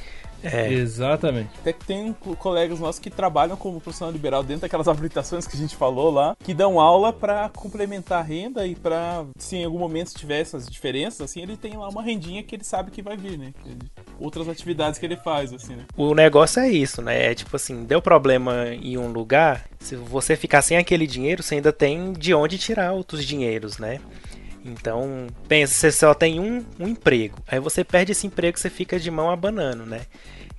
É. 0.42 0.72
Exatamente. 0.72 1.50
Até 1.60 1.72
que 1.72 1.84
tem 1.84 2.12
colegas 2.38 2.80
nossos 2.80 2.98
que 2.98 3.10
trabalham 3.10 3.56
como 3.56 3.80
profissional 3.80 4.12
liberal 4.12 4.42
dentro 4.42 4.62
daquelas 4.62 4.86
habilitações 4.88 5.46
que 5.46 5.56
a 5.56 5.58
gente 5.58 5.76
falou 5.76 6.10
lá, 6.10 6.36
que 6.42 6.54
dão 6.54 6.80
aula 6.80 7.12
para 7.12 7.48
complementar 7.50 8.20
a 8.20 8.22
renda 8.22 8.66
e 8.66 8.74
para, 8.74 9.24
se 9.38 9.56
em 9.56 9.64
algum 9.64 9.78
momento 9.78 10.14
tiver 10.14 10.40
essas 10.40 10.68
diferenças, 10.68 11.20
assim, 11.22 11.42
ele 11.42 11.56
tem 11.56 11.76
lá 11.76 11.88
uma 11.88 12.02
rendinha 12.02 12.42
que 12.42 12.54
ele 12.54 12.64
sabe 12.64 12.90
que 12.90 13.02
vai 13.02 13.16
vir, 13.16 13.38
né? 13.38 13.52
Outras 14.18 14.48
atividades 14.48 14.98
que 14.98 15.06
ele 15.06 15.16
faz, 15.16 15.52
assim, 15.52 15.74
né? 15.74 15.84
O 15.96 16.14
negócio 16.14 16.60
é 16.60 16.68
isso, 16.68 17.02
né? 17.02 17.30
É 17.30 17.34
tipo 17.34 17.54
assim, 17.56 17.84
deu 17.84 18.00
problema 18.00 18.68
em 18.68 18.96
um 18.96 19.10
lugar, 19.10 19.64
se 19.78 19.96
você 19.96 20.36
ficar 20.36 20.62
sem 20.62 20.76
aquele 20.76 21.06
dinheiro, 21.06 21.42
você 21.42 21.56
ainda 21.56 21.72
tem 21.72 22.12
de 22.12 22.34
onde 22.34 22.58
tirar 22.58 22.92
outros 22.92 23.24
dinheiros, 23.24 23.78
né? 23.78 24.00
Então, 24.68 25.26
pensa, 25.46 25.74
você 25.74 25.92
só 25.92 26.14
tem 26.14 26.38
um, 26.38 26.64
um 26.78 26.88
emprego. 26.88 27.38
Aí 27.46 27.58
você 27.58 27.82
perde 27.82 28.12
esse 28.12 28.26
emprego, 28.26 28.58
você 28.58 28.70
fica 28.70 28.98
de 28.98 29.10
mão 29.10 29.30
abanando, 29.30 29.84
né? 29.86 30.02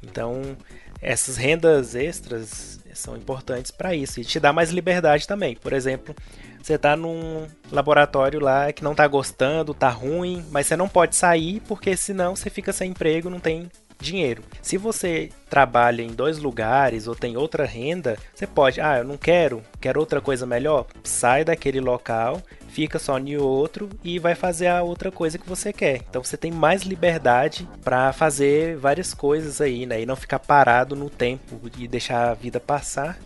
Então, 0.04 0.58
essas 1.02 1.38
rendas 1.38 1.96
extras 1.96 2.80
são 2.94 3.16
importantes 3.16 3.72
para 3.72 3.96
isso 3.96 4.20
e 4.20 4.26
te 4.26 4.40
dá 4.40 4.52
mais 4.52 4.72
liberdade 4.72 5.28
também. 5.28 5.56
Por 5.56 5.74
exemplo, 5.74 6.14
você 6.62 6.74
está 6.74 6.96
num 6.96 7.48
laboratório 7.72 8.40
lá 8.40 8.72
que 8.74 8.84
não 8.84 8.92
está 8.92 9.08
gostando, 9.08 9.72
está 9.72 9.90
ruim, 9.90 10.46
mas 10.52 10.68
você 10.68 10.76
não 10.76 10.90
pode 10.90 11.16
sair 11.16 11.62
porque 11.68 11.96
senão 11.96 12.36
você 12.36 12.50
fica 12.50 12.74
sem 12.74 12.92
emprego, 12.92 13.30
não 13.30 13.40
tem 13.40 13.70
dinheiro. 14.00 14.44
Se 14.62 14.78
você 14.78 15.30
trabalha 15.50 16.02
em 16.02 16.14
dois 16.14 16.40
lugares 16.40 17.08
ou 17.08 17.16
tem 17.16 17.38
outra 17.38 17.66
renda, 17.66 18.18
você 18.34 18.48
pode, 18.48 18.80
ah, 18.80 19.00
eu 19.00 19.04
não 19.04 19.18
quero, 19.18 19.62
quero 19.80 20.00
outra 20.00 20.22
coisa 20.22 20.46
melhor, 20.46 20.86
sai 21.04 21.44
daquele 21.44 21.80
local, 21.80 22.42
fica 22.70 23.00
só 23.00 23.18
em 23.18 23.36
outro 23.38 23.90
e 24.04 24.20
vai 24.20 24.36
fazer 24.36 24.68
a 24.68 24.82
outra 24.82 25.12
coisa 25.12 25.38
que 25.38 25.48
você 25.48 25.74
quer. 25.74 26.04
Então 26.10 26.24
você 26.24 26.38
tem 26.38 26.52
mais 26.52 26.84
liberdade 26.84 27.68
para 27.84 28.14
fazer 28.14 28.78
várias 28.78 29.14
coisas 29.14 29.60
aí, 29.60 29.86
né? 29.86 30.02
E 30.02 30.06
não 30.06 30.16
ficar 30.16 30.40
parado 30.40 30.96
no 30.96 31.10
tempo 31.10 31.60
e 31.78 31.88
deixar 31.88 32.30
a 32.30 32.34
vida 32.34 32.60
passar. 32.60 33.20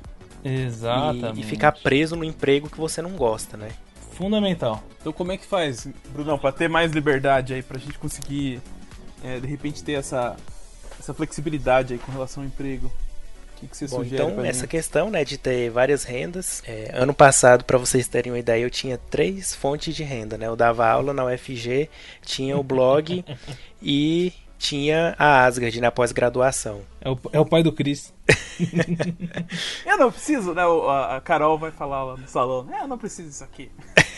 Exatamente. 0.43 1.39
E, 1.39 1.41
e 1.41 1.43
ficar 1.43 1.71
preso 1.71 2.15
no 2.15 2.23
emprego 2.23 2.69
que 2.69 2.77
você 2.77 3.01
não 3.01 3.11
gosta, 3.11 3.55
né? 3.55 3.69
Fundamental. 4.11 4.83
Então 4.99 5.11
como 5.11 5.31
é 5.31 5.37
que 5.37 5.45
faz, 5.45 5.87
Brunão, 6.11 6.37
para 6.37 6.51
ter 6.51 6.69
mais 6.69 6.91
liberdade 6.91 7.53
aí, 7.53 7.61
pra 7.61 7.77
gente 7.79 7.97
conseguir 7.99 8.61
é, 9.23 9.39
de 9.39 9.47
repente 9.47 9.83
ter 9.83 9.93
essa, 9.93 10.35
essa 10.99 11.13
flexibilidade 11.13 11.93
aí 11.93 11.99
com 11.99 12.11
relação 12.11 12.43
ao 12.43 12.47
emprego? 12.47 12.91
Que, 13.63 13.69
que 13.69 13.77
você 13.77 13.87
Bom, 13.87 13.97
sugere? 14.03 14.21
Então, 14.21 14.45
essa 14.45 14.67
questão 14.67 15.09
né, 15.09 15.23
de 15.23 15.37
ter 15.37 15.69
várias 15.69 16.03
rendas. 16.03 16.61
É, 16.65 16.91
ano 16.93 17.13
passado, 17.13 17.63
para 17.63 17.77
vocês 17.77 18.07
terem 18.07 18.31
uma 18.31 18.39
ideia, 18.39 18.63
eu 18.63 18.69
tinha 18.69 18.97
três 18.97 19.53
fontes 19.55 19.95
de 19.95 20.03
renda. 20.03 20.37
Né? 20.37 20.47
Eu 20.47 20.55
dava 20.55 20.87
aula 20.87 21.13
na 21.13 21.25
UFG, 21.25 21.89
tinha 22.21 22.57
o 22.57 22.63
blog 22.63 23.23
e 23.81 24.33
tinha 24.57 25.15
a 25.19 25.45
Asgard 25.45 25.79
na 25.81 25.91
pós-graduação. 25.91 26.81
É 27.01 27.09
o, 27.09 27.19
é 27.33 27.39
o 27.39 27.45
pai 27.45 27.63
do 27.63 27.71
Chris. 27.71 28.13
eu 29.85 29.97
não 29.97 30.11
preciso, 30.11 30.53
né? 30.53 30.63
A 31.09 31.19
Carol 31.21 31.57
vai 31.57 31.71
falar 31.71 32.03
lá 32.03 32.17
no 32.17 32.27
salão. 32.27 32.67
É, 32.71 32.81
eu 32.83 32.87
não 32.87 32.97
preciso 32.97 33.27
disso 33.27 33.43
aqui. 33.43 33.69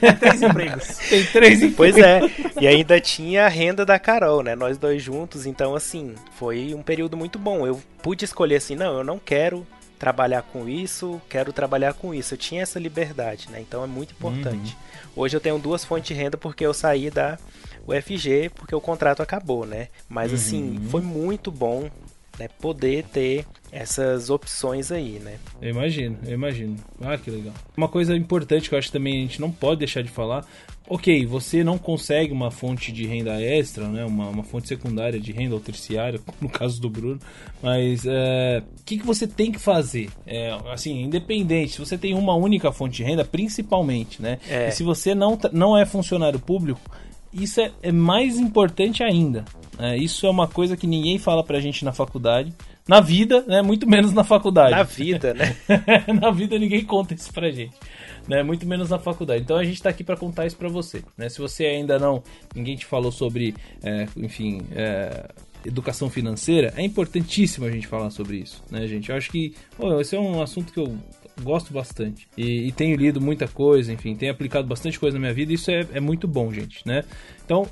Tem 0.00 0.14
três 0.16 0.42
empregos. 0.42 0.86
Tem 1.08 1.24
três 1.24 1.62
empregos. 1.62 1.76
Pois 1.76 1.96
é. 1.98 2.20
E 2.60 2.66
ainda 2.66 3.00
tinha 3.00 3.46
a 3.46 3.48
renda 3.48 3.84
da 3.84 3.98
Carol, 3.98 4.42
né? 4.42 4.54
Nós 4.54 4.78
dois 4.78 5.02
juntos. 5.02 5.46
Então, 5.46 5.74
assim, 5.74 6.14
foi 6.32 6.74
um 6.74 6.82
período 6.82 7.16
muito 7.16 7.38
bom. 7.38 7.66
Eu 7.66 7.80
pude 8.02 8.24
escolher 8.24 8.56
assim, 8.56 8.74
não, 8.74 8.98
eu 8.98 9.04
não 9.04 9.18
quero 9.18 9.66
trabalhar 9.98 10.42
com 10.42 10.68
isso, 10.68 11.20
quero 11.28 11.52
trabalhar 11.52 11.94
com 11.94 12.14
isso. 12.14 12.34
Eu 12.34 12.38
tinha 12.38 12.62
essa 12.62 12.78
liberdade, 12.78 13.48
né? 13.50 13.60
Então 13.60 13.82
é 13.82 13.86
muito 13.86 14.12
importante. 14.12 14.76
Uhum. 14.76 15.22
Hoje 15.22 15.36
eu 15.36 15.40
tenho 15.40 15.58
duas 15.58 15.84
fontes 15.84 16.08
de 16.08 16.14
renda 16.14 16.36
porque 16.36 16.64
eu 16.66 16.74
saí 16.74 17.10
da 17.10 17.38
UFG 17.86 18.50
porque 18.54 18.74
o 18.74 18.80
contrato 18.80 19.22
acabou, 19.22 19.64
né? 19.64 19.88
Mas 20.08 20.32
assim, 20.32 20.76
uhum. 20.76 20.88
foi 20.90 21.00
muito 21.00 21.50
bom 21.50 21.90
né, 22.38 22.48
poder 22.60 23.04
ter 23.04 23.46
essas 23.72 24.30
opções 24.30 24.90
aí, 24.90 25.18
né? 25.18 25.38
Eu 25.60 25.70
imagino, 25.70 26.16
eu 26.24 26.34
imagino. 26.34 26.76
Ah, 27.00 27.18
que 27.18 27.30
legal. 27.30 27.52
Uma 27.76 27.88
coisa 27.88 28.16
importante 28.16 28.68
que 28.68 28.74
eu 28.74 28.78
acho 28.78 28.88
que 28.88 28.92
também 28.92 29.18
a 29.18 29.20
gente 29.20 29.40
não 29.40 29.50
pode 29.50 29.80
deixar 29.80 30.02
de 30.02 30.08
falar. 30.08 30.46
Ok, 30.88 31.26
você 31.26 31.64
não 31.64 31.76
consegue 31.76 32.32
uma 32.32 32.50
fonte 32.50 32.92
de 32.92 33.04
renda 33.06 33.42
extra, 33.42 33.88
né? 33.88 34.04
Uma, 34.04 34.28
uma 34.28 34.44
fonte 34.44 34.68
secundária 34.68 35.18
de 35.18 35.32
renda 35.32 35.54
ou 35.54 35.60
terciária, 35.60 36.20
no 36.40 36.48
caso 36.48 36.80
do 36.80 36.88
Bruno. 36.88 37.18
Mas 37.60 38.04
o 38.04 38.10
é, 38.10 38.62
que, 38.84 38.98
que 38.98 39.06
você 39.06 39.26
tem 39.26 39.50
que 39.50 39.58
fazer? 39.58 40.10
É, 40.26 40.56
assim, 40.72 41.02
independente, 41.02 41.72
se 41.72 41.78
você 41.80 41.98
tem 41.98 42.14
uma 42.14 42.34
única 42.34 42.70
fonte 42.70 42.96
de 42.96 43.02
renda, 43.02 43.24
principalmente, 43.24 44.22
né? 44.22 44.38
É. 44.48 44.68
E 44.68 44.70
se 44.70 44.82
você 44.82 45.14
não, 45.14 45.38
não 45.52 45.76
é 45.76 45.84
funcionário 45.84 46.38
público, 46.38 46.80
isso 47.32 47.60
é, 47.60 47.72
é 47.82 47.92
mais 47.92 48.38
importante 48.38 49.02
ainda. 49.02 49.44
É, 49.78 49.96
isso 49.96 50.26
é 50.26 50.30
uma 50.30 50.48
coisa 50.48 50.76
que 50.76 50.86
ninguém 50.86 51.18
fala 51.18 51.44
pra 51.44 51.60
gente 51.60 51.84
na 51.84 51.92
faculdade. 51.92 52.52
Na 52.88 53.00
vida, 53.00 53.44
né? 53.46 53.62
Muito 53.62 53.88
menos 53.88 54.12
na 54.12 54.24
faculdade. 54.24 54.70
Na 54.70 54.82
vida, 54.84 55.34
né? 55.34 55.56
na 56.20 56.30
vida 56.30 56.58
ninguém 56.58 56.84
conta 56.84 57.14
isso 57.14 57.32
pra 57.32 57.50
gente. 57.50 57.74
Né? 58.28 58.42
Muito 58.42 58.66
menos 58.66 58.90
na 58.90 58.98
faculdade. 58.98 59.42
Então 59.42 59.56
a 59.56 59.64
gente 59.64 59.82
tá 59.82 59.90
aqui 59.90 60.04
para 60.04 60.16
contar 60.16 60.46
isso 60.46 60.56
pra 60.56 60.68
você. 60.68 61.02
Né? 61.16 61.28
Se 61.28 61.40
você 61.40 61.66
ainda 61.66 61.98
não. 61.98 62.22
Ninguém 62.54 62.76
te 62.76 62.86
falou 62.86 63.10
sobre. 63.10 63.54
É, 63.82 64.06
enfim. 64.16 64.62
É, 64.72 65.28
educação 65.64 66.08
financeira, 66.08 66.72
é 66.76 66.82
importantíssimo 66.82 67.66
a 67.66 67.70
gente 67.70 67.88
falar 67.88 68.10
sobre 68.10 68.36
isso, 68.36 68.62
né, 68.70 68.86
gente? 68.86 69.10
Eu 69.10 69.16
acho 69.16 69.30
que 69.30 69.52
oh, 69.76 70.00
esse 70.00 70.14
é 70.14 70.20
um 70.20 70.40
assunto 70.40 70.72
que 70.72 70.78
eu 70.78 70.96
gosto 71.42 71.72
bastante. 71.72 72.28
E, 72.36 72.68
e, 72.68 72.72
tenho 72.72 72.96
lido 72.96 73.20
muita 73.20 73.46
coisa, 73.48 73.92
enfim, 73.92 74.14
tenho 74.14 74.32
aplicado 74.32 74.66
bastante 74.66 74.98
coisa 74.98 75.16
na 75.16 75.20
minha 75.20 75.34
vida 75.34 75.52
e 75.52 75.56
isso 75.56 75.70
é, 75.70 75.86
é 75.92 76.00
muito 76.00 76.26
bom, 76.26 76.52
gente, 76.52 76.86
né? 76.86 77.04
Então, 77.44 77.66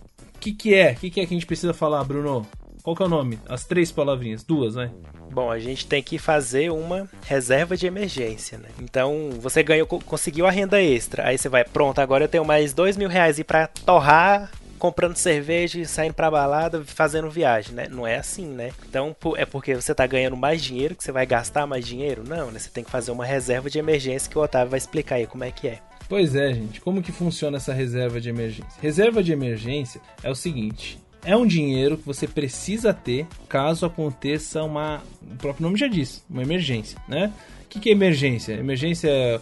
que, 0.45 0.53
que 0.53 0.75
é? 0.75 0.93
O 0.93 0.97
que, 0.97 1.11
que 1.11 1.21
é 1.21 1.27
que 1.27 1.35
a 1.35 1.37
gente 1.37 1.47
precisa 1.47 1.73
falar, 1.73 2.05
Bruno? 2.05 2.47
Qual 2.83 2.95
que 2.95 3.03
é 3.03 3.07
o 3.07 3.09
nome? 3.09 3.39
As 3.49 3.65
três 3.65 3.91
palavrinhas, 3.91 4.45
duas, 4.45 4.75
né? 4.75 4.91
Bom, 5.33 5.51
a 5.51 5.59
gente 5.59 5.87
tem 5.87 6.03
que 6.03 6.19
fazer 6.19 6.71
uma 6.71 7.09
reserva 7.25 7.79
de 7.79 7.87
emergência, 7.87 8.59
né? 8.59 8.69
Então, 8.79 9.31
você 9.41 9.63
ganhou, 9.63 9.87
conseguiu 9.87 10.47
a 10.47 10.51
renda 10.51 10.83
extra. 10.83 11.29
Aí 11.29 11.39
você 11.39 11.49
vai, 11.49 11.65
pronto, 11.65 11.99
agora 11.99 12.25
eu 12.25 12.29
tenho 12.29 12.45
mais 12.45 12.75
dois 12.75 12.95
mil 12.95 13.09
reais 13.09 13.43
para 13.43 13.67
torrar 13.67 14.51
comprando 14.79 15.17
cerveja 15.17 15.81
e 15.81 15.87
saindo 15.87 16.13
pra 16.13 16.31
balada, 16.31 16.85
fazendo 16.85 17.31
viagem, 17.31 17.75
né? 17.75 17.87
Não 17.91 18.07
é 18.07 18.17
assim, 18.17 18.47
né? 18.47 18.71
Então, 18.87 19.17
é 19.37 19.47
porque 19.47 19.75
você 19.75 19.95
tá 19.95 20.07
ganhando 20.07 20.37
mais 20.37 20.63
dinheiro 20.63 20.95
que 20.95 21.03
você 21.03 21.11
vai 21.11 21.25
gastar 21.25 21.67
mais 21.67 21.87
dinheiro? 21.87 22.23
Não, 22.29 22.51
né? 22.51 22.59
Você 22.59 22.69
tem 22.69 22.85
que 22.85 22.91
fazer 22.91 23.11
uma 23.11 23.25
reserva 23.25 23.71
de 23.71 23.79
emergência 23.79 24.31
que 24.31 24.39
o 24.39 24.43
Otávio 24.43 24.69
vai 24.69 24.79
explicar 24.79 25.15
aí 25.15 25.27
como 25.27 25.43
é 25.43 25.51
que 25.51 25.69
é. 25.69 25.79
Pois 26.09 26.35
é, 26.35 26.53
gente. 26.53 26.81
Como 26.81 27.03
que 27.03 27.13
funciona 27.13 27.57
essa 27.57 27.73
reserva 27.73 28.21
de 28.21 28.29
emergência? 28.29 28.81
Reserva 28.81 29.23
de 29.23 29.33
emergência 29.33 30.01
é 30.23 30.31
o 30.31 30.35
seguinte: 30.35 30.99
é 31.25 31.37
um 31.37 31.47
dinheiro 31.47 31.97
que 31.97 32.07
você 32.07 32.29
precisa 32.29 32.93
ter 32.93 33.27
caso 33.49 33.87
aconteça 33.87 34.63
uma. 34.63 35.03
O 35.23 35.37
próprio 35.37 35.65
nome 35.65 35.79
já 35.79 35.89
diz, 35.89 36.25
uma 36.29 36.43
emergência, 36.43 36.99
né? 37.09 37.33
O 37.65 37.69
que, 37.69 37.81
que 37.81 37.89
é 37.89 37.93
emergência? 37.93 38.53
Emergência 38.53 39.09
é. 39.09 39.41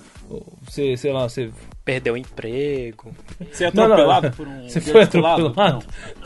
Você, 0.62 0.96
sei 0.96 1.12
lá, 1.12 1.28
você 1.28 1.50
perdeu 1.84 2.14
o 2.14 2.16
emprego. 2.16 3.12
Você 3.50 3.64
é 3.64 3.66
atropelado 3.68 4.06
não, 4.06 4.30
não. 4.30 4.30
por 4.36 4.48
um. 4.48 4.68
Você 4.68 4.80
foi 4.80 5.02
atropelado? 5.02 5.54
Não. 5.56 5.82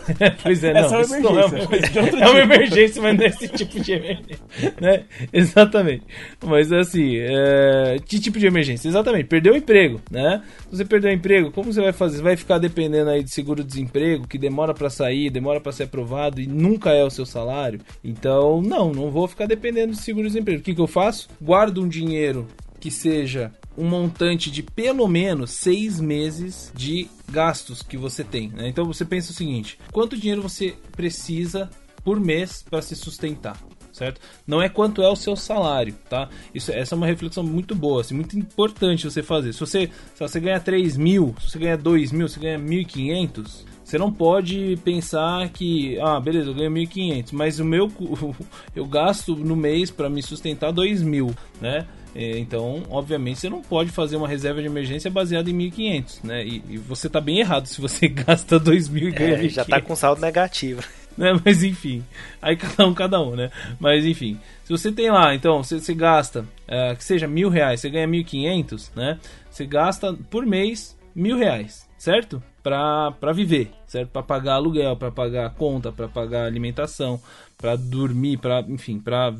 pois 0.42 0.62
é, 0.62 0.72
não. 0.72 0.80
Essa 0.80 0.96
é 0.96 1.18
uma 1.18 1.18
emergência. 1.18 2.00
É, 2.00 2.20
é, 2.22 2.28
uma 2.28 2.40
emergência, 2.40 3.02
mas 3.02 3.16
não 3.16 3.24
é 3.24 3.28
esse 3.28 3.48
tipo 3.48 3.80
de 3.80 3.92
emergência. 3.92 4.74
Né? 4.80 5.04
Exatamente. 5.32 6.04
Mas 6.44 6.72
assim, 6.72 7.16
é... 7.16 7.96
que 8.04 8.20
tipo 8.20 8.38
de 8.38 8.46
emergência? 8.46 8.88
Exatamente, 8.88 9.24
perdeu 9.24 9.54
o 9.54 9.56
emprego, 9.56 10.00
né? 10.10 10.42
Se 10.70 10.76
você 10.76 10.84
perdeu 10.84 11.10
o 11.10 11.14
emprego, 11.14 11.50
como 11.50 11.72
você 11.72 11.80
vai 11.80 11.92
fazer? 11.92 12.18
Você 12.18 12.22
vai 12.22 12.36
ficar 12.36 12.58
dependendo 12.58 13.10
aí 13.10 13.22
de 13.22 13.30
seguro-desemprego, 13.30 14.28
que 14.28 14.38
demora 14.38 14.74
para 14.74 14.90
sair, 14.90 15.30
demora 15.30 15.60
para 15.60 15.72
ser 15.72 15.84
aprovado 15.84 16.40
e 16.40 16.46
nunca 16.46 16.90
é 16.90 17.04
o 17.04 17.10
seu 17.10 17.26
salário. 17.26 17.80
Então, 18.04 18.60
não, 18.60 18.92
não 18.92 19.10
vou 19.10 19.26
ficar 19.26 19.46
dependendo 19.46 19.92
de 19.92 20.00
seguro-desemprego. 20.00 20.60
O 20.60 20.62
que, 20.62 20.74
que 20.74 20.80
eu 20.80 20.86
faço? 20.86 21.28
Guardo 21.40 21.82
um 21.82 21.88
dinheiro 21.88 22.46
que 22.78 22.90
seja 22.90 23.52
um 23.76 23.88
montante 23.88 24.50
de 24.50 24.62
pelo 24.62 25.06
menos 25.06 25.50
seis 25.50 26.00
meses 26.00 26.72
de 26.74 27.08
gastos 27.30 27.82
que 27.82 27.96
você 27.96 28.24
tem. 28.24 28.48
Né? 28.48 28.68
Então 28.68 28.84
você 28.84 29.04
pensa 29.04 29.30
o 29.30 29.34
seguinte: 29.34 29.78
quanto 29.92 30.16
dinheiro 30.16 30.42
você 30.42 30.74
precisa 30.92 31.70
por 32.04 32.18
mês 32.20 32.64
para 32.68 32.82
se 32.82 32.96
sustentar? 32.96 33.58
Certo? 33.92 34.20
Não 34.46 34.60
é 34.60 34.68
quanto 34.68 35.00
é 35.00 35.08
o 35.08 35.16
seu 35.16 35.34
salário, 35.34 35.94
tá? 36.06 36.28
Isso, 36.54 36.70
essa 36.70 36.94
é 36.94 36.96
uma 36.96 37.06
reflexão 37.06 37.42
muito 37.42 37.74
boa, 37.74 38.02
assim, 38.02 38.14
muito 38.14 38.38
importante 38.38 39.10
você 39.10 39.22
fazer. 39.22 39.54
Se 39.54 39.60
você, 39.60 39.90
se 40.14 40.20
você 40.20 40.38
ganha 40.38 40.60
3 40.60 40.98
mil, 40.98 41.34
se 41.40 41.50
você 41.50 41.58
ganha 41.58 41.78
2 41.78 42.12
mil, 42.12 42.28
se 42.28 42.34
você 42.34 42.40
ganha 42.40 42.58
1.500, 42.58 43.64
você 43.82 43.96
não 43.96 44.12
pode 44.12 44.76
pensar 44.84 45.48
que, 45.48 45.98
ah, 46.00 46.20
beleza, 46.20 46.50
eu 46.50 46.54
ganho 46.54 46.70
1.500, 46.72 47.28
mas 47.32 47.58
o 47.58 47.64
meu 47.64 47.90
eu 48.76 48.84
gasto 48.84 49.34
no 49.34 49.56
mês 49.56 49.90
para 49.90 50.10
me 50.10 50.22
sustentar 50.22 50.72
2 50.72 51.02
mil, 51.02 51.34
né? 51.58 51.86
É, 52.16 52.38
então, 52.38 52.82
obviamente, 52.88 53.40
você 53.40 53.50
não 53.50 53.60
pode 53.60 53.90
fazer 53.90 54.16
uma 54.16 54.26
reserva 54.26 54.62
de 54.62 54.66
emergência 54.66 55.10
baseada 55.10 55.50
em 55.50 55.58
1.500, 55.58 56.24
né? 56.24 56.42
E, 56.46 56.62
e 56.70 56.78
você 56.78 57.08
está 57.08 57.20
bem 57.20 57.40
errado 57.40 57.66
se 57.66 57.78
você 57.78 58.08
gasta 58.08 58.58
2.000 58.58 59.08
e 59.08 59.10
ganha 59.10 59.34
é, 59.34 59.48
Já 59.50 59.62
está 59.62 59.82
com 59.82 59.94
saldo 59.94 60.20
negativo. 60.20 60.82
Né? 61.16 61.32
Mas 61.42 61.62
enfim, 61.62 62.04
aí 62.42 62.58
cada 62.58 62.86
um, 62.86 62.92
cada 62.92 63.18
um, 63.18 63.34
né? 63.34 63.50
Mas 63.80 64.04
enfim, 64.04 64.38
se 64.64 64.70
você 64.70 64.92
tem 64.92 65.10
lá, 65.10 65.34
então, 65.34 65.62
você, 65.62 65.80
você 65.80 65.94
gasta, 65.94 66.44
é, 66.68 66.94
que 66.94 67.02
seja 67.02 67.26
mil 67.26 67.48
reais, 67.48 67.80
você 67.80 67.88
ganha 67.88 68.06
1.500, 68.06 68.90
né? 68.94 69.18
Você 69.50 69.64
gasta 69.64 70.12
por 70.12 70.44
mês 70.44 70.94
mil 71.14 71.38
reais, 71.38 71.88
certo? 71.96 72.42
Para 72.62 73.32
viver, 73.34 73.70
certo? 73.86 74.10
Para 74.10 74.22
pagar 74.22 74.54
aluguel, 74.56 74.94
para 74.94 75.10
pagar 75.10 75.54
conta, 75.54 75.90
para 75.90 76.06
pagar 76.06 76.44
alimentação, 76.44 77.18
para 77.56 77.76
dormir, 77.76 78.36
para 78.36 78.60
enfim, 78.68 79.00
para 79.00 79.32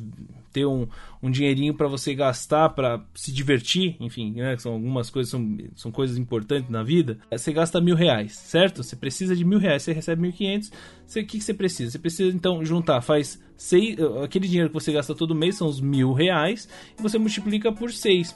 ter 0.57 0.65
um, 0.65 0.89
um 1.23 1.31
dinheirinho 1.31 1.75
para 1.75 1.87
você 1.87 2.15
gastar, 2.15 2.71
para 2.71 3.05
se 3.15 3.31
divertir, 3.31 3.95
enfim, 4.01 4.33
né, 4.33 4.57
são 4.57 4.73
algumas 4.73 5.11
coisas, 5.11 5.31
são, 5.31 5.59
são 5.75 5.93
coisas 5.93 6.17
importantes 6.17 6.71
na 6.71 6.83
vida, 6.83 7.19
você 7.31 7.53
gasta 7.53 7.79
mil 7.79 7.95
reais, 7.95 8.33
certo? 8.33 8.83
Você 8.83 8.97
precisa 8.97 9.37
de 9.37 9.45
mil 9.45 9.59
reais, 9.59 9.83
você 9.83 9.93
recebe 9.93 10.23
mil 10.23 10.33
quinhentos, 10.33 10.71
o 10.71 11.13
que, 11.13 11.25
que 11.25 11.41
você 11.43 11.53
precisa? 11.53 11.91
Você 11.91 11.99
precisa 11.99 12.35
então 12.35 12.65
juntar, 12.65 13.03
faz 13.03 13.39
seis, 13.55 13.99
aquele 14.25 14.49
dinheiro 14.49 14.71
que 14.71 14.75
você 14.75 14.91
gasta 14.93 15.15
todo 15.15 15.35
mês 15.35 15.57
são 15.57 15.69
os 15.69 15.79
mil 15.79 16.15
reais, 16.15 16.67
e 16.99 17.03
você 17.03 17.19
multiplica 17.19 17.71
por 17.71 17.93
seis, 17.93 18.35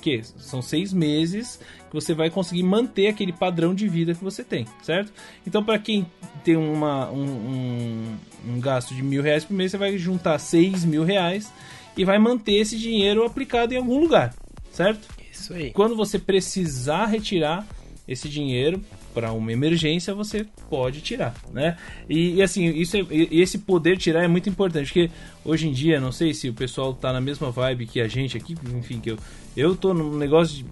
que 0.00 0.22
são 0.22 0.60
seis 0.60 0.92
meses 0.92 1.58
que 1.88 1.94
você 1.94 2.14
vai 2.14 2.30
conseguir 2.30 2.62
manter 2.62 3.08
aquele 3.08 3.32
padrão 3.32 3.74
de 3.74 3.88
vida 3.88 4.14
que 4.14 4.22
você 4.22 4.44
tem, 4.44 4.66
certo? 4.82 5.12
Então, 5.46 5.62
para 5.62 5.78
quem 5.78 6.06
tem 6.44 6.56
uma, 6.56 7.10
um, 7.10 7.24
um, 7.24 8.16
um, 8.48 8.60
gasto 8.60 8.94
de 8.94 9.02
mil 9.02 9.22
reais 9.22 9.44
por 9.44 9.54
mês, 9.54 9.70
você 9.70 9.78
vai 9.78 9.96
juntar 9.98 10.38
seis 10.38 10.84
mil 10.84 11.04
reais 11.04 11.52
e 11.96 12.04
vai 12.04 12.18
manter 12.18 12.54
esse 12.54 12.76
dinheiro 12.76 13.24
aplicado 13.24 13.74
em 13.74 13.76
algum 13.76 13.98
lugar, 13.98 14.34
certo? 14.70 15.08
Isso 15.32 15.54
aí. 15.54 15.70
Quando 15.70 15.96
você 15.96 16.18
precisar 16.18 17.06
retirar 17.06 17.66
esse 18.06 18.28
dinheiro, 18.28 18.80
para 19.16 19.32
uma 19.32 19.50
emergência, 19.50 20.14
você 20.14 20.46
pode 20.68 21.00
tirar, 21.00 21.34
né? 21.50 21.78
E, 22.06 22.34
e 22.34 22.42
assim, 22.42 22.66
isso 22.66 22.98
é, 22.98 23.06
e 23.10 23.40
esse 23.40 23.60
poder 23.60 23.96
tirar 23.96 24.22
é 24.22 24.28
muito 24.28 24.46
importante, 24.46 24.88
porque 24.88 25.10
hoje 25.42 25.66
em 25.66 25.72
dia, 25.72 25.98
não 25.98 26.12
sei 26.12 26.34
se 26.34 26.50
o 26.50 26.52
pessoal 26.52 26.92
tá 26.92 27.14
na 27.14 27.20
mesma 27.20 27.50
vibe 27.50 27.86
que 27.86 27.98
a 27.98 28.08
gente 28.08 28.36
aqui, 28.36 28.54
enfim, 28.74 29.00
que 29.00 29.12
eu, 29.12 29.18
eu 29.56 29.74
tô 29.74 29.94
num 29.94 30.18
negócio 30.18 30.56
de 30.56 30.66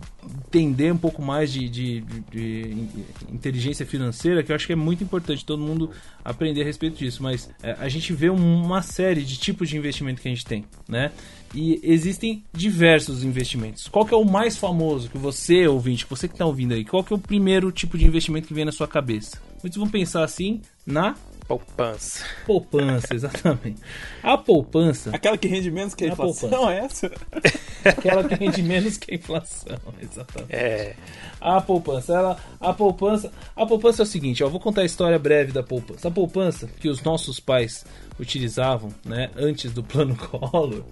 entender 0.47 0.93
um 0.93 0.97
pouco 0.99 1.23
mais 1.23 1.51
de, 1.51 1.71
de, 1.71 2.01
de, 2.03 2.23
de, 2.31 2.89
inteligência 3.33 3.87
financeira, 3.87 4.43
que 4.43 4.53
eu 4.53 4.57
acho 4.57 4.67
que 4.67 4.75
é 4.75 4.77
muito 4.77 5.03
importante 5.03 5.43
todo 5.43 5.63
mundo 5.63 5.91
aprender 6.23 6.61
a 6.61 6.65
respeito 6.67 6.99
disso. 6.99 7.23
Mas 7.23 7.49
é, 7.63 7.75
a 7.81 7.89
gente 7.89 8.13
vê 8.13 8.29
uma 8.29 8.83
série 8.83 9.23
de 9.23 9.39
tipos 9.39 9.71
de 9.71 9.79
investimento 9.79 10.21
que 10.21 10.29
a 10.29 10.31
gente 10.31 10.45
tem, 10.45 10.67
né? 10.87 11.13
E 11.55 11.81
existem 11.83 12.45
diversos 12.53 13.23
investimentos. 13.23 13.87
Qual 13.89 14.05
que 14.05 14.13
é 14.13 14.17
o 14.17 14.25
mais 14.25 14.57
famoso 14.57 15.09
que 15.09 15.17
você, 15.17 15.67
ouvinte, 15.69 16.07
você 16.09 16.27
que 16.27 16.35
está 16.35 16.45
ouvindo 16.45 16.75
aí, 16.75 16.85
qual 16.85 17.05
que 17.05 17.13
é 17.13 17.17
o 17.17 17.19
primeiro 17.19 17.71
tipo 17.71 17.97
de 17.97 18.05
investimento 18.05 18.49
que 18.49 18.55
vem 18.55 18.65
na 18.65 18.73
sua 18.73 18.89
cabeça? 18.89 19.41
Muitos 19.63 19.79
vão 19.79 19.89
pensar 19.89 20.25
assim 20.25 20.61
na 20.85 21.15
Poupança. 21.47 22.25
Poupança, 22.47 23.09
exatamente. 23.15 23.81
A 24.23 24.37
poupança. 24.39 25.11
Aquela 25.15 25.37
que 25.37 25.47
rende 25.47 25.71
menos 25.71 25.95
que 25.95 26.05
a, 26.05 26.09
a 26.09 26.13
inflação, 26.13 26.49
poupança. 26.49 26.73
é 26.73 26.79
essa? 26.79 27.13
Aquela 27.85 28.25
que 28.25 28.35
rende 28.35 28.63
menos 28.63 28.97
que 28.97 29.13
a 29.13 29.15
inflação, 29.15 29.79
exatamente. 30.01 30.55
É. 30.55 30.97
A 31.41 31.61
poupança, 31.61 32.15
ela. 32.15 32.39
A 32.59 32.73
poupança. 32.73 33.31
A 33.55 33.67
poupança 33.67 34.03
é 34.03 34.05
o 34.05 34.07
seguinte, 34.07 34.43
ó, 34.43 34.49
vou 34.49 34.59
contar 34.59 34.83
a 34.83 34.87
história 34.87 35.19
breve 35.19 35.53
da 35.53 35.63
poupança. 35.63 36.09
A 36.09 36.11
poupança 36.11 36.67
que 36.81 36.89
os 36.89 37.03
nossos 37.03 37.39
pais 37.39 37.85
utilizavam, 38.19 38.91
né, 39.05 39.31
antes 39.37 39.73
do 39.73 39.83
plano 39.83 40.17
Collor, 40.17 40.85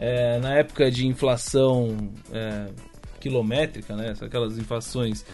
é, 0.00 0.38
na 0.38 0.54
época 0.54 0.90
de 0.90 1.06
inflação 1.06 2.10
é, 2.32 2.68
quilométrica, 3.20 3.94
né, 3.94 4.14
aquelas 4.20 4.56
inflações 4.56 5.24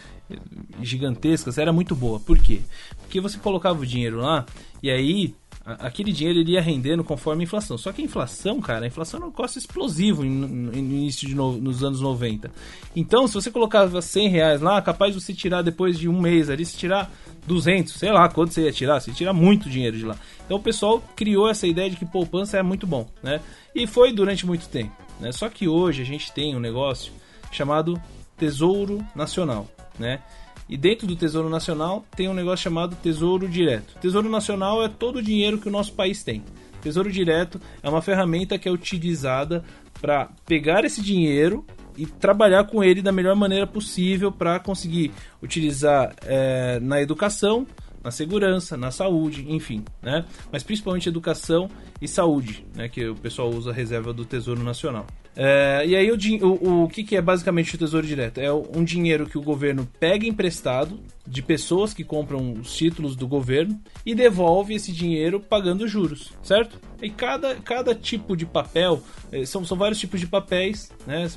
gigantescas 0.82 1.56
era 1.56 1.72
muito 1.72 1.94
boa. 1.94 2.18
Por 2.18 2.36
quê? 2.38 2.60
Porque 3.02 3.20
você 3.20 3.38
colocava 3.38 3.80
o 3.80 3.86
dinheiro 3.86 4.18
lá 4.18 4.44
e 4.82 4.90
aí 4.90 5.34
aquele 5.66 6.12
dinheiro 6.12 6.38
iria 6.38 6.60
rendendo 6.60 7.02
conforme 7.02 7.42
a 7.42 7.44
inflação. 7.44 7.76
Só 7.76 7.92
que 7.92 8.00
a 8.00 8.04
inflação, 8.04 8.60
cara, 8.60 8.84
a 8.84 8.88
inflação 8.88 9.20
é 9.20 9.24
um 9.24 9.26
negócio 9.26 9.58
explosivo 9.58 10.24
no, 10.24 10.46
no 10.46 10.76
início 10.76 11.26
de 11.26 11.34
no, 11.34 11.56
nos 11.56 11.82
anos 11.82 12.00
90. 12.00 12.50
Então, 12.94 13.26
se 13.26 13.34
você 13.34 13.50
colocava 13.50 14.00
100 14.00 14.28
reais 14.28 14.60
lá, 14.60 14.80
capaz 14.80 15.12
de 15.14 15.20
você 15.20 15.34
tirar 15.34 15.62
depois 15.62 15.98
de 15.98 16.08
um 16.08 16.20
mês 16.20 16.48
ali, 16.48 16.64
se 16.64 16.76
tirar 16.76 17.10
200, 17.46 17.92
sei 17.92 18.12
lá 18.12 18.28
quanto 18.28 18.54
você 18.54 18.62
ia 18.62 18.72
tirar, 18.72 19.00
você 19.00 19.10
tira 19.12 19.32
muito 19.32 19.68
dinheiro 19.68 19.96
de 19.96 20.04
lá. 20.04 20.16
Então 20.44 20.56
o 20.56 20.62
pessoal 20.62 21.02
criou 21.16 21.48
essa 21.48 21.66
ideia 21.66 21.90
de 21.90 21.96
que 21.96 22.06
poupança 22.06 22.56
é 22.56 22.62
muito 22.62 22.86
bom, 22.86 23.08
né? 23.22 23.40
E 23.74 23.86
foi 23.86 24.12
durante 24.12 24.46
muito 24.46 24.68
tempo, 24.68 24.92
né? 25.20 25.32
Só 25.32 25.48
que 25.48 25.66
hoje 25.66 26.02
a 26.02 26.04
gente 26.04 26.32
tem 26.32 26.54
um 26.54 26.60
negócio 26.60 27.12
chamado 27.50 28.00
Tesouro 28.36 29.04
Nacional 29.14 29.68
né? 29.98 30.20
E 30.68 30.76
dentro 30.76 31.06
do 31.06 31.14
Tesouro 31.14 31.48
Nacional 31.48 32.04
tem 32.16 32.28
um 32.28 32.34
negócio 32.34 32.64
chamado 32.64 32.96
Tesouro 32.96 33.48
Direto. 33.48 33.94
Tesouro 34.00 34.28
Nacional 34.28 34.82
é 34.82 34.88
todo 34.88 35.16
o 35.16 35.22
dinheiro 35.22 35.58
que 35.58 35.68
o 35.68 35.72
nosso 35.72 35.92
país 35.92 36.22
tem. 36.24 36.42
Tesouro 36.82 37.10
Direto 37.10 37.60
é 37.82 37.88
uma 37.88 38.02
ferramenta 38.02 38.58
que 38.58 38.68
é 38.68 38.72
utilizada 38.72 39.64
para 40.00 40.28
pegar 40.44 40.84
esse 40.84 41.00
dinheiro 41.00 41.64
e 41.96 42.04
trabalhar 42.04 42.64
com 42.64 42.84
ele 42.84 43.00
da 43.00 43.10
melhor 43.10 43.34
maneira 43.34 43.66
possível 43.66 44.30
para 44.30 44.60
conseguir 44.60 45.12
utilizar 45.42 46.14
é, 46.22 46.78
na 46.80 47.00
educação, 47.00 47.66
na 48.06 48.12
segurança, 48.12 48.76
na 48.76 48.92
saúde, 48.92 49.44
enfim, 49.48 49.84
né? 50.00 50.24
Mas 50.52 50.62
principalmente 50.62 51.08
educação 51.08 51.68
e 52.00 52.06
saúde, 52.06 52.64
né? 52.72 52.88
Que 52.88 53.08
o 53.08 53.16
pessoal 53.16 53.50
usa 53.50 53.70
a 53.70 53.74
reserva 53.74 54.12
do 54.12 54.24
Tesouro 54.24 54.62
Nacional. 54.62 55.04
É, 55.34 55.84
e 55.86 55.94
aí 55.94 56.10
o, 56.10 56.16
o, 56.46 56.84
o 56.84 56.88
que, 56.88 57.04
que 57.04 57.14
é 57.14 57.20
basicamente 57.20 57.74
o 57.74 57.78
Tesouro 57.78 58.06
Direto? 58.06 58.38
É 58.38 58.50
um 58.52 58.82
dinheiro 58.82 59.26
que 59.26 59.36
o 59.36 59.42
governo 59.42 59.86
pega 60.00 60.26
emprestado 60.26 60.98
de 61.26 61.42
pessoas 61.42 61.92
que 61.92 62.04
compram 62.04 62.54
os 62.54 62.74
títulos 62.74 63.14
do 63.14 63.26
governo 63.26 63.78
e 64.04 64.14
devolve 64.14 64.74
esse 64.74 64.92
dinheiro 64.92 65.38
pagando 65.38 65.86
juros, 65.86 66.32
certo? 66.42 66.80
E 67.02 67.10
cada, 67.10 67.56
cada 67.56 67.94
tipo 67.94 68.34
de 68.34 68.46
papel, 68.46 69.02
é, 69.30 69.44
são, 69.44 69.64
são 69.64 69.76
vários 69.76 69.98
tipos 69.98 70.20
de 70.20 70.26
papéis, 70.26 70.90
né? 71.06 71.28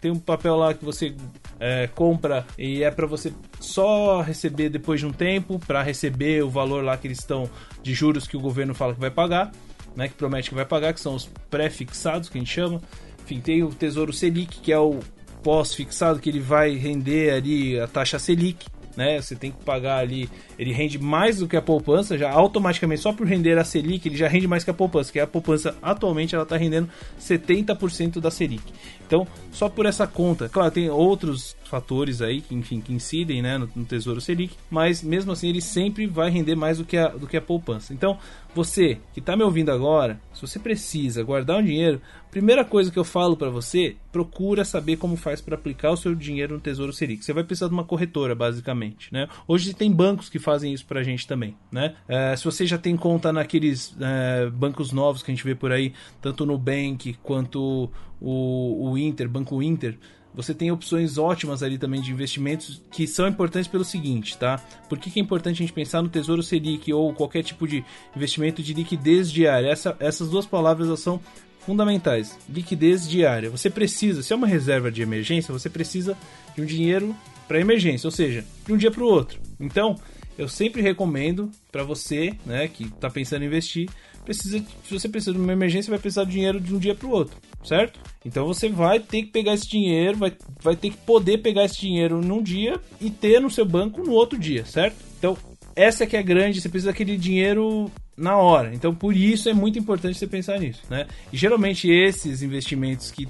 Tem 0.00 0.10
um 0.10 0.18
papel 0.18 0.56
lá 0.56 0.74
que 0.74 0.84
você 0.84 1.14
é, 1.60 1.86
compra 1.86 2.44
e 2.58 2.82
é 2.82 2.90
para 2.90 3.06
você 3.06 3.32
só 3.60 4.22
receber 4.22 4.70
depois 4.70 4.98
de 4.98 5.06
um 5.06 5.12
tempo, 5.12 5.60
para 5.64 5.82
receber 5.82 6.05
o 6.42 6.50
valor 6.50 6.84
lá 6.84 6.96
que 6.96 7.06
eles 7.06 7.18
estão 7.18 7.48
de 7.82 7.94
juros 7.94 8.26
que 8.26 8.36
o 8.36 8.40
governo 8.40 8.74
fala 8.74 8.94
que 8.94 9.00
vai 9.00 9.10
pagar, 9.10 9.52
né? 9.94 10.08
Que 10.08 10.14
promete 10.14 10.48
que 10.50 10.54
vai 10.54 10.66
pagar, 10.66 10.92
que 10.92 11.00
são 11.00 11.14
os 11.14 11.28
pré-fixados 11.50 12.28
que 12.28 12.38
a 12.38 12.40
gente 12.40 12.52
chama. 12.52 12.80
Enfim, 13.24 13.40
tem 13.40 13.62
o 13.62 13.70
Tesouro 13.70 14.12
Selic, 14.12 14.60
que 14.60 14.72
é 14.72 14.78
o 14.78 15.00
pós-fixado, 15.42 16.20
que 16.20 16.28
ele 16.28 16.40
vai 16.40 16.74
render 16.76 17.32
ali 17.32 17.78
a 17.78 17.86
taxa 17.86 18.18
Selic 18.18 18.66
né? 18.96 19.20
Você 19.20 19.36
tem 19.36 19.52
que 19.52 19.62
pagar 19.62 19.98
ali, 19.98 20.28
ele 20.58 20.72
rende 20.72 20.98
mais 20.98 21.38
do 21.38 21.46
que 21.46 21.56
a 21.56 21.62
poupança, 21.62 22.16
já 22.16 22.30
automaticamente 22.30 23.02
só 23.02 23.12
por 23.12 23.26
render 23.26 23.58
a 23.58 23.64
Selic, 23.64 24.08
ele 24.08 24.16
já 24.16 24.26
rende 24.26 24.48
mais 24.48 24.64
que 24.64 24.70
a 24.70 24.74
poupança, 24.74 25.12
que 25.12 25.20
a 25.20 25.26
poupança 25.26 25.76
atualmente 25.82 26.34
ela 26.34 26.44
está 26.44 26.56
rendendo 26.56 26.88
70% 27.20 28.18
da 28.18 28.30
Selic. 28.30 28.62
Então, 29.06 29.26
só 29.52 29.68
por 29.68 29.86
essa 29.86 30.06
conta, 30.06 30.48
claro, 30.48 30.70
tem 30.70 30.90
outros 30.90 31.56
fatores 31.64 32.22
aí 32.22 32.40
que, 32.40 32.54
enfim, 32.54 32.80
que 32.80 32.92
incidem, 32.92 33.42
né, 33.42 33.58
no, 33.58 33.68
no 33.74 33.84
Tesouro 33.84 34.20
Selic, 34.20 34.54
mas 34.70 35.02
mesmo 35.02 35.32
assim 35.32 35.48
ele 35.48 35.60
sempre 35.60 36.06
vai 36.06 36.30
render 36.30 36.54
mais 36.54 36.78
do 36.78 36.84
que 36.84 36.96
a, 36.96 37.08
do 37.08 37.26
que 37.26 37.36
a 37.36 37.40
poupança. 37.40 37.92
Então, 37.92 38.18
você 38.54 38.98
que 39.12 39.20
está 39.20 39.36
me 39.36 39.42
ouvindo 39.42 39.70
agora, 39.70 40.18
se 40.32 40.40
você 40.40 40.58
precisa 40.58 41.22
guardar 41.22 41.58
um 41.58 41.64
dinheiro, 41.64 42.00
primeira 42.30 42.64
coisa 42.64 42.90
que 42.90 42.98
eu 42.98 43.04
falo 43.04 43.36
para 43.36 43.50
você, 43.50 43.96
procura 44.10 44.64
saber 44.64 44.96
como 44.96 45.16
faz 45.16 45.40
para 45.40 45.54
aplicar 45.54 45.90
o 45.90 45.96
seu 45.96 46.14
dinheiro 46.14 46.54
no 46.54 46.60
Tesouro 46.60 46.92
Selic. 46.92 47.24
Você 47.24 47.32
vai 47.32 47.44
precisar 47.44 47.68
de 47.68 47.74
uma 47.74 47.84
corretora, 47.84 48.34
basicamente, 48.34 49.12
né? 49.12 49.28
Hoje 49.46 49.74
tem 49.74 49.92
bancos 49.92 50.28
que 50.28 50.38
fazem 50.38 50.72
isso 50.72 50.86
para 50.86 51.00
a 51.00 51.02
gente 51.02 51.26
também, 51.26 51.54
né? 51.70 51.96
É, 52.08 52.34
se 52.34 52.44
você 52.44 52.66
já 52.66 52.78
tem 52.78 52.96
conta 52.96 53.32
naqueles 53.32 53.94
é, 54.00 54.48
bancos 54.50 54.92
novos 54.92 55.22
que 55.22 55.30
a 55.30 55.34
gente 55.34 55.44
vê 55.44 55.54
por 55.54 55.70
aí, 55.70 55.92
tanto 56.20 56.46
no 56.46 56.56
Bank 56.56 57.14
quanto 57.22 57.90
o, 58.20 58.90
o 58.90 58.98
Inter, 58.98 59.28
Banco 59.28 59.62
Inter, 59.62 59.98
você 60.36 60.52
tem 60.52 60.70
opções 60.70 61.16
ótimas 61.16 61.62
ali 61.62 61.78
também 61.78 62.02
de 62.02 62.12
investimentos 62.12 62.82
que 62.90 63.06
são 63.06 63.26
importantes 63.26 63.66
pelo 63.66 63.84
seguinte, 63.84 64.36
tá? 64.36 64.58
Por 64.86 64.98
que, 64.98 65.10
que 65.10 65.18
é 65.18 65.22
importante 65.22 65.56
a 65.56 65.66
gente 65.66 65.72
pensar 65.72 66.02
no 66.02 66.10
Tesouro 66.10 66.42
Selic 66.42 66.92
ou 66.92 67.14
qualquer 67.14 67.42
tipo 67.42 67.66
de 67.66 67.82
investimento 68.14 68.62
de 68.62 68.74
liquidez 68.74 69.32
diária? 69.32 69.68
Essa, 69.68 69.96
essas 69.98 70.28
duas 70.28 70.44
palavras 70.44 71.00
são 71.00 71.18
fundamentais. 71.60 72.38
Liquidez 72.48 73.08
diária. 73.08 73.48
Você 73.48 73.70
precisa, 73.70 74.22
se 74.22 74.32
é 74.32 74.36
uma 74.36 74.46
reserva 74.46 74.92
de 74.92 75.00
emergência, 75.00 75.52
você 75.52 75.70
precisa 75.70 76.14
de 76.54 76.60
um 76.60 76.66
dinheiro 76.66 77.16
para 77.48 77.58
emergência, 77.58 78.06
ou 78.06 78.12
seja, 78.12 78.44
de 78.66 78.72
um 78.72 78.76
dia 78.76 78.90
para 78.90 79.02
o 79.02 79.06
outro. 79.06 79.40
Então, 79.58 79.96
eu 80.36 80.48
sempre 80.48 80.82
recomendo 80.82 81.50
para 81.72 81.82
você, 81.82 82.34
né, 82.44 82.68
que 82.68 82.84
está 82.84 83.08
pensando 83.08 83.42
em 83.42 83.46
investir, 83.46 83.88
precisa, 84.26 84.58
se 84.58 84.92
você 84.92 85.08
precisa 85.08 85.32
de 85.32 85.38
uma 85.38 85.52
emergência, 85.52 85.90
vai 85.90 85.98
precisar 85.98 86.24
de 86.24 86.32
dinheiro 86.32 86.60
de 86.60 86.74
um 86.74 86.78
dia 86.78 86.94
para 86.94 87.06
o 87.06 87.10
outro, 87.10 87.36
certo? 87.64 87.98
Então 88.24 88.46
você 88.46 88.68
vai 88.68 88.98
ter 89.00 89.22
que 89.22 89.30
pegar 89.30 89.54
esse 89.54 89.68
dinheiro, 89.68 90.18
vai, 90.18 90.32
vai 90.60 90.76
ter 90.76 90.90
que 90.90 90.96
poder 90.98 91.38
pegar 91.38 91.64
esse 91.64 91.80
dinheiro 91.80 92.20
num 92.20 92.42
dia 92.42 92.80
e 93.00 93.08
ter 93.08 93.40
no 93.40 93.48
seu 93.48 93.64
banco 93.64 94.02
no 94.02 94.12
outro 94.12 94.38
dia, 94.38 94.66
certo? 94.66 94.96
Então 95.18 95.36
essa 95.74 96.06
que 96.06 96.16
é 96.16 96.22
grande, 96.22 96.60
você 96.60 96.68
precisa 96.68 96.90
daquele 96.90 97.16
dinheiro 97.16 97.90
na 98.16 98.36
hora. 98.36 98.74
Então 98.74 98.94
por 98.94 99.16
isso 99.16 99.48
é 99.48 99.54
muito 99.54 99.78
importante 99.78 100.18
você 100.18 100.26
pensar 100.26 100.58
nisso, 100.58 100.82
né? 100.90 101.06
E 101.32 101.36
geralmente 101.36 101.90
esses 101.90 102.42
investimentos 102.42 103.10
que 103.10 103.28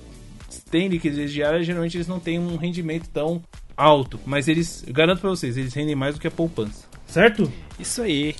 têm 0.70 0.88
liquidez 0.88 1.32
diária, 1.32 1.62
geralmente 1.62 1.96
eles 1.96 2.08
não 2.08 2.18
têm 2.18 2.38
um 2.38 2.56
rendimento 2.56 3.08
tão 3.10 3.42
alto, 3.76 4.18
mas 4.24 4.48
eles, 4.48 4.84
garanto 4.88 5.20
para 5.20 5.30
vocês, 5.30 5.56
eles 5.56 5.74
rendem 5.74 5.94
mais 5.94 6.14
do 6.14 6.20
que 6.20 6.26
a 6.26 6.30
poupança. 6.30 6.86
Certo? 7.06 7.52
Isso 7.78 8.02
aí. 8.02 8.34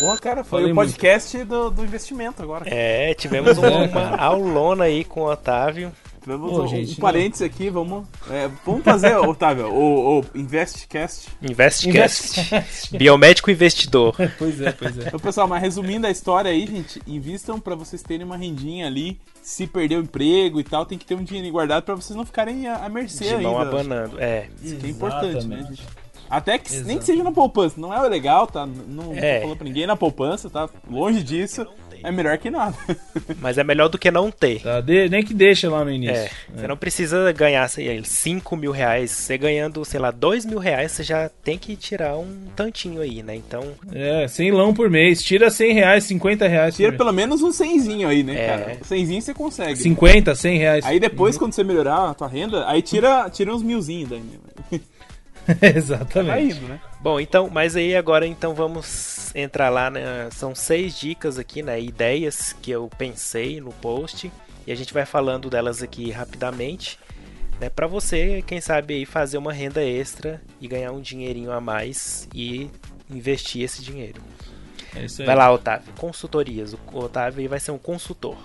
Boa, 0.00 0.16
cara, 0.18 0.42
foi 0.42 0.60
Falei 0.60 0.72
o 0.72 0.74
podcast 0.74 1.44
do, 1.44 1.70
do, 1.70 1.84
investimento 1.84 2.42
agora. 2.42 2.64
É, 2.66 3.14
tivemos 3.14 3.56
uma 3.58 4.16
aulona 4.16 4.84
aí 4.84 5.04
com 5.04 5.22
o 5.22 5.30
Otávio. 5.30 5.92
Tivemos 6.22 6.52
um, 6.52 6.66
gente, 6.66 6.92
um 6.92 6.96
parênteses 6.96 7.40
aqui, 7.40 7.70
vamos, 7.70 8.06
é, 8.30 8.50
vamos 8.64 8.84
fazer, 8.84 9.16
Otávio, 9.16 9.72
o, 9.72 10.20
o 10.20 10.24
Investcast. 10.34 11.28
Investcast. 11.40 12.96
Biomédico 12.96 13.50
investidor. 13.50 14.14
pois 14.38 14.60
é, 14.60 14.70
pois 14.70 14.98
é. 14.98 15.06
Então, 15.06 15.18
pessoal, 15.18 15.48
mas 15.48 15.62
resumindo 15.62 16.06
a 16.06 16.10
história 16.10 16.50
aí, 16.50 16.66
gente, 16.66 17.00
invistam 17.06 17.58
para 17.58 17.74
vocês 17.74 18.02
terem 18.02 18.26
uma 18.26 18.36
rendinha 18.36 18.86
ali. 18.86 19.18
Se 19.42 19.66
perder 19.66 19.96
o 19.96 20.02
emprego 20.02 20.60
e 20.60 20.64
tal, 20.64 20.84
tem 20.84 20.98
que 20.98 21.06
ter 21.06 21.14
um 21.14 21.24
dinheiro 21.24 21.50
guardado 21.50 21.84
para 21.84 21.94
vocês 21.94 22.14
não 22.14 22.26
ficarem 22.26 22.68
à, 22.68 22.86
mercê 22.90 23.24
De 23.24 23.34
ainda. 23.36 23.62
abanando, 23.62 24.20
é. 24.20 24.48
Isso 24.62 24.76
que 24.76 24.86
é 24.86 24.90
importante, 24.90 25.46
né, 25.46 25.66
gente? 25.70 25.82
Até 26.30 26.58
que 26.58 26.72
Exato. 26.72 26.86
nem 26.86 26.98
que 26.98 27.04
seja 27.04 27.24
na 27.24 27.32
poupança. 27.32 27.80
Não 27.80 27.92
é 27.92 28.08
legal, 28.08 28.46
tá? 28.46 28.64
Não 28.64 29.12
é. 29.14 29.36
tô 29.36 29.42
falando 29.42 29.58
pra 29.58 29.64
ninguém 29.66 29.86
na 29.86 29.96
poupança, 29.96 30.48
tá? 30.48 30.68
Longe 30.88 31.22
disso. 31.24 31.66
É 32.02 32.10
melhor 32.10 32.38
que 32.38 32.50
nada. 32.50 32.74
Mas 33.40 33.58
é 33.58 33.64
melhor 33.64 33.88
do 33.88 33.98
que 33.98 34.10
não 34.10 34.30
ter. 34.30 34.62
Tá, 34.62 34.80
de, 34.80 35.08
nem 35.08 35.22
que 35.22 35.34
deixa 35.34 35.68
lá 35.68 35.84
no 35.84 35.90
início. 35.90 36.16
É, 36.16 36.24
é. 36.24 36.30
Você 36.54 36.66
não 36.66 36.76
precisa 36.76 37.30
ganhar 37.32 37.68
sei, 37.68 38.02
5 38.02 38.56
mil 38.56 38.72
reais. 38.72 39.10
Você 39.10 39.36
ganhando, 39.36 39.84
sei 39.84 40.00
lá, 40.00 40.10
2 40.10 40.46
mil 40.46 40.58
reais, 40.58 40.92
você 40.92 41.02
já 41.02 41.28
tem 41.42 41.58
que 41.58 41.76
tirar 41.76 42.16
um 42.16 42.46
tantinho 42.56 43.02
aí, 43.02 43.22
né? 43.22 43.36
Então. 43.36 43.64
É, 43.92 44.26
100 44.26 44.52
lão 44.52 44.72
por 44.72 44.88
mês. 44.88 45.22
Tira 45.22 45.50
100 45.50 45.74
reais, 45.74 46.04
50 46.04 46.48
reais. 46.48 46.76
Tira 46.76 46.92
pelo 46.92 47.12
menos 47.12 47.42
um 47.42 47.50
100zinho 47.50 48.08
aí, 48.08 48.22
né, 48.22 48.34
é. 48.34 48.46
cara? 48.46 48.76
100zinho 48.76 49.20
você 49.20 49.34
consegue. 49.34 49.76
50, 49.76 50.34
100 50.34 50.58
reais. 50.58 50.84
Aí 50.86 50.98
depois, 50.98 51.34
uhum. 51.34 51.40
quando 51.40 51.52
você 51.52 51.64
melhorar 51.64 52.10
a 52.10 52.14
tua 52.14 52.28
renda, 52.28 52.66
aí 52.66 52.80
tira, 52.80 53.28
tira 53.30 53.54
uns 53.54 53.62
milzinhos 53.62 54.08
daí, 54.08 54.20
né? 54.20 54.80
Exatamente. 55.76 56.30
Tá 56.32 56.40
indo, 56.40 56.68
né? 56.68 56.80
Bom, 57.00 57.20
então, 57.20 57.48
mas 57.50 57.76
aí 57.76 57.96
agora 57.96 58.26
então 58.26 58.54
vamos 58.54 59.34
entrar 59.34 59.68
lá, 59.70 59.90
né? 59.90 60.28
São 60.30 60.54
seis 60.54 60.98
dicas 60.98 61.38
aqui, 61.38 61.62
né? 61.62 61.80
Ideias 61.80 62.52
que 62.60 62.70
eu 62.70 62.90
pensei 62.98 63.60
no 63.60 63.72
post. 63.72 64.30
E 64.66 64.72
a 64.72 64.74
gente 64.74 64.92
vai 64.92 65.06
falando 65.06 65.48
delas 65.48 65.82
aqui 65.82 66.10
rapidamente. 66.10 66.98
Né, 67.60 67.68
para 67.68 67.86
você, 67.86 68.42
quem 68.46 68.60
sabe 68.60 68.94
aí 68.94 69.04
fazer 69.04 69.36
uma 69.36 69.52
renda 69.52 69.84
extra 69.84 70.40
e 70.60 70.66
ganhar 70.66 70.92
um 70.92 71.00
dinheirinho 71.00 71.52
a 71.52 71.60
mais 71.60 72.26
e 72.34 72.70
investir 73.10 73.62
esse 73.62 73.82
dinheiro. 73.82 74.22
É 74.94 75.24
vai 75.24 75.36
lá, 75.36 75.52
Otávio. 75.52 75.92
Consultorias. 75.98 76.72
O 76.72 76.98
Otávio 76.98 77.48
vai 77.48 77.60
ser 77.60 77.70
um 77.70 77.78
consultor. 77.78 78.38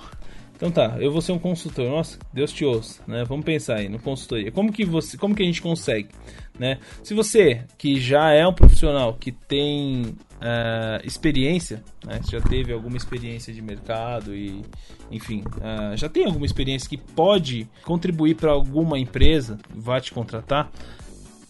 Então 0.56 0.72
tá, 0.72 0.98
eu 1.00 1.12
vou 1.12 1.22
ser 1.22 1.32
um 1.32 1.40
consultor. 1.40 1.90
Nossa, 1.90 2.18
Deus 2.32 2.52
te 2.52 2.64
ouça, 2.64 3.02
né? 3.08 3.24
Vamos 3.26 3.46
pensar 3.46 3.76
aí 3.76 3.90
no 3.90 4.00
consultoria. 4.00 4.52
Como 4.52 4.72
que 4.72 4.86
você, 4.86 5.18
como 5.18 5.36
que 5.36 5.44
a 5.44 5.46
gente 5.46 5.62
consegue, 5.62 6.10
né? 6.60 6.80
Se 7.04 7.14
você 7.14 7.64
que 7.78 8.00
já 8.00 8.32
é 8.32 8.48
um 8.48 8.54
profissional 8.54 9.14
que 9.14 9.32
tem 9.32 10.16
uh, 10.36 11.06
experiência, 11.06 11.84
né? 12.06 12.20
já 12.30 12.42
teve 12.42 12.72
alguma 12.72 12.98
experiência 12.98 13.54
de 13.54 13.62
mercado 13.62 14.36
e, 14.36 14.64
enfim, 15.12 15.44
uh, 15.58 15.96
já 15.98 16.10
tem 16.10 16.26
alguma 16.26 16.46
experiência 16.46 16.90
que 16.90 16.98
pode 16.98 17.68
contribuir 17.84 18.36
para 18.36 18.52
alguma 18.52 18.98
empresa, 18.98 19.58
vá 19.70 20.00
te 20.00 20.12
contratar. 20.12 20.72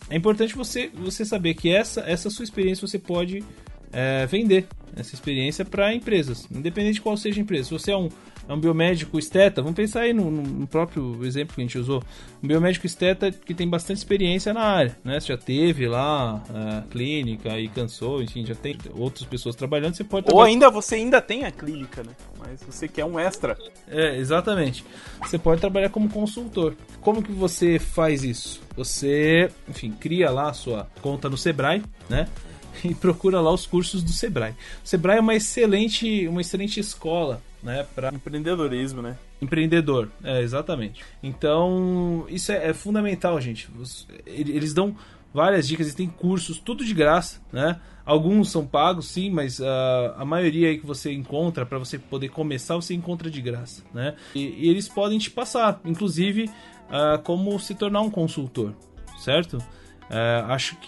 É 0.09 0.15
importante 0.15 0.55
você, 0.55 0.89
você 0.93 1.25
saber 1.25 1.55
que 1.55 1.69
essa, 1.69 2.01
essa 2.01 2.29
sua 2.29 2.43
experiência 2.43 2.87
você 2.87 2.99
pode 2.99 3.39
uh, 3.39 4.27
vender 4.29 4.67
essa 4.95 5.13
experiência 5.13 5.65
para 5.65 5.93
empresas, 5.93 6.47
independente 6.51 6.95
de 6.95 7.01
qual 7.01 7.17
seja 7.17 7.39
a 7.39 7.43
empresa. 7.43 7.65
Se 7.65 7.71
você 7.71 7.91
é 7.91 7.97
um 7.97 8.09
é 8.47 8.53
um 8.53 8.59
biomédico 8.59 9.17
esteta, 9.17 9.61
vamos 9.61 9.75
pensar 9.75 10.01
aí 10.01 10.13
no, 10.13 10.29
no, 10.29 10.67
próprio 10.67 11.25
exemplo 11.25 11.55
que 11.55 11.61
a 11.61 11.63
gente 11.63 11.77
usou, 11.77 12.03
um 12.43 12.47
biomédico 12.47 12.85
esteta 12.85 13.31
que 13.31 13.53
tem 13.53 13.67
bastante 13.67 13.97
experiência 13.97 14.53
na 14.53 14.61
área, 14.61 14.97
né? 15.03 15.19
Você 15.19 15.27
já 15.27 15.37
teve 15.37 15.87
lá 15.87 16.43
a 16.53 16.83
clínica 16.89 17.59
e 17.59 17.67
cansou, 17.67 18.21
enfim, 18.21 18.45
já 18.45 18.55
tem 18.55 18.77
outras 18.95 19.25
pessoas 19.25 19.55
trabalhando, 19.55 19.95
você 19.95 20.03
pode... 20.03 20.27
Ou 20.31 20.41
ainda, 20.41 20.69
você 20.69 20.95
ainda 20.95 21.21
tem 21.21 21.43
a 21.45 21.51
clínica, 21.51 22.03
né? 22.03 22.11
Mas 22.39 22.61
você 22.63 22.87
quer 22.87 23.05
um 23.05 23.19
extra. 23.19 23.57
É, 23.87 24.17
exatamente. 24.17 24.85
Você 25.21 25.37
pode 25.37 25.59
trabalhar 25.59 25.89
como 25.89 26.09
consultor. 26.09 26.75
Como 27.01 27.23
que 27.23 27.31
você 27.31 27.79
faz 27.79 28.23
isso? 28.23 28.61
Você, 28.75 29.49
enfim, 29.67 29.91
cria 29.91 30.29
lá 30.29 30.49
a 30.49 30.53
sua 30.53 30.87
conta 31.01 31.29
no 31.29 31.37
Sebrae, 31.37 31.83
né? 32.09 32.27
E 32.83 32.93
procura 32.93 33.39
lá 33.39 33.51
os 33.51 33.65
cursos 33.65 34.03
do 34.03 34.11
Sebrae. 34.11 34.51
O 34.83 34.87
Sebrae 34.87 35.17
é 35.17 35.21
uma 35.21 35.33
excelente, 35.33 36.27
uma 36.27 36.41
excelente 36.41 36.77
escola 36.77 37.41
né, 37.65 37.83
para 37.95 38.13
empreendedorismo, 38.13 39.01
né? 39.01 39.17
Empreendedor, 39.41 40.09
é, 40.23 40.39
exatamente. 40.41 41.03
Então, 41.21 42.25
isso 42.29 42.51
é, 42.51 42.69
é 42.69 42.73
fundamental, 42.73 43.41
gente. 43.41 43.67
Eles 44.27 44.71
dão 44.71 44.95
várias 45.33 45.67
dicas 45.67 45.91
e 45.91 45.95
tem 45.95 46.07
cursos, 46.07 46.59
tudo 46.59 46.85
de 46.85 46.93
graça, 46.93 47.41
né? 47.51 47.81
Alguns 48.05 48.51
são 48.51 48.67
pagos, 48.67 49.07
sim, 49.07 49.31
mas 49.31 49.59
uh, 49.59 49.65
a 50.15 50.23
maioria 50.23 50.69
aí 50.69 50.77
que 50.77 50.85
você 50.85 51.11
encontra 51.11 51.65
para 51.65 51.79
você 51.79 51.97
poder 51.97 52.29
começar, 52.29 52.75
você 52.75 52.93
encontra 52.93 53.31
de 53.31 53.41
graça, 53.41 53.83
né? 53.91 54.15
E, 54.35 54.41
e 54.41 54.69
eles 54.69 54.87
podem 54.87 55.17
te 55.17 55.31
passar, 55.31 55.81
inclusive, 55.83 56.43
uh, 56.43 57.19
como 57.23 57.59
se 57.59 57.73
tornar 57.73 58.01
um 58.01 58.11
consultor, 58.11 58.73
certo? 59.17 59.57
Uh, 59.57 60.45
acho 60.49 60.75
que 60.75 60.87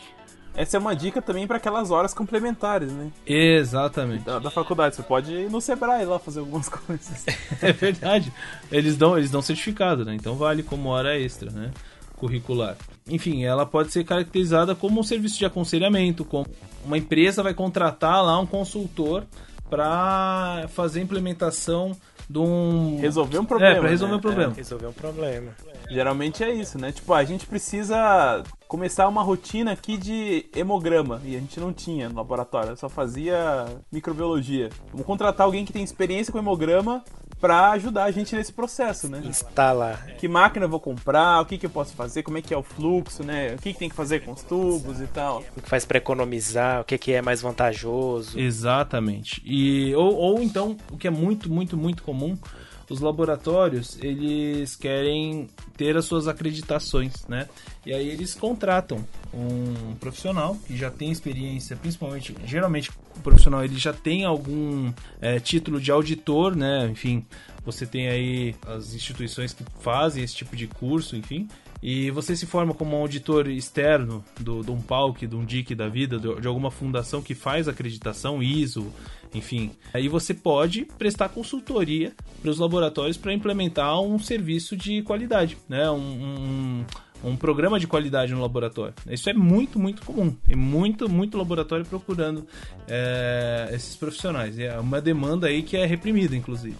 essa 0.57 0.75
é 0.75 0.79
uma 0.79 0.95
dica 0.95 1.21
também 1.21 1.45
para 1.45 1.57
aquelas 1.57 1.91
horas 1.91 2.15
complementares, 2.15 2.91
né? 2.91 3.11
Exatamente. 3.25 4.23
Da, 4.25 4.39
da, 4.39 4.49
faculdade. 4.49 4.95
Você 4.95 5.03
pode 5.03 5.31
ir 5.31 5.51
no 5.51 5.61
Sebrae 5.61 6.03
lá 6.03 6.17
fazer 6.17 6.39
algumas 6.39 6.67
coisas. 6.67 7.25
é 7.61 7.71
verdade. 7.71 8.33
Eles 8.71 8.97
dão, 8.97 9.15
eles 9.15 9.29
dão 9.29 9.41
certificado, 9.41 10.03
né? 10.03 10.15
Então 10.15 10.35
vale 10.35 10.63
como 10.63 10.89
hora 10.89 11.17
extra, 11.17 11.51
né? 11.51 11.71
Curricular. 12.15 12.75
Enfim, 13.07 13.45
ela 13.45 13.67
pode 13.67 13.93
ser 13.93 14.03
caracterizada 14.03 14.73
como 14.73 14.99
um 14.99 15.03
serviço 15.03 15.37
de 15.37 15.45
aconselhamento, 15.45 16.25
como 16.25 16.47
uma 16.83 16.97
empresa 16.97 17.43
vai 17.43 17.53
contratar 17.53 18.23
lá 18.23 18.39
um 18.39 18.47
consultor 18.47 19.23
para 19.69 20.65
fazer 20.69 21.01
a 21.01 21.03
implementação 21.03 21.95
de 22.29 22.39
um. 22.39 22.99
Resolver 22.99 23.39
um 23.39 23.45
problema. 23.45 23.77
É, 23.77 23.79
para 23.79 23.89
resolver 23.89 24.13
né? 24.13 24.17
um 24.17 24.21
problema. 24.21 24.53
É, 24.53 24.55
resolver 24.55 24.87
um 24.87 24.93
problema. 24.93 25.51
Geralmente 25.89 26.43
é 26.43 26.53
isso, 26.53 26.77
né? 26.77 26.91
Tipo, 26.91 27.13
a 27.13 27.23
gente 27.23 27.45
precisa 27.45 28.43
começar 28.67 29.07
uma 29.07 29.23
rotina 29.23 29.71
aqui 29.71 29.97
de 29.97 30.45
hemograma 30.53 31.21
e 31.23 31.35
a 31.35 31.39
gente 31.39 31.59
não 31.59 31.71
tinha 31.71 32.09
no 32.09 32.15
laboratório, 32.15 32.75
só 32.75 32.89
fazia 32.89 33.65
microbiologia. 33.91 34.69
Vamos 34.91 35.05
contratar 35.05 35.45
alguém 35.45 35.63
que 35.63 35.71
tem 35.71 35.83
experiência 35.83 36.31
com 36.31 36.37
hemograma 36.37 37.03
para 37.39 37.71
ajudar 37.71 38.05
a 38.05 38.11
gente 38.11 38.35
nesse 38.35 38.51
processo, 38.51 39.07
né? 39.07 39.21
Instalar. 39.23 40.07
Que 40.17 40.27
máquina 40.27 40.65
eu 40.65 40.69
vou 40.69 40.79
comprar, 40.79 41.41
o 41.41 41.45
que, 41.45 41.57
que 41.57 41.65
eu 41.65 41.69
posso 41.69 41.93
fazer, 41.93 42.23
como 42.23 42.37
é 42.37 42.41
que 42.41 42.53
é 42.53 42.57
o 42.57 42.63
fluxo, 42.63 43.23
né? 43.23 43.53
O 43.53 43.61
que, 43.61 43.73
que 43.73 43.79
tem 43.79 43.89
que 43.89 43.95
fazer 43.95 44.21
com 44.21 44.31
os 44.31 44.41
tubos 44.41 44.99
e 44.99 45.07
tal. 45.07 45.43
O 45.55 45.61
que 45.61 45.69
faz 45.69 45.85
para 45.85 45.97
economizar, 45.97 46.81
o 46.81 46.83
que, 46.83 46.97
que 46.97 47.13
é 47.13 47.21
mais 47.21 47.41
vantajoso. 47.41 48.39
Exatamente. 48.39 49.41
E, 49.45 49.93
ou, 49.95 50.15
ou 50.15 50.41
então, 50.41 50.75
o 50.91 50.97
que 50.97 51.07
é 51.07 51.11
muito, 51.11 51.51
muito, 51.51 51.77
muito 51.77 52.03
comum, 52.03 52.37
os 52.89 52.99
laboratórios 52.99 53.97
eles 54.01 54.75
querem 54.75 55.47
ter 55.75 55.97
as 55.97 56.05
suas 56.05 56.27
acreditações, 56.27 57.25
né? 57.27 57.47
E 57.85 57.93
aí 57.93 58.09
eles 58.09 58.33
contratam 58.33 59.05
um 59.33 59.95
profissional 59.95 60.55
que 60.65 60.75
já 60.75 60.89
tem 60.89 61.11
experiência, 61.11 61.75
principalmente, 61.75 62.35
geralmente 62.45 62.89
o 63.15 63.19
profissional 63.21 63.63
ele 63.63 63.77
já 63.77 63.93
tem 63.93 64.23
algum 64.23 64.91
é, 65.21 65.39
título 65.39 65.79
de 65.79 65.91
auditor, 65.91 66.55
né? 66.55 66.87
Enfim, 66.89 67.25
você 67.65 67.85
tem 67.85 68.07
aí 68.07 68.55
as 68.65 68.93
instituições 68.93 69.53
que 69.53 69.63
fazem 69.81 70.23
esse 70.23 70.35
tipo 70.35 70.55
de 70.55 70.67
curso, 70.67 71.15
enfim. 71.15 71.47
E 71.81 72.09
você 72.09 72.35
se 72.35 72.45
forma 72.45 72.73
como 72.73 72.95
um 72.95 73.01
auditor 73.01 73.47
externo 73.49 74.23
do, 74.39 74.63
de 74.63 74.71
um 74.71 74.81
PALC, 74.81 75.27
de 75.27 75.35
um 75.35 75.45
DIC 75.45 75.75
da 75.75 75.87
vida, 75.87 76.17
de 76.17 76.47
alguma 76.47 76.71
fundação 76.71 77.21
que 77.21 77.35
faz 77.35 77.67
acreditação, 77.67 78.41
ISO, 78.41 78.91
enfim. 79.33 79.71
Aí 79.93 80.07
você 80.07 80.33
pode 80.33 80.85
prestar 80.97 81.29
consultoria 81.29 82.13
para 82.41 82.51
os 82.51 82.59
laboratórios 82.59 83.17
para 83.17 83.33
implementar 83.33 83.99
um 84.01 84.19
serviço 84.19 84.75
de 84.75 85.01
qualidade, 85.01 85.57
né? 85.67 85.89
Um, 85.89 86.85
um, 87.23 87.29
um, 87.31 87.35
programa 87.35 87.79
de 87.79 87.87
qualidade 87.87 88.33
no 88.33 88.41
laboratório. 88.41 88.93
Isso 89.09 89.29
é 89.29 89.33
muito, 89.33 89.79
muito 89.79 90.03
comum. 90.03 90.31
Tem 90.31 90.55
muito, 90.55 91.09
muito 91.09 91.37
laboratório 91.37 91.85
procurando 91.85 92.47
é, 92.87 93.69
esses 93.73 93.95
profissionais. 93.95 94.57
É 94.59 94.77
uma 94.79 95.01
demanda 95.01 95.47
aí 95.47 95.63
que 95.63 95.77
é 95.77 95.85
reprimida, 95.85 96.35
inclusive. 96.35 96.77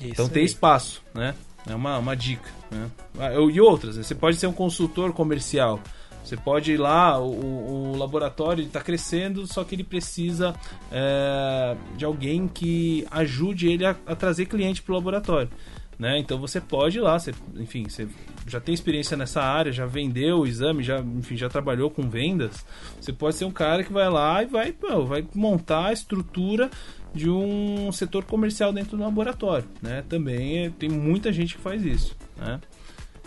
Isso 0.00 0.12
então 0.12 0.28
tem 0.28 0.44
espaço, 0.44 1.02
né? 1.14 1.34
É 1.66 1.74
uma, 1.74 1.98
uma 1.98 2.14
dica. 2.14 2.50
Né? 2.70 2.90
Ah, 3.18 3.32
e 3.32 3.60
outras, 3.60 3.96
né? 3.96 4.02
você 4.02 4.14
pode 4.14 4.36
ser 4.36 4.46
um 4.46 4.52
consultor 4.52 5.12
comercial. 5.12 5.80
Você 6.24 6.36
pode 6.36 6.72
ir 6.72 6.78
lá, 6.78 7.20
o, 7.20 7.92
o 7.92 7.96
laboratório 7.96 8.64
está 8.64 8.80
crescendo, 8.80 9.46
só 9.46 9.62
que 9.62 9.74
ele 9.74 9.84
precisa 9.84 10.54
é, 10.90 11.76
de 11.96 12.04
alguém 12.04 12.48
que 12.48 13.06
ajude 13.10 13.68
ele 13.68 13.84
a, 13.84 13.94
a 14.06 14.16
trazer 14.16 14.46
cliente 14.46 14.82
para 14.82 14.92
o 14.92 14.96
laboratório. 14.96 15.50
Né? 15.98 16.18
Então 16.18 16.38
você 16.38 16.60
pode 16.60 16.98
ir 16.98 17.00
lá, 17.00 17.18
você, 17.18 17.32
enfim, 17.56 17.84
você 17.88 18.08
já 18.46 18.58
tem 18.58 18.74
experiência 18.74 19.16
nessa 19.16 19.42
área, 19.42 19.70
já 19.70 19.86
vendeu 19.86 20.40
o 20.40 20.46
exame, 20.46 20.82
já, 20.82 20.98
enfim, 20.98 21.36
já 21.36 21.48
trabalhou 21.48 21.90
com 21.90 22.08
vendas. 22.08 22.64
Você 23.00 23.12
pode 23.12 23.36
ser 23.36 23.44
um 23.44 23.52
cara 23.52 23.84
que 23.84 23.92
vai 23.92 24.08
lá 24.08 24.42
e 24.42 24.46
vai, 24.46 24.72
pô, 24.72 25.04
vai 25.04 25.24
montar 25.34 25.88
a 25.88 25.92
estrutura 25.92 26.70
de 27.14 27.30
um 27.30 27.92
setor 27.92 28.24
comercial 28.24 28.72
dentro 28.72 28.96
do 28.96 29.02
laboratório, 29.04 29.68
né? 29.80 30.02
Também 30.08 30.70
tem 30.72 30.88
muita 30.88 31.32
gente 31.32 31.54
que 31.54 31.60
faz 31.60 31.84
isso, 31.84 32.16
né? 32.36 32.60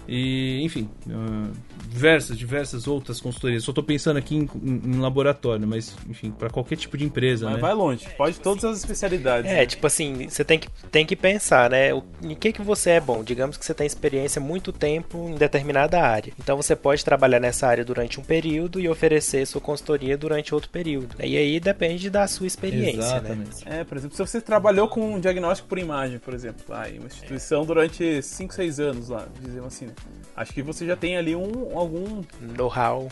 E, 0.07 0.59
enfim, 0.63 0.89
uh, 1.07 1.51
diversas, 1.87 2.37
diversas 2.37 2.87
outras 2.87 3.19
consultorias. 3.19 3.63
Só 3.63 3.71
estou 3.71 3.83
pensando 3.83 4.17
aqui 4.17 4.35
em, 4.35 4.49
em, 4.63 4.81
em, 4.85 4.99
laboratório, 4.99 5.67
mas, 5.67 5.95
enfim, 6.09 6.31
para 6.31 6.49
qualquer 6.49 6.75
tipo 6.75 6.97
de 6.97 7.05
empresa, 7.05 7.45
mas 7.45 7.55
né? 7.55 7.61
vai 7.61 7.73
longe, 7.73 8.07
pode 8.17 8.39
todas 8.39 8.63
as 8.65 8.79
especialidades. 8.79 9.49
É, 9.49 9.55
né? 9.55 9.65
tipo 9.65 9.85
assim, 9.87 10.27
você 10.29 10.43
tem 10.43 10.59
que, 10.59 10.69
tem 10.91 11.05
que 11.05 11.15
pensar, 11.15 11.69
né? 11.69 11.93
O, 11.93 12.03
em 12.21 12.35
que, 12.35 12.51
que 12.51 12.61
você 12.61 12.91
é 12.91 12.99
bom? 12.99 13.23
Digamos 13.23 13.57
que 13.57 13.65
você 13.65 13.73
tem 13.73 13.87
experiência 13.87 14.41
muito 14.41 14.71
tempo 14.71 15.29
em 15.29 15.35
determinada 15.35 16.01
área. 16.01 16.33
Então 16.39 16.57
você 16.57 16.75
pode 16.75 17.03
trabalhar 17.03 17.39
nessa 17.39 17.67
área 17.67 17.85
durante 17.85 18.19
um 18.19 18.23
período 18.23 18.79
e 18.79 18.89
oferecer 18.89 19.45
sua 19.45 19.61
consultoria 19.61 20.17
durante 20.17 20.53
outro 20.53 20.69
período. 20.69 21.15
E 21.23 21.37
aí 21.37 21.59
depende 21.59 22.09
da 22.09 22.27
sua 22.27 22.47
experiência, 22.47 22.97
né? 22.97 23.07
Exatamente. 23.07 23.69
né? 23.69 23.79
É, 23.79 23.83
por 23.83 23.97
exemplo, 23.97 24.15
se 24.15 24.25
você 24.25 24.41
trabalhou 24.41 24.87
com 24.87 25.15
um 25.15 25.19
diagnóstico 25.19 25.69
por 25.69 25.77
imagem, 25.77 26.19
por 26.19 26.33
exemplo, 26.33 26.63
lá, 26.67 26.89
em 26.89 26.99
uma 26.99 27.07
instituição 27.07 27.65
durante 27.65 28.21
5, 28.21 28.53
6 28.53 28.79
anos 28.79 29.09
lá, 29.09 29.27
dizemos 29.41 29.67
assim, 29.67 29.85
né? 29.87 29.93
acho 30.35 30.53
que 30.53 30.61
você 30.61 30.85
já 30.85 30.95
tem 30.95 31.17
ali 31.17 31.35
um 31.35 31.76
algum 31.77 32.23
know-how, 32.39 33.07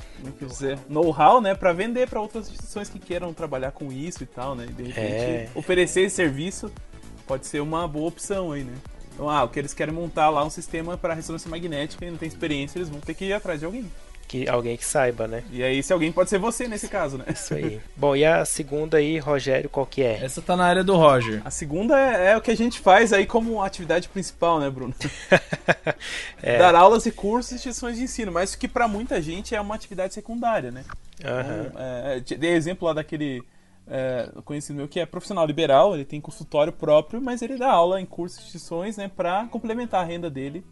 know-how, 0.90 1.42
né, 1.42 1.56
para 1.56 1.74
vender 1.74 2.10
para 2.10 2.22
outras 2.22 2.48
instituições 2.48 2.90
que 2.90 3.00
queiram 3.00 3.34
trabalhar 3.34 3.72
com 3.72 3.92
isso 3.92 4.24
e 4.24 4.26
tal, 4.26 4.56
né? 4.56 4.66
E 4.70 4.74
de 4.74 4.84
repente 4.84 5.00
é. 5.02 5.50
oferecer 5.56 6.02
esse 6.02 6.16
serviço 6.16 6.72
pode 7.28 7.46
ser 7.48 7.60
uma 7.60 7.88
boa 7.88 8.08
opção 8.08 8.52
aí, 8.52 8.64
né? 8.64 8.74
Então, 9.14 9.30
ah, 9.30 9.44
o 9.44 9.50
que 9.50 9.58
eles 9.58 9.74
querem 9.74 9.94
montar 9.94 10.30
lá 10.30 10.44
um 10.44 10.50
sistema 10.50 10.98
para 10.98 11.14
ressonância 11.14 11.50
magnética 11.50 12.06
e 12.06 12.12
não 12.12 12.18
tem 12.18 12.28
experiência, 12.28 12.78
eles 12.78 12.90
vão 12.90 13.00
ter 13.00 13.14
que 13.14 13.26
ir 13.26 13.34
atrás 13.34 13.60
de 13.60 13.66
alguém. 13.66 13.90
Que 14.28 14.48
alguém 14.48 14.76
que 14.76 14.86
saiba, 14.86 15.28
né? 15.28 15.44
E 15.52 15.64
aí, 15.64 15.82
se 15.82 15.94
alguém 15.94 16.12
pode 16.12 16.30
ser 16.30 16.40
você 16.40 16.68
nesse 16.68 16.88
caso, 16.88 17.18
né? 17.18 17.26
Isso 17.30 17.54
aí. 17.54 17.80
Bom, 17.96 18.16
e 18.16 18.26
a 18.26 18.44
segunda 18.44 18.98
aí, 18.98 19.20
Rogério, 19.20 19.70
qual 19.70 19.86
que 19.86 20.02
é? 20.02 20.24
Essa 20.24 20.42
tá 20.42 20.56
na 20.56 20.66
área 20.66 20.84
do 20.84 20.96
Roger. 20.96 21.42
A 21.46 21.52
segunda 21.52 22.00
é, 22.00 22.32
é 22.32 22.38
o 22.38 22.42
que 22.42 22.52
a 22.52 22.58
gente 22.58 22.80
faz 22.80 23.14
aí 23.14 23.26
como 23.26 23.62
atividade 23.62 24.10
principal, 24.10 24.60
né, 24.60 24.70
Bruno? 24.70 24.94
é. 26.42 26.58
Dar 26.58 26.76
aulas 26.76 27.06
e 27.06 27.12
cursos 27.12 27.52
e 27.52 27.56
instituições 27.56 27.98
de 27.98 28.04
ensino, 28.04 28.32
mas 28.32 28.56
que 28.56 28.68
para 28.68 28.88
muita 28.88 29.22
gente 29.22 29.56
é 29.56 29.62
uma 29.62 29.76
atividade 29.76 30.14
secundária, 30.14 30.72
né? 30.72 30.84
Uhum. 31.24 31.66
Então, 31.68 31.82
é, 31.82 32.20
dei 32.20 32.52
exemplo 32.52 32.88
lá 32.88 32.94
daquele 32.94 33.44
é, 33.88 34.30
conhecido 34.44 34.76
meu 34.76 34.88
que 34.88 35.00
é 35.00 35.06
profissional 35.06 35.46
liberal, 35.46 35.94
ele 35.94 36.06
tem 36.06 36.20
consultório 36.20 36.74
próprio, 36.74 37.22
mas 37.22 37.42
ele 37.42 37.58
dá 37.58 37.70
aula 37.70 38.02
em 38.02 38.06
cursos 38.06 38.40
e 38.40 38.42
instituições, 38.42 38.98
né, 38.98 39.10
para 39.16 39.46
complementar 39.46 40.02
a 40.02 40.06
renda 40.06 40.30
dele 40.30 40.64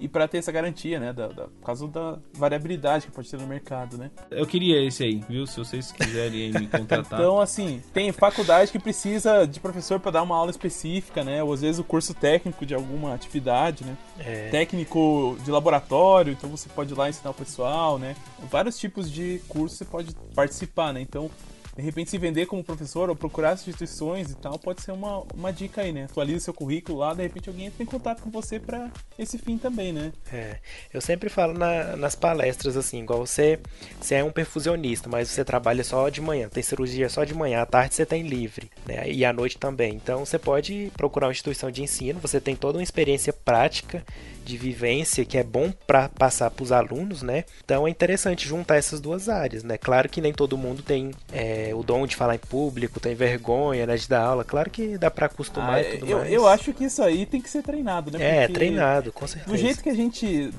e 0.00 0.08
para 0.08 0.26
ter 0.26 0.38
essa 0.38 0.50
garantia, 0.50 0.98
né, 0.98 1.12
da, 1.12 1.28
da, 1.28 1.44
por 1.44 1.64
causa 1.64 1.86
da 1.86 2.18
variabilidade 2.32 3.06
que 3.06 3.12
pode 3.12 3.30
ter 3.30 3.38
no 3.38 3.46
mercado, 3.46 3.98
né? 3.98 4.10
Eu 4.30 4.46
queria 4.46 4.82
esse 4.82 5.04
aí, 5.04 5.22
viu? 5.28 5.46
Se 5.46 5.58
vocês 5.58 5.92
quiserem 5.92 6.52
me 6.52 6.66
contratar. 6.66 7.20
então, 7.20 7.38
assim, 7.38 7.82
tem 7.92 8.10
faculdade 8.10 8.72
que 8.72 8.78
precisa 8.78 9.46
de 9.46 9.60
professor 9.60 10.00
para 10.00 10.12
dar 10.12 10.22
uma 10.22 10.36
aula 10.36 10.50
específica, 10.50 11.22
né? 11.22 11.42
Ou 11.42 11.52
às 11.52 11.60
vezes 11.60 11.78
o 11.78 11.84
curso 11.84 12.14
técnico 12.14 12.64
de 12.64 12.74
alguma 12.74 13.14
atividade, 13.14 13.84
né? 13.84 13.96
É. 14.18 14.48
Técnico 14.48 15.36
de 15.44 15.50
laboratório, 15.50 16.32
então 16.32 16.48
você 16.48 16.68
pode 16.68 16.92
ir 16.92 16.96
lá 16.96 17.08
ensinar 17.08 17.30
o 17.30 17.34
pessoal, 17.34 17.98
né? 17.98 18.16
Vários 18.50 18.78
tipos 18.78 19.10
de 19.10 19.40
cursos 19.48 19.78
você 19.78 19.84
pode 19.84 20.14
participar, 20.34 20.94
né? 20.94 21.00
Então, 21.00 21.30
de 21.76 21.82
repente 21.82 22.10
se 22.10 22.18
vender 22.18 22.46
como 22.46 22.62
professor 22.62 23.08
ou 23.08 23.16
procurar 23.16 23.54
instituições 23.54 24.30
e 24.30 24.34
tal, 24.34 24.58
pode 24.58 24.82
ser 24.82 24.92
uma, 24.92 25.24
uma 25.34 25.52
dica 25.52 25.82
aí, 25.82 25.92
né? 25.92 26.04
Atualize 26.04 26.44
seu 26.44 26.54
currículo 26.54 26.98
lá, 26.98 27.14
de 27.14 27.22
repente 27.22 27.48
alguém 27.48 27.66
entra 27.66 27.82
em 27.82 27.86
contato 27.86 28.22
com 28.22 28.30
você 28.30 28.58
para 28.58 28.90
esse 29.18 29.38
fim 29.38 29.56
também, 29.56 29.92
né? 29.92 30.12
É, 30.32 30.56
eu 30.92 31.00
sempre 31.00 31.28
falo 31.28 31.54
na, 31.54 31.96
nas 31.96 32.14
palestras 32.14 32.76
assim, 32.76 33.02
igual 33.02 33.24
você, 33.24 33.58
você 34.00 34.16
é 34.16 34.24
um 34.24 34.32
perfusionista, 34.32 35.08
mas 35.08 35.28
você 35.28 35.44
trabalha 35.44 35.84
só 35.84 36.08
de 36.08 36.20
manhã, 36.20 36.48
tem 36.48 36.62
cirurgia 36.62 37.08
só 37.08 37.24
de 37.24 37.34
manhã, 37.34 37.62
à 37.62 37.66
tarde 37.66 37.94
você 37.94 38.06
tem 38.06 38.22
livre, 38.22 38.70
né? 38.86 39.10
E 39.10 39.24
à 39.24 39.32
noite 39.32 39.58
também. 39.58 39.94
Então 39.94 40.24
você 40.24 40.38
pode 40.38 40.90
procurar 40.96 41.26
uma 41.26 41.32
instituição 41.32 41.70
de 41.70 41.82
ensino, 41.82 42.20
você 42.20 42.40
tem 42.40 42.56
toda 42.56 42.78
uma 42.78 42.84
experiência 42.84 43.32
prática 43.32 44.04
de 44.50 44.56
vivência 44.56 45.24
que 45.24 45.38
é 45.38 45.44
bom 45.44 45.72
para 45.86 46.08
passar 46.08 46.50
para 46.50 46.62
os 46.62 46.72
alunos, 46.72 47.22
né? 47.22 47.44
Então 47.64 47.86
é 47.86 47.90
interessante 47.90 48.48
juntar 48.48 48.76
essas 48.76 49.00
duas 49.00 49.28
áreas, 49.28 49.62
né? 49.62 49.78
Claro 49.78 50.08
que 50.08 50.20
nem 50.20 50.32
todo 50.32 50.58
mundo 50.58 50.82
tem 50.82 51.12
é, 51.32 51.70
o 51.74 51.82
dom 51.82 52.06
de 52.06 52.16
falar 52.16 52.34
em 52.34 52.38
público, 52.38 52.98
tem 52.98 53.14
vergonha 53.14 53.86
né, 53.86 53.96
de 53.96 54.08
dar 54.08 54.22
aula. 54.22 54.44
Claro 54.44 54.70
que 54.70 54.98
dá 54.98 55.10
para 55.10 55.26
acostumar 55.26 55.76
ah, 55.76 55.82
e 55.82 55.98
tudo 55.98 56.10
eu, 56.10 56.18
mais. 56.18 56.32
Eu 56.32 56.46
acho 56.46 56.72
que 56.72 56.84
isso 56.84 57.02
aí 57.02 57.26
tem 57.26 57.40
que 57.40 57.48
ser 57.48 57.62
treinado, 57.62 58.10
né? 58.10 58.18
É, 58.20 58.40
Porque 58.40 58.54
treinado, 58.54 59.12
com 59.12 59.26
certeza. 59.26 59.50
Do 59.50 59.56
jeito 59.56 59.82
que 59.82 59.88
a 59.88 59.94
gente 59.94 60.52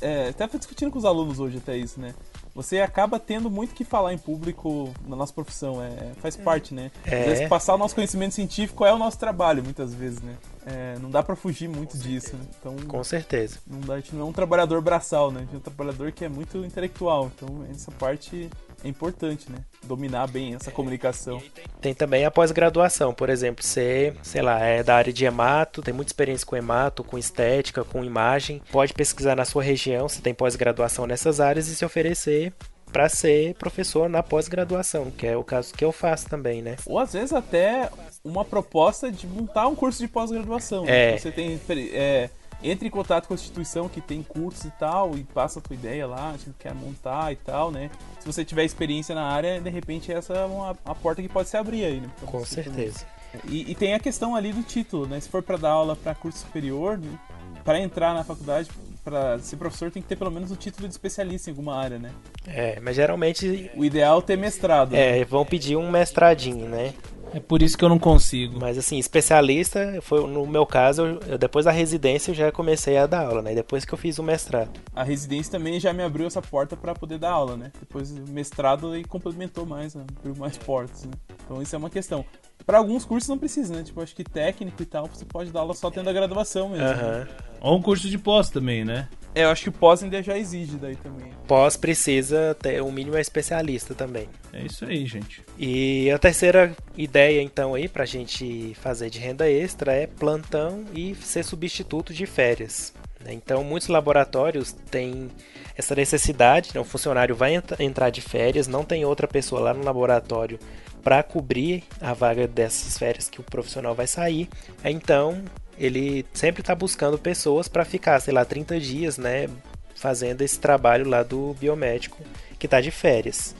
é, 0.00 0.28
até 0.28 0.58
discutindo 0.58 0.90
com 0.90 0.98
os 0.98 1.04
alunos 1.04 1.38
hoje 1.38 1.58
até 1.58 1.76
isso, 1.76 2.00
né? 2.00 2.14
Você 2.56 2.80
acaba 2.80 3.20
tendo 3.20 3.50
muito 3.50 3.74
que 3.74 3.84
falar 3.84 4.14
em 4.14 4.18
público 4.18 4.90
na 5.06 5.14
nossa 5.14 5.30
profissão, 5.30 5.82
é, 5.82 6.14
faz 6.22 6.38
parte, 6.38 6.72
né? 6.72 6.90
É. 7.04 7.20
Às 7.20 7.26
vezes 7.26 7.48
passar 7.48 7.74
o 7.74 7.78
nosso 7.78 7.94
conhecimento 7.94 8.34
científico 8.34 8.82
é 8.82 8.90
o 8.94 8.98
nosso 8.98 9.18
trabalho, 9.18 9.62
muitas 9.62 9.92
vezes, 9.92 10.22
né? 10.22 10.34
É, 10.64 10.98
não 10.98 11.10
dá 11.10 11.22
para 11.22 11.36
fugir 11.36 11.68
muito 11.68 11.98
disso, 11.98 12.34
né? 12.34 12.44
Então, 12.58 12.74
Com 12.88 13.04
certeza. 13.04 13.58
Não 13.66 13.78
dá, 13.80 13.94
a 13.94 14.00
gente 14.00 14.16
não 14.16 14.22
é 14.22 14.28
um 14.30 14.32
trabalhador 14.32 14.80
braçal, 14.80 15.30
né? 15.30 15.40
A 15.40 15.42
gente 15.42 15.54
é 15.54 15.58
um 15.58 15.60
trabalhador 15.60 16.10
que 16.12 16.24
é 16.24 16.30
muito 16.30 16.64
intelectual. 16.64 17.30
Então, 17.36 17.62
essa 17.70 17.92
parte 17.92 18.48
é 18.86 18.88
importante, 18.88 19.50
né? 19.50 19.58
Dominar 19.84 20.26
bem 20.28 20.54
essa 20.54 20.70
comunicação. 20.70 21.42
Tem 21.80 21.92
também 21.92 22.24
a 22.24 22.30
pós-graduação, 22.30 23.12
por 23.12 23.28
exemplo, 23.28 23.64
você, 23.64 24.14
sei 24.22 24.42
lá, 24.42 24.60
é 24.60 24.82
da 24.82 24.96
área 24.96 25.12
de 25.12 25.24
hemato, 25.24 25.82
tem 25.82 25.92
muita 25.92 26.10
experiência 26.10 26.46
com 26.46 26.56
hemato, 26.56 27.04
com 27.04 27.18
estética, 27.18 27.84
com 27.84 28.04
imagem, 28.04 28.62
pode 28.70 28.94
pesquisar 28.94 29.34
na 29.34 29.44
sua 29.44 29.62
região 29.62 30.08
se 30.08 30.22
tem 30.22 30.32
pós-graduação 30.32 31.06
nessas 31.06 31.40
áreas 31.40 31.68
e 31.68 31.74
se 31.74 31.84
oferecer 31.84 32.52
para 32.92 33.08
ser 33.08 33.54
professor 33.54 34.08
na 34.08 34.22
pós-graduação, 34.22 35.10
que 35.10 35.26
é 35.26 35.36
o 35.36 35.44
caso 35.44 35.74
que 35.74 35.84
eu 35.84 35.92
faço 35.92 36.28
também, 36.28 36.62
né? 36.62 36.76
Ou 36.86 36.98
às 36.98 37.12
vezes 37.12 37.32
até 37.32 37.90
uma 38.24 38.44
proposta 38.44 39.10
de 39.10 39.26
montar 39.26 39.66
um 39.66 39.74
curso 39.74 39.98
de 39.98 40.08
pós-graduação. 40.08 40.84
Né? 40.84 41.14
É. 41.14 41.18
Você 41.18 41.32
tem 41.32 41.60
é, 41.92 42.30
entre 42.70 42.88
em 42.88 42.90
contato 42.90 43.26
com 43.26 43.34
a 43.34 43.36
instituição 43.36 43.88
que 43.88 44.00
tem 44.00 44.22
curso 44.22 44.66
e 44.66 44.70
tal 44.72 45.16
e 45.16 45.24
passa 45.24 45.58
a 45.58 45.62
tua 45.62 45.74
ideia 45.74 46.06
lá, 46.06 46.30
a 46.30 46.32
gente 46.32 46.54
quer 46.58 46.74
montar 46.74 47.32
e 47.32 47.36
tal, 47.36 47.70
né? 47.70 47.90
Se 48.20 48.26
você 48.26 48.44
tiver 48.44 48.64
experiência 48.64 49.14
na 49.14 49.24
área, 49.24 49.60
de 49.60 49.70
repente 49.70 50.12
essa 50.12 50.34
é 50.34 50.44
uma, 50.44 50.76
uma 50.84 50.94
porta 50.94 51.22
que 51.22 51.28
pode 51.28 51.48
se 51.48 51.56
abrir 51.56 51.84
aí, 51.84 52.00
né? 52.00 52.10
Com 52.24 52.44
certeza. 52.44 53.06
E, 53.44 53.70
e, 53.70 53.74
tem 53.74 53.92
a 53.92 53.98
questão 53.98 54.34
ali 54.34 54.52
do 54.52 54.62
título, 54.62 55.06
né? 55.06 55.20
Se 55.20 55.28
for 55.28 55.42
para 55.42 55.56
dar 55.56 55.70
aula 55.70 55.94
para 55.94 56.14
curso 56.14 56.38
superior, 56.38 56.96
né? 56.96 57.18
para 57.66 57.80
entrar 57.80 58.14
na 58.14 58.22
faculdade, 58.22 58.70
para 59.02 59.38
ser 59.40 59.56
professor 59.56 59.90
tem 59.90 60.00
que 60.00 60.08
ter 60.08 60.16
pelo 60.16 60.30
menos 60.30 60.52
o 60.52 60.56
título 60.56 60.86
de 60.86 60.94
especialista 60.94 61.50
em 61.50 61.52
alguma 61.52 61.76
área, 61.76 61.98
né? 61.98 62.12
É, 62.46 62.78
mas 62.80 62.94
geralmente. 62.94 63.70
O 63.74 63.84
ideal 63.84 64.20
é 64.20 64.22
ter 64.22 64.38
mestrado. 64.38 64.94
É, 64.94 65.18
né? 65.18 65.24
vão 65.24 65.44
pedir 65.44 65.76
um 65.76 65.90
mestradinho, 65.90 66.68
né? 66.68 66.94
É 67.36 67.40
por 67.40 67.60
isso 67.60 67.76
que 67.76 67.84
eu 67.84 67.90
não 67.90 67.98
consigo. 67.98 68.58
Mas 68.58 68.78
assim, 68.78 68.96
especialista, 68.96 69.98
foi 70.00 70.26
no 70.26 70.46
meu 70.46 70.64
caso, 70.64 71.04
eu, 71.04 71.20
eu, 71.28 71.38
depois 71.38 71.66
da 71.66 71.70
residência 71.70 72.30
eu 72.30 72.34
já 72.34 72.50
comecei 72.50 72.96
a 72.96 73.06
dar 73.06 73.26
aula, 73.26 73.42
né? 73.42 73.54
Depois 73.54 73.84
que 73.84 73.92
eu 73.92 73.98
fiz 73.98 74.18
o 74.18 74.22
mestrado. 74.22 74.70
A 74.94 75.02
residência 75.02 75.52
também 75.52 75.78
já 75.78 75.92
me 75.92 76.02
abriu 76.02 76.26
essa 76.26 76.40
porta 76.40 76.74
para 76.78 76.94
poder 76.94 77.18
dar 77.18 77.32
aula, 77.32 77.54
né? 77.54 77.70
Depois 77.78 78.10
o 78.10 78.32
mestrado 78.32 78.96
e 78.96 79.04
complementou 79.04 79.66
mais, 79.66 79.94
né? 79.94 80.06
abriu 80.18 80.34
mais 80.34 80.56
portas, 80.56 81.04
né? 81.04 81.10
Então 81.44 81.60
isso 81.60 81.76
é 81.76 81.78
uma 81.78 81.90
questão. 81.90 82.24
Para 82.64 82.78
alguns 82.78 83.04
cursos 83.04 83.28
não 83.28 83.36
precisa, 83.36 83.74
né? 83.74 83.82
Tipo, 83.82 84.00
acho 84.00 84.16
que 84.16 84.24
técnico 84.24 84.82
e 84.82 84.86
tal, 84.86 85.06
você 85.06 85.26
pode 85.26 85.50
dar 85.50 85.60
aula 85.60 85.74
só 85.74 85.90
tendo 85.90 86.08
a 86.08 86.14
graduação 86.14 86.70
mesmo. 86.70 86.86
Uhum. 86.86 86.94
Né? 86.94 87.28
Ou 87.60 87.76
um 87.76 87.82
curso 87.82 88.08
de 88.08 88.16
pós 88.16 88.48
também, 88.48 88.82
né? 88.82 89.10
É, 89.36 89.44
eu 89.44 89.50
acho 89.50 89.64
que 89.64 89.68
o 89.68 89.72
pós 89.72 90.02
ainda 90.02 90.22
já 90.22 90.38
exige 90.38 90.78
daí 90.78 90.96
também. 90.96 91.30
Pós 91.46 91.76
precisa 91.76 92.56
ter 92.58 92.80
o 92.80 92.86
um 92.86 92.90
mínimo 92.90 93.18
é 93.18 93.20
especialista 93.20 93.94
também. 93.94 94.30
É 94.50 94.62
isso 94.62 94.86
aí, 94.86 95.04
gente. 95.04 95.44
E 95.58 96.10
a 96.10 96.18
terceira 96.18 96.74
ideia 96.96 97.42
então 97.42 97.74
aí 97.74 97.86
pra 97.86 98.06
gente 98.06 98.72
fazer 98.80 99.10
de 99.10 99.18
renda 99.18 99.46
extra 99.46 99.92
é 99.92 100.06
plantão 100.06 100.86
e 100.94 101.14
ser 101.16 101.44
substituto 101.44 102.14
de 102.14 102.24
férias. 102.24 102.94
Né? 103.22 103.34
Então, 103.34 103.62
muitos 103.62 103.88
laboratórios 103.88 104.72
têm 104.90 105.28
essa 105.76 105.94
necessidade, 105.94 106.70
né? 106.74 106.80
o 106.80 106.84
funcionário 106.84 107.36
vai 107.36 107.62
entrar 107.78 108.08
de 108.08 108.22
férias, 108.22 108.66
não 108.66 108.86
tem 108.86 109.04
outra 109.04 109.28
pessoa 109.28 109.60
lá 109.60 109.74
no 109.74 109.84
laboratório 109.84 110.58
para 111.02 111.22
cobrir 111.22 111.84
a 112.00 112.14
vaga 112.14 112.48
dessas 112.48 112.96
férias 112.96 113.28
que 113.28 113.38
o 113.38 113.44
profissional 113.44 113.94
vai 113.94 114.06
sair. 114.06 114.48
Então, 114.82 115.44
ele 115.78 116.24
sempre 116.32 116.60
está 116.60 116.74
buscando 116.74 117.18
pessoas 117.18 117.68
para 117.68 117.84
ficar, 117.84 118.18
sei 118.20 118.32
lá, 118.32 118.44
30 118.44 118.80
dias, 118.80 119.18
né, 119.18 119.48
fazendo 119.94 120.42
esse 120.42 120.58
trabalho 120.58 121.08
lá 121.08 121.22
do 121.22 121.54
biomédico 121.54 122.18
que 122.58 122.66
está 122.66 122.80
de 122.80 122.90
férias. 122.90 123.54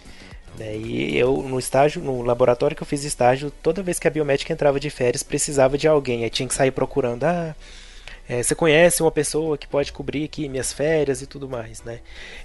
Né? 0.58 0.76
E 0.76 1.16
eu, 1.16 1.42
no 1.42 1.58
estágio, 1.58 2.02
no 2.02 2.22
laboratório 2.22 2.76
que 2.76 2.82
eu 2.82 2.86
fiz 2.86 3.04
estágio, 3.04 3.50
toda 3.62 3.82
vez 3.82 3.98
que 3.98 4.08
a 4.08 4.10
biomédica 4.10 4.52
entrava 4.52 4.80
de 4.80 4.90
férias, 4.90 5.22
precisava 5.22 5.76
de 5.76 5.86
alguém. 5.86 6.24
Aí 6.24 6.30
tinha 6.30 6.48
que 6.48 6.54
sair 6.54 6.70
procurando, 6.70 7.24
ah, 7.24 7.54
é, 8.28 8.42
você 8.42 8.54
conhece 8.54 9.02
uma 9.02 9.12
pessoa 9.12 9.56
que 9.56 9.68
pode 9.68 9.92
cobrir 9.92 10.24
aqui 10.24 10.48
minhas 10.48 10.72
férias 10.72 11.22
e 11.22 11.26
tudo 11.26 11.48
mais, 11.48 11.82
né? 11.82 12.00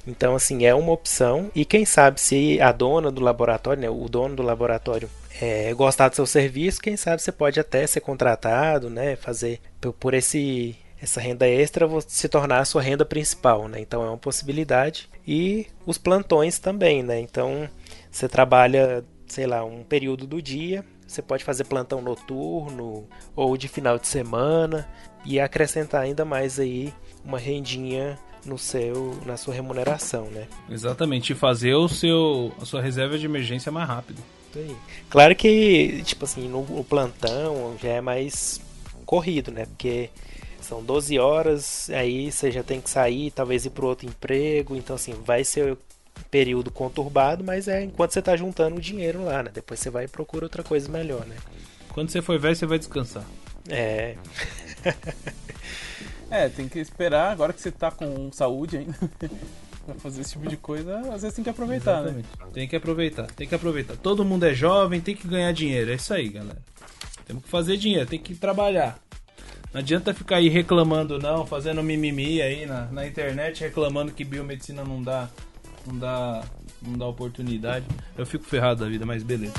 Então, 0.05 0.35
assim, 0.35 0.65
é 0.65 0.75
uma 0.75 0.91
opção. 0.91 1.49
E 1.55 1.65
quem 1.65 1.85
sabe 1.85 2.21
se 2.21 2.61
a 2.61 2.71
dona 2.71 3.11
do 3.11 3.21
laboratório, 3.21 3.81
né, 3.81 3.89
o 3.89 4.07
dono 4.07 4.35
do 4.35 4.43
laboratório, 4.43 5.09
é, 5.41 5.73
gostar 5.73 6.09
do 6.09 6.15
seu 6.15 6.25
serviço, 6.25 6.81
quem 6.81 6.95
sabe 6.95 7.21
você 7.21 7.31
pode 7.31 7.59
até 7.59 7.85
ser 7.87 8.01
contratado, 8.01 8.89
né? 8.89 9.15
Fazer 9.15 9.59
por 9.99 10.13
esse 10.13 10.75
essa 11.01 11.19
renda 11.19 11.47
extra 11.47 11.89
se 12.07 12.29
tornar 12.29 12.59
a 12.59 12.65
sua 12.65 12.81
renda 12.81 13.03
principal, 13.03 13.67
né? 13.67 13.79
Então 13.79 14.03
é 14.03 14.07
uma 14.07 14.17
possibilidade. 14.17 15.09
E 15.27 15.65
os 15.83 15.97
plantões 15.97 16.59
também, 16.59 17.01
né? 17.01 17.19
Então 17.19 17.67
você 18.11 18.29
trabalha, 18.29 19.03
sei 19.25 19.47
lá, 19.47 19.65
um 19.65 19.83
período 19.83 20.27
do 20.27 20.39
dia, 20.39 20.85
você 21.07 21.21
pode 21.23 21.43
fazer 21.43 21.63
plantão 21.63 22.01
noturno 22.01 23.07
ou 23.35 23.57
de 23.57 23.67
final 23.67 23.97
de 23.97 24.07
semana 24.07 24.87
e 25.25 25.39
acrescentar 25.39 26.01
ainda 26.01 26.25
mais 26.25 26.59
aí 26.59 26.93
uma 27.23 27.37
rendinha 27.37 28.17
no 28.45 28.57
seu 28.57 29.17
na 29.25 29.37
sua 29.37 29.53
remuneração, 29.53 30.25
né? 30.25 30.47
Exatamente, 30.69 31.33
e 31.33 31.35
fazer 31.35 31.75
o 31.75 31.87
seu 31.87 32.51
a 32.61 32.65
sua 32.65 32.81
reserva 32.81 33.17
de 33.17 33.25
emergência 33.25 33.71
mais 33.71 33.87
rápido. 33.87 34.21
Claro 35.09 35.35
que, 35.35 36.01
tipo 36.03 36.25
assim, 36.25 36.49
no, 36.49 36.63
no 36.63 36.83
plantão 36.83 37.77
já 37.81 37.89
é 37.89 38.01
mais 38.01 38.59
corrido, 39.05 39.51
né? 39.51 39.65
Porque 39.65 40.09
são 40.59 40.83
12 40.83 41.17
horas, 41.19 41.89
aí 41.89 42.31
você 42.31 42.51
já 42.51 42.63
tem 42.63 42.81
que 42.81 42.89
sair, 42.89 43.31
talvez 43.31 43.65
ir 43.65 43.69
para 43.69 43.85
outro 43.85 44.07
emprego, 44.07 44.75
então 44.75 44.95
assim, 44.95 45.13
vai 45.25 45.43
ser 45.43 45.77
período 46.29 46.69
conturbado, 46.69 47.43
mas 47.43 47.67
é 47.67 47.83
enquanto 47.83 48.11
você 48.11 48.19
está 48.19 48.35
juntando 48.35 48.75
o 48.75 48.81
dinheiro 48.81 49.23
lá, 49.23 49.43
né? 49.43 49.51
Depois 49.53 49.79
você 49.79 49.89
vai 49.89 50.05
e 50.05 50.07
procura 50.07 50.45
outra 50.45 50.63
coisa 50.63 50.89
melhor, 50.89 51.25
né? 51.25 51.35
Quando 51.89 52.09
você 52.09 52.21
for 52.21 52.39
velho, 52.39 52.55
você 52.55 52.65
vai 52.65 52.77
descansar. 52.77 53.25
É. 53.69 54.15
é, 56.29 56.49
tem 56.49 56.67
que 56.67 56.79
esperar 56.79 57.31
agora 57.31 57.53
que 57.53 57.61
você 57.61 57.71
tá 57.71 57.91
com 57.91 58.31
saúde 58.31 58.77
ainda. 58.77 58.97
pra 59.85 59.95
fazer 59.95 60.21
esse 60.21 60.33
tipo 60.33 60.47
de 60.47 60.57
coisa, 60.57 60.99
às 61.11 61.23
vezes 61.23 61.33
tem 61.33 61.43
que 61.43 61.49
aproveitar, 61.49 62.01
né? 62.01 62.09
Exatamente. 62.09 62.27
né? 62.39 62.45
Tem 62.53 62.67
que 62.67 62.75
aproveitar, 62.75 63.27
tem 63.31 63.47
que 63.47 63.55
aproveitar. 63.55 63.95
Todo 63.97 64.23
mundo 64.23 64.45
é 64.45 64.53
jovem, 64.53 65.01
tem 65.01 65.15
que 65.15 65.27
ganhar 65.27 65.51
dinheiro. 65.51 65.91
É 65.91 65.95
isso 65.95 66.13
aí, 66.13 66.29
galera. 66.29 66.61
Temos 67.25 67.43
que 67.43 67.49
fazer 67.49 67.77
dinheiro, 67.77 68.05
tem 68.05 68.19
que 68.19 68.35
trabalhar. 68.35 68.99
Não 69.73 69.79
adianta 69.79 70.13
ficar 70.13 70.37
aí 70.37 70.49
reclamando, 70.49 71.17
não, 71.17 71.45
fazendo 71.45 71.81
mimimi 71.81 72.41
aí 72.41 72.65
na, 72.65 72.85
na 72.87 73.07
internet, 73.07 73.61
reclamando 73.61 74.11
que 74.11 74.23
biomedicina 74.23 74.83
não 74.83 75.01
dá 75.01 75.29
não 75.85 75.97
dá, 75.97 76.43
não 76.81 76.97
dá 76.97 77.07
oportunidade. 77.07 77.85
Eu 78.17 78.25
fico 78.25 78.45
ferrado 78.45 78.83
da 78.83 78.89
vida, 78.89 79.05
mas 79.05 79.23
beleza. 79.23 79.53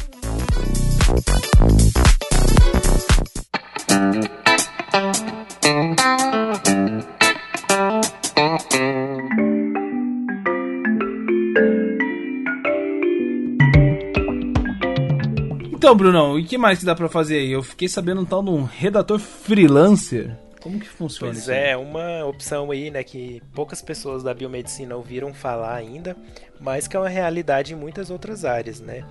Então, 15.93 15.99
Brunão, 15.99 16.39
e 16.39 16.45
que 16.45 16.57
mais 16.57 16.79
que 16.79 16.87
dá 16.87 16.95
para 16.95 17.07
fazer 17.07 17.37
aí? 17.37 17.53
Eu 17.53 17.63
fiquei 17.63 17.87
sabendo 17.87 18.23
um 18.23 18.25
tal 18.25 18.43
de 18.43 18.49
um 18.49 18.63
redator 18.63 19.19
freelancer. 19.19 20.35
Como 20.63 20.81
que 20.81 20.89
funciona 20.89 21.31
pois 21.31 21.43
isso? 21.43 21.49
Pois 21.49 21.59
é, 21.59 21.77
uma 21.77 22.25
opção 22.25 22.71
aí, 22.71 22.91
né, 22.91 23.05
que 23.05 23.43
poucas 23.55 23.83
pessoas 23.83 24.23
da 24.23 24.33
biomedicina 24.33 24.97
ouviram 24.97 25.35
falar 25.35 25.75
ainda, 25.75 26.17
mas 26.59 26.89
que 26.89 26.97
é 26.97 26.99
uma 26.99 27.11
realidade 27.11 27.75
em 27.75 27.77
muitas 27.77 28.09
outras 28.09 28.43
áreas, 28.43 28.81
né? 28.81 29.05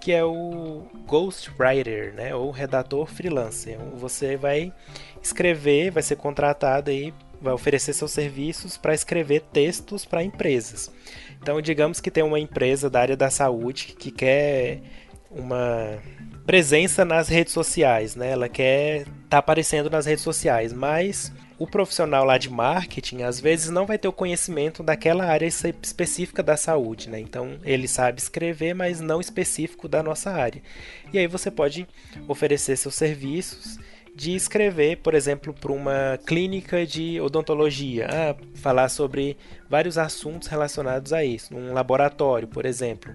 Que 0.00 0.10
é 0.10 0.24
o 0.24 0.82
ghostwriter, 1.06 2.12
né, 2.14 2.34
ou 2.34 2.50
redator 2.50 3.06
freelancer. 3.06 3.78
Você 3.94 4.36
vai 4.36 4.72
escrever, 5.22 5.92
vai 5.92 6.02
ser 6.02 6.16
contratado 6.16 6.90
aí, 6.90 7.14
vai 7.40 7.52
oferecer 7.52 7.92
seus 7.92 8.10
serviços 8.10 8.76
para 8.76 8.92
escrever 8.92 9.42
textos 9.52 10.04
para 10.04 10.24
empresas. 10.24 10.90
Então, 11.40 11.60
digamos 11.60 12.00
que 12.00 12.10
tem 12.10 12.24
uma 12.24 12.40
empresa 12.40 12.90
da 12.90 13.00
área 13.00 13.16
da 13.16 13.30
saúde 13.30 13.94
que 13.96 14.10
quer 14.10 14.80
uma 15.34 15.98
presença 16.46 17.04
nas 17.04 17.28
redes 17.28 17.52
sociais, 17.52 18.14
né? 18.14 18.30
Ela 18.30 18.48
quer 18.48 19.00
estar 19.00 19.12
tá 19.28 19.38
aparecendo 19.38 19.90
nas 19.90 20.06
redes 20.06 20.22
sociais, 20.22 20.72
mas 20.72 21.32
o 21.58 21.66
profissional 21.66 22.24
lá 22.24 22.36
de 22.36 22.50
marketing 22.50 23.22
às 23.22 23.40
vezes 23.40 23.70
não 23.70 23.86
vai 23.86 23.96
ter 23.96 24.08
o 24.08 24.12
conhecimento 24.12 24.82
daquela 24.82 25.24
área 25.24 25.46
específica 25.46 26.42
da 26.42 26.56
saúde, 26.56 27.08
né? 27.08 27.20
Então 27.20 27.58
ele 27.64 27.88
sabe 27.88 28.20
escrever, 28.20 28.74
mas 28.74 29.00
não 29.00 29.20
específico 29.20 29.88
da 29.88 30.02
nossa 30.02 30.30
área. 30.30 30.62
E 31.12 31.18
aí 31.18 31.26
você 31.26 31.50
pode 31.50 31.86
oferecer 32.28 32.76
seus 32.76 32.94
serviços 32.94 33.78
de 34.14 34.34
escrever, 34.34 34.98
por 34.98 35.12
exemplo, 35.12 35.52
para 35.52 35.72
uma 35.72 36.18
clínica 36.24 36.86
de 36.86 37.20
odontologia, 37.20 38.08
ah, 38.08 38.36
falar 38.54 38.88
sobre 38.88 39.36
vários 39.68 39.98
assuntos 39.98 40.46
relacionados 40.46 41.12
a 41.12 41.24
isso, 41.24 41.52
num 41.52 41.72
laboratório, 41.72 42.46
por 42.46 42.64
exemplo. 42.64 43.12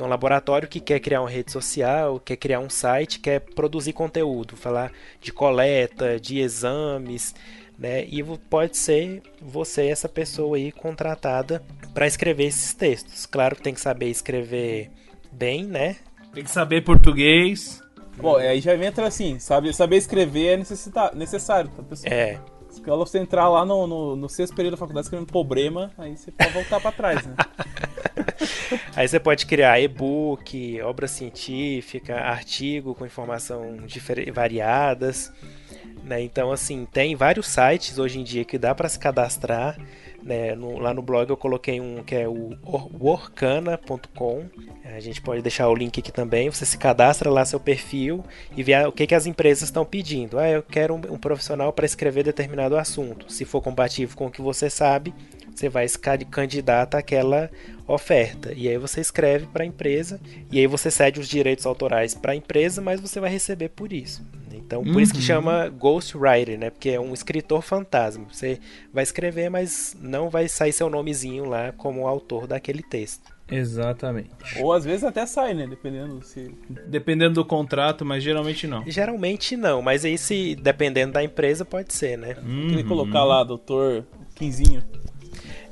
Tem 0.00 0.06
um 0.06 0.08
laboratório 0.08 0.66
que 0.66 0.80
quer 0.80 0.98
criar 0.98 1.20
uma 1.20 1.28
rede 1.28 1.52
social, 1.52 2.18
quer 2.18 2.36
criar 2.36 2.58
um 2.58 2.70
site, 2.70 3.20
quer 3.20 3.38
produzir 3.38 3.92
conteúdo, 3.92 4.56
falar 4.56 4.90
de 5.20 5.30
coleta, 5.30 6.18
de 6.18 6.38
exames, 6.38 7.34
né? 7.78 8.06
E 8.06 8.24
pode 8.48 8.78
ser 8.78 9.22
você 9.42 9.88
essa 9.88 10.08
pessoa 10.08 10.56
aí 10.56 10.72
contratada 10.72 11.62
para 11.92 12.06
escrever 12.06 12.44
esses 12.44 12.72
textos. 12.72 13.26
Claro 13.26 13.56
que 13.56 13.60
tem 13.60 13.74
que 13.74 13.80
saber 13.82 14.06
escrever 14.06 14.90
bem, 15.30 15.64
né? 15.64 15.96
Tem 16.32 16.44
que 16.44 16.50
saber 16.50 16.82
português. 16.82 17.82
Bom, 18.16 18.36
aí 18.36 18.62
já 18.62 18.74
entra 18.74 19.06
assim, 19.06 19.38
sabe, 19.38 19.70
saber 19.74 19.98
escrever 19.98 20.46
é 20.46 20.56
necessário, 21.14 21.70
tá, 21.76 21.82
pessoal? 21.82 22.10
É. 22.10 22.40
Se 22.70 22.80
você 22.80 23.18
entrar 23.18 23.50
lá 23.50 23.66
no, 23.66 23.86
no, 23.86 24.16
no 24.16 24.28
sexto 24.30 24.56
período 24.56 24.72
da 24.72 24.78
faculdade 24.78 25.04
escrevendo 25.04 25.30
problema, 25.30 25.90
aí 25.98 26.16
você 26.16 26.30
pode 26.30 26.52
voltar 26.54 26.80
para 26.80 26.90
trás, 26.90 27.26
né? 27.26 27.34
aí 28.94 29.06
você 29.06 29.20
pode 29.20 29.46
criar 29.46 29.80
e-book, 29.80 30.80
obra 30.82 31.06
científica, 31.08 32.16
artigo 32.16 32.94
com 32.94 33.06
informação 33.06 33.76
variadas. 34.32 35.32
Né? 36.04 36.22
Então, 36.22 36.50
assim, 36.50 36.86
tem 36.90 37.14
vários 37.14 37.46
sites 37.46 37.98
hoje 37.98 38.18
em 38.18 38.24
dia 38.24 38.44
que 38.44 38.58
dá 38.58 38.74
para 38.74 38.88
se 38.88 38.98
cadastrar. 38.98 39.78
Né? 40.22 40.54
No, 40.54 40.78
lá 40.78 40.92
no 40.92 41.02
blog 41.02 41.30
eu 41.30 41.36
coloquei 41.36 41.80
um 41.80 42.02
que 42.02 42.14
é 42.14 42.28
o 42.28 42.56
workana.com. 42.98 44.46
A 44.84 45.00
gente 45.00 45.20
pode 45.20 45.42
deixar 45.42 45.68
o 45.68 45.74
link 45.74 46.00
aqui 46.00 46.12
também. 46.12 46.50
Você 46.50 46.66
se 46.66 46.76
cadastra 46.76 47.30
lá 47.30 47.44
seu 47.44 47.60
perfil 47.60 48.24
e 48.56 48.62
vê 48.62 48.74
o 48.84 48.92
que, 48.92 49.06
que 49.06 49.14
as 49.14 49.26
empresas 49.26 49.64
estão 49.64 49.84
pedindo. 49.84 50.38
Ah, 50.38 50.48
eu 50.48 50.62
quero 50.62 50.94
um, 50.94 51.14
um 51.14 51.18
profissional 51.18 51.72
para 51.72 51.86
escrever 51.86 52.24
determinado 52.24 52.76
assunto. 52.76 53.30
Se 53.32 53.44
for 53.44 53.62
compatível 53.62 54.16
com 54.16 54.26
o 54.26 54.30
que 54.30 54.42
você 54.42 54.68
sabe, 54.68 55.14
você 55.60 55.68
vai 55.68 55.86
se 55.86 55.98
candidata 56.30 56.96
àquela 56.96 57.50
oferta. 57.86 58.52
E 58.54 58.66
aí 58.68 58.78
você 58.78 59.00
escreve 59.00 59.46
para 59.46 59.62
a 59.62 59.66
empresa 59.66 60.18
e 60.50 60.58
aí 60.58 60.66
você 60.66 60.90
cede 60.90 61.20
os 61.20 61.28
direitos 61.28 61.66
autorais 61.66 62.14
para 62.14 62.32
a 62.32 62.36
empresa, 62.36 62.80
mas 62.80 63.00
você 63.00 63.20
vai 63.20 63.30
receber 63.30 63.68
por 63.68 63.92
isso. 63.92 64.24
Então, 64.52 64.82
por 64.82 64.94
uhum. 64.94 65.00
isso 65.00 65.12
que 65.12 65.18
uhum. 65.18 65.24
chama 65.24 65.68
ghostwriter, 65.68 66.58
né? 66.58 66.70
Porque 66.70 66.90
é 66.90 67.00
um 67.00 67.12
escritor 67.12 67.60
fantasma. 67.60 68.24
Você 68.30 68.58
vai 68.92 69.02
escrever, 69.02 69.50
mas 69.50 69.96
não 70.00 70.30
vai 70.30 70.48
sair 70.48 70.72
seu 70.72 70.88
nomezinho 70.88 71.44
lá 71.44 71.72
como 71.72 72.06
autor 72.06 72.46
daquele 72.46 72.82
texto. 72.82 73.34
Exatamente. 73.50 74.30
Ou 74.60 74.72
às 74.72 74.84
vezes 74.84 75.02
até 75.02 75.26
sai, 75.26 75.54
né? 75.54 75.66
Dependendo 75.66 76.22
se. 76.22 76.54
Dependendo 76.86 77.34
do 77.34 77.44
contrato, 77.44 78.04
mas 78.04 78.22
geralmente 78.22 78.68
não. 78.68 78.84
Geralmente 78.86 79.56
não, 79.56 79.82
mas 79.82 80.04
aí 80.04 80.16
se 80.16 80.54
dependendo 80.54 81.14
da 81.14 81.24
empresa 81.24 81.64
pode 81.64 81.92
ser, 81.92 82.16
né? 82.16 82.36
Uhum. 82.40 82.68
Ele 82.68 82.84
colocar 82.84 83.24
lá, 83.24 83.42
doutor 83.42 84.06
Quinzinho. 84.36 84.82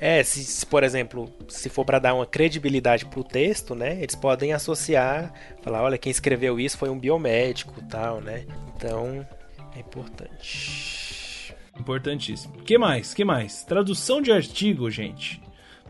É, 0.01 0.23
se, 0.23 0.45
se, 0.45 0.65
por 0.65 0.85
exemplo, 0.85 1.33
se 1.49 1.69
for 1.69 1.85
para 1.85 1.99
dar 1.99 2.15
uma 2.15 2.27
credibilidade 2.27 3.05
pro 3.07 3.25
texto, 3.25 3.75
né? 3.75 4.01
Eles 4.01 4.15
podem 4.15 4.53
associar, 4.53 5.33
falar, 5.61 5.83
olha, 5.83 5.99
quem 5.99 6.11
escreveu 6.11 6.61
isso 6.61 6.79
foi 6.79 6.89
um 6.89 6.99
biomédico, 6.99 7.83
tal, 7.89 8.21
né? 8.21 8.45
Então, 8.77 9.27
é 9.75 9.81
importante. 9.81 11.55
Importantíssimo. 11.79 12.55
Que 12.59 12.79
mais? 12.79 13.13
Que 13.13 13.25
mais? 13.25 13.65
Tradução 13.65 14.21
de 14.23 14.33
artigo, 14.33 14.91
gente. 14.91 15.41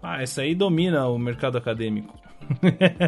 Ah, 0.03 0.23
essa 0.23 0.43
aí 0.43 0.55
domina 0.55 1.09
o 1.09 1.19
mercado 1.19 1.59
acadêmico. 1.59 2.17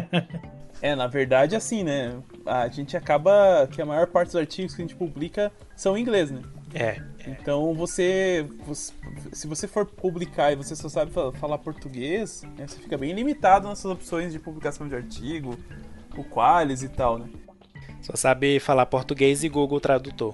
é, 0.81 0.95
na 0.95 1.07
verdade, 1.07 1.55
assim, 1.55 1.83
né? 1.83 2.21
A 2.45 2.67
gente 2.67 2.97
acaba 2.97 3.67
que 3.71 3.81
a 3.81 3.85
maior 3.85 4.07
parte 4.07 4.27
dos 4.29 4.35
artigos 4.35 4.75
que 4.75 4.81
a 4.81 4.85
gente 4.85 4.95
publica 4.95 5.51
são 5.75 5.97
em 5.97 6.01
inglês, 6.01 6.29
né? 6.29 6.41
É. 6.73 7.01
Então 7.27 7.73
você, 7.73 8.45
você, 8.65 8.93
se 9.31 9.47
você 9.47 9.67
for 9.67 9.85
publicar 9.85 10.51
e 10.51 10.55
você 10.55 10.75
só 10.75 10.89
sabe 10.89 11.11
falar 11.11 11.57
português, 11.57 12.43
né, 12.57 12.67
você 12.67 12.79
fica 12.79 12.97
bem 12.97 13.13
limitado 13.13 13.67
nessas 13.67 13.85
opções 13.85 14.33
de 14.33 14.39
publicação 14.39 14.87
de 14.87 14.95
artigo, 14.95 15.57
o 16.17 16.23
Qualis 16.23 16.83
e 16.83 16.89
tal, 16.89 17.19
né? 17.19 17.29
Só 18.01 18.15
sabe 18.15 18.59
falar 18.59 18.85
português 18.87 19.43
e 19.43 19.49
Google 19.49 19.79
Tradutor. 19.79 20.33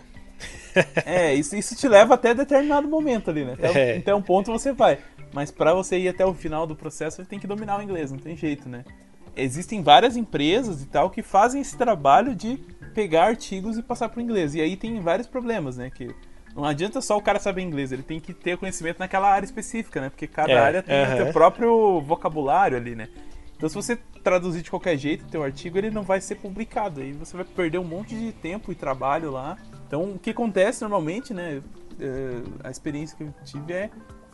é, 1.05 1.33
isso, 1.33 1.55
isso 1.55 1.75
te 1.75 1.87
leva 1.87 2.13
até 2.13 2.33
determinado 2.33 2.87
momento 2.87 3.29
ali, 3.29 3.43
né? 3.43 3.53
Até, 3.53 3.95
é. 3.95 3.97
até 3.97 4.15
um 4.15 4.21
ponto 4.21 4.51
você 4.51 4.71
vai. 4.71 4.99
Mas 5.33 5.51
para 5.51 5.73
você 5.73 5.97
ir 5.97 6.07
até 6.07 6.25
o 6.25 6.33
final 6.33 6.65
do 6.65 6.75
processo, 6.75 7.17
você 7.17 7.25
tem 7.25 7.39
que 7.39 7.47
dominar 7.47 7.79
o 7.79 7.83
inglês, 7.83 8.11
não 8.11 8.19
tem 8.19 8.35
jeito, 8.35 8.69
né? 8.69 8.85
Existem 9.35 9.83
várias 9.83 10.15
empresas 10.15 10.81
e 10.81 10.87
tal 10.87 11.09
que 11.09 11.21
fazem 11.21 11.61
esse 11.61 11.77
trabalho 11.77 12.33
de 12.33 12.57
pegar 12.93 13.25
artigos 13.25 13.77
e 13.77 13.83
passar 13.83 14.09
para 14.09 14.19
o 14.19 14.21
inglês. 14.21 14.55
E 14.55 14.61
aí 14.61 14.75
tem 14.75 14.99
vários 14.99 15.27
problemas, 15.27 15.77
né? 15.77 15.91
Que 15.91 16.09
não 16.57 16.65
adianta 16.65 16.99
só 17.01 17.15
o 17.15 17.21
cara 17.21 17.39
saber 17.39 17.61
inglês, 17.61 17.91
ele 17.91 18.01
tem 18.01 18.19
que 18.19 18.33
ter 18.33 18.57
conhecimento 18.57 18.99
naquela 18.99 19.29
área 19.29 19.45
específica, 19.45 20.01
né? 20.01 20.09
Porque 20.09 20.25
cada 20.25 20.51
é, 20.51 20.57
área 20.57 20.83
tem 20.83 20.95
uh 20.95 21.07
-huh. 21.07 21.13
o 21.13 21.17
seu 21.17 21.33
próprio 21.33 22.01
vocabulário 22.01 22.75
ali, 22.75 22.95
né? 22.95 23.07
Então 23.55 23.69
se 23.69 23.75
você 23.75 23.95
traduzir 24.23 24.61
de 24.61 24.69
qualquer 24.69 24.97
jeito 24.97 25.25
o 25.25 25.29
teu 25.29 25.43
artigo, 25.43 25.77
ele 25.77 25.91
não 25.91 26.03
vai 26.03 26.19
ser 26.19 26.35
publicado. 26.35 27.01
Aí 27.01 27.11
você 27.13 27.37
vai 27.37 27.45
perder 27.45 27.77
um 27.77 27.83
monte 27.83 28.15
de 28.15 28.31
tempo 28.31 28.71
e 28.71 28.75
trabalho 28.75 29.31
lá. 29.31 29.57
Então 29.87 30.11
o 30.11 30.19
que 30.19 30.31
acontece 30.31 30.81
normalmente, 30.81 31.33
né? 31.33 31.61
É, 31.99 32.41
a 32.63 32.69
experiência 32.69 33.15
que 33.15 33.23
eu 33.23 33.33
tive 33.43 33.73
é 33.73 33.89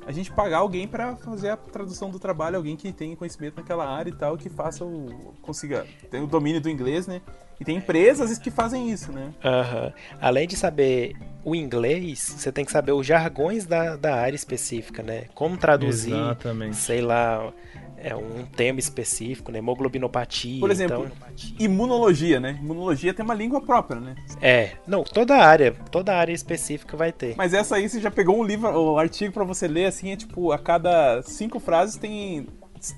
a 0.06 0.12
gente 0.12 0.32
pagar 0.32 0.60
alguém 0.60 0.88
para 0.88 1.16
fazer 1.16 1.50
a 1.50 1.58
tradução 1.58 2.10
do 2.10 2.20
trabalho, 2.20 2.58
alguém 2.58 2.76
que 2.76 2.92
tenha 2.92 3.16
conhecimento 3.16 3.58
naquela 3.58 3.88
área 3.88 4.10
e 4.10 4.14
tal, 4.14 4.38
que 4.38 4.50
faça 4.50 4.84
o. 4.84 5.34
consiga. 5.42 5.86
tem 6.10 6.22
o 6.22 6.28
domínio 6.28 6.62
do 6.62 6.70
inglês, 6.70 7.08
né? 7.08 7.22
E 7.60 7.66
tem 7.66 7.78
empresas 7.78 8.38
que 8.38 8.52
fazem 8.52 8.92
isso, 8.92 9.12
né? 9.12 9.32
Uhum. 9.44 9.92
Além 10.20 10.48
de 10.48 10.56
saber 10.56 11.16
o 11.44 11.56
inglês, 11.56 12.20
você 12.38 12.52
tem 12.52 12.66
que 12.66 12.72
saber 12.72 12.92
os 12.94 13.06
jargões 13.06 13.66
da, 13.66 13.96
da 13.96 14.16
área 14.16 14.36
específica, 14.36 15.04
né? 15.04 15.26
Como 15.34 15.58
traduzir, 15.58 16.14
Exatamente. 16.14 16.76
sei 16.76 17.02
lá, 17.02 17.54
é 17.98 18.14
um 18.14 18.46
tema 18.46 18.80
específico, 18.80 19.52
né? 19.52 19.60
Hemoglobinopatia. 19.60 20.60
Por 20.60 20.70
exemplo, 20.70 21.10
então... 21.10 21.56
imunologia, 21.58 22.40
né? 22.40 22.60
Imunologia 22.62 23.14
tem 23.14 23.24
uma 23.24 23.34
língua 23.34 23.62
própria, 23.62 24.00
né? 24.00 24.16
É, 24.42 24.72
não, 24.86 25.04
toda 25.04 25.36
área, 25.38 25.74
toda 25.90 26.14
área 26.14 26.34
específica 26.34 26.98
vai 26.98 27.14
ter. 27.14 27.36
Mas 27.38 27.54
essa 27.54 27.78
aí 27.78 27.88
você 27.88 28.02
já 28.02 28.12
pegou 28.12 28.38
um 28.38 28.44
livro, 28.44 28.70
o 28.70 28.96
um 28.96 28.98
artigo 28.98 29.34
para 29.34 29.46
você 29.46 29.68
ler, 29.68 29.86
assim, 29.86 30.12
é 30.12 30.18
tipo, 30.18 30.52
a 30.52 30.60
cada 30.60 31.22
cinco 31.22 31.60
frases 31.60 31.96
tem 31.96 32.48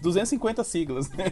250 0.01 0.63
siglas, 0.63 1.09
né? 1.11 1.25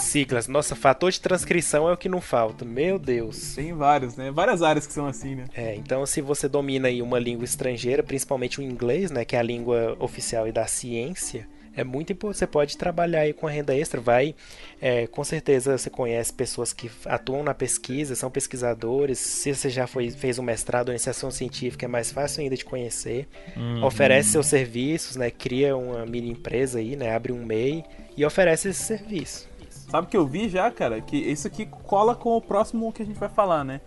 Siglas, 0.00 0.48
nossa, 0.48 0.74
fator 0.74 1.10
de 1.10 1.20
transcrição 1.20 1.88
é 1.88 1.92
o 1.92 1.96
que 1.96 2.08
não 2.08 2.20
falta, 2.20 2.64
meu 2.64 2.98
Deus. 2.98 3.54
Tem 3.54 3.72
vários, 3.72 4.16
né? 4.16 4.30
Várias 4.30 4.62
áreas 4.62 4.86
que 4.86 4.92
são 4.92 5.06
assim, 5.06 5.34
né? 5.34 5.46
É, 5.54 5.74
então 5.74 6.04
se 6.06 6.20
você 6.20 6.48
domina 6.48 6.88
aí 6.88 7.00
uma 7.00 7.18
língua 7.18 7.44
estrangeira, 7.44 8.02
principalmente 8.02 8.60
o 8.60 8.62
inglês, 8.62 9.10
né, 9.10 9.24
que 9.24 9.36
é 9.36 9.38
a 9.38 9.42
língua 9.42 9.96
oficial 9.98 10.46
e 10.46 10.52
da 10.52 10.66
ciência, 10.66 11.48
é 11.76 11.84
muito 11.84 12.12
importante. 12.12 12.38
Você 12.38 12.46
pode 12.46 12.76
trabalhar 12.76 13.20
aí 13.20 13.32
com 13.32 13.46
a 13.46 13.50
renda 13.50 13.76
extra, 13.76 14.00
vai. 14.00 14.34
É, 14.80 15.06
com 15.06 15.24
certeza 15.24 15.76
você 15.76 15.90
conhece 15.90 16.32
pessoas 16.32 16.72
que 16.72 16.90
atuam 17.06 17.42
na 17.42 17.54
pesquisa, 17.54 18.14
são 18.14 18.30
pesquisadores. 18.30 19.18
Se 19.18 19.54
você 19.54 19.68
já 19.68 19.86
foi, 19.86 20.10
fez 20.10 20.38
um 20.38 20.42
mestrado 20.42 20.88
em 20.88 20.92
iniciação 20.92 21.30
científica, 21.30 21.86
é 21.86 21.88
mais 21.88 22.12
fácil 22.12 22.42
ainda 22.42 22.56
de 22.56 22.64
conhecer. 22.64 23.28
Uhum. 23.56 23.84
Oferece 23.84 24.30
seus 24.30 24.46
serviços, 24.46 25.16
né? 25.16 25.30
Cria 25.30 25.76
uma 25.76 26.06
mini 26.06 26.30
empresa 26.30 26.78
aí, 26.78 26.96
né? 26.96 27.14
Abre 27.14 27.32
um 27.32 27.44
MEI 27.44 27.84
e 28.16 28.24
oferece 28.24 28.68
esse 28.68 28.82
serviço. 28.82 29.48
Sabe 29.68 30.06
que 30.06 30.16
eu 30.16 30.26
vi 30.26 30.48
já, 30.48 30.70
cara? 30.70 31.00
Que 31.00 31.16
isso 31.16 31.46
aqui 31.46 31.66
cola 31.66 32.14
com 32.14 32.36
o 32.36 32.40
próximo 32.40 32.92
que 32.92 33.02
a 33.02 33.06
gente 33.06 33.18
vai 33.18 33.28
falar, 33.28 33.64
né? 33.64 33.80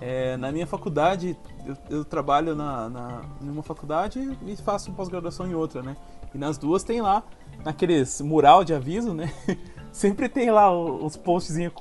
É, 0.00 0.36
na 0.36 0.50
minha 0.50 0.66
faculdade, 0.66 1.36
eu, 1.64 1.76
eu 1.88 2.04
trabalho 2.04 2.54
na, 2.54 2.88
na, 2.90 3.22
numa 3.40 3.62
faculdade 3.62 4.36
e 4.46 4.56
faço 4.56 4.92
pós-graduação 4.92 5.46
em 5.46 5.54
outra, 5.54 5.82
né? 5.82 5.96
E 6.34 6.38
nas 6.38 6.58
duas 6.58 6.82
tem 6.82 7.00
lá, 7.00 7.22
naqueles 7.64 8.20
mural 8.20 8.64
de 8.64 8.74
aviso, 8.74 9.14
né? 9.14 9.32
Sempre 9.92 10.28
tem 10.28 10.50
lá 10.50 10.72
os 10.76 11.16
postzinhos 11.16 11.72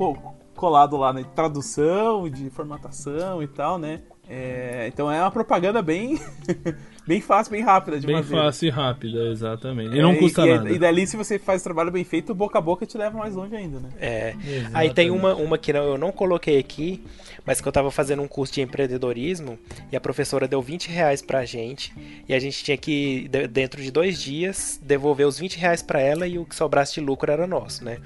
colado 0.56 0.95
lá, 0.95 1.12
né? 1.12 1.24
De 1.24 1.30
tradução, 1.30 2.30
de 2.30 2.49
formatação 2.51 3.41
e 3.41 3.47
tal, 3.47 3.80
né? 3.80 4.04
É, 4.30 4.86
então 4.88 5.12
é 5.12 5.20
uma 5.20 5.32
propaganda 5.32 5.82
bem 5.82 6.18
bem 7.06 7.20
fácil, 7.20 7.52
bem 7.52 7.62
rápida 7.62 8.00
de 8.00 8.08
bem 8.08 8.16
fazer. 8.16 8.34
Bem 8.34 8.44
fácil 8.44 8.68
e 8.68 8.70
rápida, 8.70 9.20
exatamente. 9.28 9.94
E 9.94 10.00
é, 10.00 10.02
não 10.02 10.16
custa 10.16 10.48
e, 10.48 10.54
nada. 10.54 10.70
E 10.72 10.80
dali, 10.80 11.06
se 11.06 11.18
você 11.18 11.38
faz 11.38 11.60
o 11.60 11.64
trabalho 11.66 11.92
bem 11.92 12.06
feito, 12.06 12.34
boca 12.34 12.58
a 12.58 12.62
boca 12.62 12.86
te 12.86 12.98
leva 12.98 13.18
mais 13.18 13.36
longe 13.36 13.54
ainda, 13.54 13.82
né? 13.82 13.90
É. 14.00 14.30
Exatamente. 14.30 14.70
Aí 14.74 14.94
tem 14.94 15.12
uma, 15.12 15.36
uma 15.36 15.58
que 15.58 15.74
não, 15.74 15.84
eu 15.84 15.98
não 15.98 16.10
coloquei 16.10 16.58
aqui, 16.58 17.04
mas 17.46 17.60
que 17.60 17.68
eu 17.68 17.72
tava 17.72 17.92
fazendo 17.92 18.22
um 18.22 18.28
curso 18.28 18.54
de 18.54 18.62
empreendedorismo 18.62 19.60
e 19.92 19.96
a 19.98 20.00
professora 20.00 20.48
deu 20.48 20.62
20 20.62 20.88
reais 20.88 21.22
pra 21.22 21.44
gente 21.44 21.94
e 22.28 22.34
a 22.34 22.40
gente 22.40 22.64
tinha 22.64 22.78
que, 22.78 23.30
dentro 23.52 23.82
de 23.82 23.92
dois 23.92 24.22
dias, 24.22 24.80
devolver 24.82 25.28
os 25.28 25.38
20 25.38 25.58
reais 25.58 25.82
pra 25.82 26.00
ela 26.00 26.26
e 26.26 26.40
o 26.40 26.46
que 26.46 26.56
sobrasse 26.56 26.94
de 26.94 27.02
lucro 27.02 27.30
era 27.30 27.46
nosso, 27.46 27.84
né? 27.84 27.98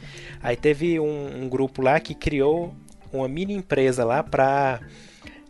Aí 0.41 0.55
teve 0.55 0.99
um, 0.99 1.43
um 1.43 1.47
grupo 1.47 1.83
lá 1.83 1.99
que 1.99 2.15
criou 2.15 2.73
uma 3.13 3.27
mini 3.27 3.53
empresa 3.53 4.03
lá 4.03 4.23
pra 4.23 4.81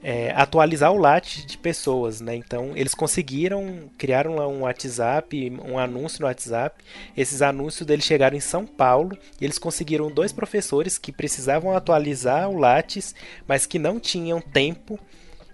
é, 0.02 0.32
atualizar 0.32 0.92
o 0.92 0.98
lat 0.98 1.46
de 1.46 1.58
pessoas, 1.58 2.22
né? 2.22 2.36
Então 2.36 2.72
eles 2.76 2.94
conseguiram 2.94 3.90
criaram 3.98 4.36
lá 4.36 4.48
um 4.48 4.62
WhatsApp, 4.62 5.54
um 5.66 5.78
anúncio 5.78 6.22
no 6.22 6.28
WhatsApp. 6.28 6.84
Esses 7.16 7.42
anúncios 7.42 7.86
deles 7.86 8.06
chegaram 8.06 8.38
em 8.38 8.42
São 8.42 8.66
Paulo 8.66 9.18
e 9.40 9.46
eles 9.46 9.58
conseguiram 9.58 10.12
dois 10.12 10.32
professores 10.32 10.98
que 10.98 11.12
precisavam 11.12 11.76
atualizar 11.76 12.50
o 12.50 12.58
Lattes, 12.58 13.16
mas 13.48 13.66
que 13.66 13.80
não 13.80 14.00
tinham 14.00 14.40
tempo. 14.40 15.00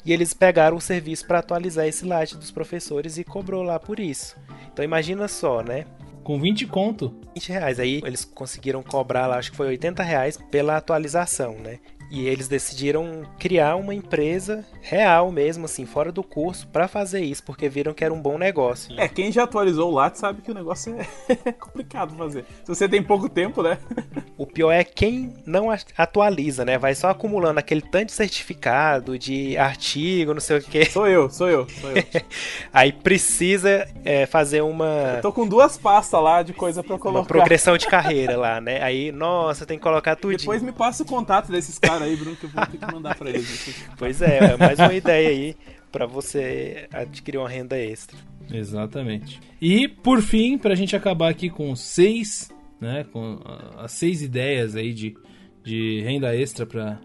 E 0.06 0.12
eles 0.12 0.34
pegaram 0.34 0.76
o 0.76 0.82
serviço 0.82 1.26
para 1.26 1.40
atualizar 1.40 1.88
esse 1.88 2.06
lat 2.06 2.34
dos 2.36 2.52
professores 2.52 3.18
e 3.18 3.24
cobrou 3.24 3.64
lá 3.64 3.80
por 3.80 4.00
isso. 4.00 4.36
Então 4.72 4.84
imagina 4.84 5.30
só, 5.30 5.64
né? 5.64 5.86
Com 6.24 6.40
20 6.40 6.68
conto. 6.68 7.14
20 7.34 7.50
reais. 7.50 7.80
Aí 7.80 8.02
eles 8.06 8.26
conseguiram 8.26 8.84
cobrar 8.84 9.28
lá, 9.28 9.38
acho 9.38 9.52
que 9.52 9.58
foi 9.58 9.68
80 9.68 10.04
reais 10.04 10.38
pela 10.52 10.76
atualização, 10.76 11.56
né? 11.56 11.80
E 12.14 12.28
eles 12.28 12.48
decidiram 12.48 13.24
criar 13.40 13.76
uma 13.76 13.92
empresa 13.92 14.64
real 14.84 15.32
mesmo, 15.32 15.66
assim, 15.66 15.84
fora 15.84 16.12
do 16.12 16.22
curso, 16.22 16.68
para 16.68 16.88
fazer 16.88 17.22
isso, 17.22 17.42
porque 17.44 17.68
viram 17.68 17.92
que 17.92 18.06
era 18.06 18.14
um 18.14 18.22
bom 18.22 18.38
negócio. 18.38 18.94
É, 19.00 19.08
quem 19.08 19.32
já 19.32 19.46
atualizou 19.46 19.92
o 19.92 19.96
Lattes 19.96 20.22
sabe 20.22 20.44
que 20.44 20.52
o 20.52 20.54
negócio 20.54 20.96
é 21.28 21.52
complicado 21.58 22.16
fazer. 22.16 22.46
Se 22.64 22.68
você 22.68 22.88
tem 22.88 23.02
pouco 23.02 23.28
tempo, 23.28 23.64
né? 23.64 23.80
o 24.38 24.46
pior 24.46 24.72
é 24.72 24.84
quem 24.84 25.34
não 25.44 25.70
atualiza, 25.98 26.64
né? 26.64 26.78
Vai 26.78 26.94
só 26.94 27.10
acumulando 27.10 27.60
aquele 27.60 27.82
tanto 27.82 28.06
de 28.06 28.12
certificado, 28.12 29.18
de 29.18 29.58
artigo, 29.58 30.36
não 30.36 30.42
sei 30.42 30.60
o 30.60 30.62
quê. 30.62 30.86
Sou 30.86 31.08
eu, 31.08 31.32
sou 31.32 31.50
eu, 31.50 31.68
sou 31.68 31.90
eu. 31.90 32.04
Aí 32.72 32.92
precisa 32.92 33.88
é, 34.06 34.28
fazer 34.28 34.62
uma. 34.62 35.16
Eu 35.16 35.22
tô 35.24 35.34
com 35.34 35.48
duas 35.48 35.80
pastas 35.80 36.22
lá 36.22 36.44
de 36.44 36.54
coisa 36.54 36.84
pra 36.84 37.00
colocar. 37.00 37.22
Uma 37.22 37.26
progressão 37.26 37.76
de 37.76 37.88
carreira 37.88 38.38
lá, 38.38 38.62
né? 38.62 38.84
Aí, 38.84 39.12
nossa, 39.12 39.66
tem 39.66 39.80
que 39.80 39.84
colocar 39.84 40.16
tudo. 40.16 40.38
Depois 40.38 40.62
me 40.62 40.72
passa 40.72 41.02
o 41.02 41.06
contato 41.08 41.52
desses 41.52 41.80
caras 41.80 42.03
aí, 42.04 42.16
Bruno, 42.16 42.36
que 42.36 42.46
eu 42.46 42.50
vou 42.50 42.66
ter 42.66 42.78
que 42.78 42.92
mandar 42.92 43.16
pra 43.16 43.30
eles. 43.30 43.86
Pois 43.98 44.22
é, 44.22 44.38
é 44.38 44.58
mais 44.58 44.80
uma 44.80 44.94
ideia 44.94 45.30
aí 45.30 45.56
para 45.92 46.06
você 46.06 46.88
adquirir 46.92 47.38
uma 47.38 47.50
renda 47.50 47.78
extra. 47.78 48.18
Exatamente. 48.52 49.40
E 49.62 49.88
por 49.88 50.22
fim, 50.22 50.58
para 50.58 50.74
a 50.74 50.76
gente 50.76 50.96
acabar 50.96 51.30
aqui 51.30 51.50
com 51.50 51.76
seis, 51.76 52.52
né, 52.82 53.06
com 53.12 53.40
as 53.78 53.92
seis 53.92 54.22
ideias 54.22 54.76
aí 54.76 54.94
de, 54.94 55.16
de 55.64 56.02
renda 56.02 56.36
extra 56.36 56.66
para 56.66 57.00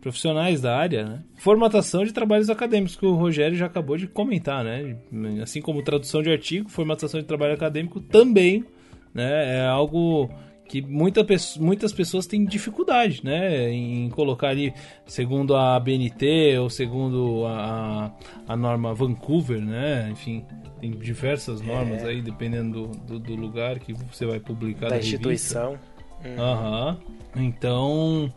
profissionais 0.00 0.60
da 0.60 0.76
área, 0.76 1.04
né? 1.04 1.22
Formatação 1.36 2.04
de 2.04 2.12
trabalhos 2.12 2.48
acadêmicos, 2.48 2.96
que 2.96 3.04
o 3.04 3.14
Rogério 3.14 3.56
já 3.56 3.66
acabou 3.66 3.96
de 3.96 4.06
comentar, 4.06 4.64
né? 4.64 4.96
Assim 5.42 5.60
como 5.60 5.82
tradução 5.82 6.22
de 6.22 6.30
artigo, 6.30 6.70
formatação 6.70 7.20
de 7.20 7.26
trabalho 7.26 7.54
acadêmico 7.54 8.00
também, 8.00 8.64
né? 9.12 9.58
É 9.58 9.66
algo 9.66 10.30
que 10.70 10.80
muita, 10.80 11.26
muitas 11.58 11.92
pessoas 11.92 12.28
têm 12.28 12.44
dificuldade, 12.44 13.22
né, 13.24 13.72
em 13.72 14.08
colocar 14.08 14.50
ali, 14.50 14.72
segundo 15.04 15.56
a 15.56 15.80
BNT 15.80 16.58
ou 16.60 16.70
segundo 16.70 17.44
a, 17.44 18.14
a 18.46 18.56
norma 18.56 18.94
Vancouver, 18.94 19.60
né, 19.60 20.08
enfim, 20.12 20.44
tem 20.80 20.92
diversas 20.92 21.60
normas 21.60 22.04
é. 22.04 22.10
aí, 22.10 22.22
dependendo 22.22 22.86
do, 22.86 22.98
do, 22.98 23.18
do, 23.18 23.34
lugar 23.34 23.80
que 23.80 23.92
você 23.92 24.24
vai 24.24 24.38
publicar 24.38 24.90
da, 24.90 24.90
da 24.90 24.98
instituição. 24.98 25.76
Uhum. 26.24 26.40
Aham. 26.40 26.98
Uhum. 27.34 27.42
Então, 27.42 28.32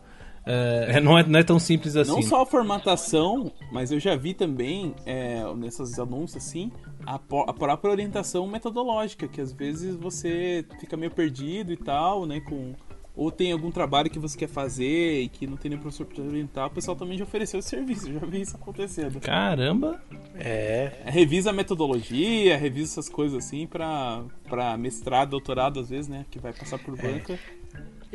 é, 0.46 1.00
não, 1.00 1.18
é, 1.18 1.26
não 1.26 1.38
é 1.38 1.42
tão 1.42 1.58
simples 1.58 1.96
assim. 1.96 2.10
Não 2.10 2.22
só 2.22 2.42
a 2.42 2.46
formatação, 2.46 3.50
mas 3.72 3.90
eu 3.90 3.98
já 3.98 4.14
vi 4.14 4.34
também 4.34 4.94
é, 5.06 5.42
nessas 5.54 5.98
anúncios 5.98 6.44
assim 6.44 6.70
a, 7.06 7.14
a, 7.14 7.18
própria 7.18 7.90
orientação 7.90 8.46
metodológica, 8.46 9.26
que 9.26 9.40
às 9.40 9.52
vezes 9.52 9.96
você 9.96 10.64
fica 10.80 10.96
meio 10.96 11.10
perdido 11.10 11.72
e 11.72 11.76
tal, 11.76 12.26
né? 12.26 12.40
Com, 12.40 12.74
ou 13.16 13.30
tem 13.30 13.52
algum 13.52 13.70
trabalho 13.70 14.10
que 14.10 14.18
você 14.18 14.36
quer 14.36 14.48
fazer 14.48 15.22
e 15.22 15.28
que 15.28 15.46
não 15.46 15.56
tem 15.56 15.70
nenhum 15.70 15.82
professor 15.82 16.04
para 16.04 16.16
te 16.16 16.20
orientar, 16.20 16.66
o 16.66 16.70
pessoal 16.70 16.96
também 16.96 17.16
já 17.16 17.24
ofereceu 17.24 17.60
esse 17.60 17.68
serviço, 17.68 18.12
já 18.12 18.26
vi 18.26 18.40
isso 18.40 18.56
acontecendo. 18.56 19.20
Caramba! 19.20 20.02
É. 20.34 20.92
Revisa 21.06 21.50
a 21.50 21.52
metodologia, 21.52 22.56
revisa 22.56 22.92
essas 22.92 23.08
coisas 23.08 23.44
assim 23.44 23.66
para 23.66 24.76
mestrado, 24.78 25.30
doutorado 25.30 25.78
às 25.80 25.88
vezes, 25.88 26.08
né? 26.08 26.26
Que 26.30 26.38
vai 26.38 26.52
passar 26.52 26.78
por 26.78 26.98
é. 26.98 27.02
banca. 27.02 27.34
É. 27.34 27.63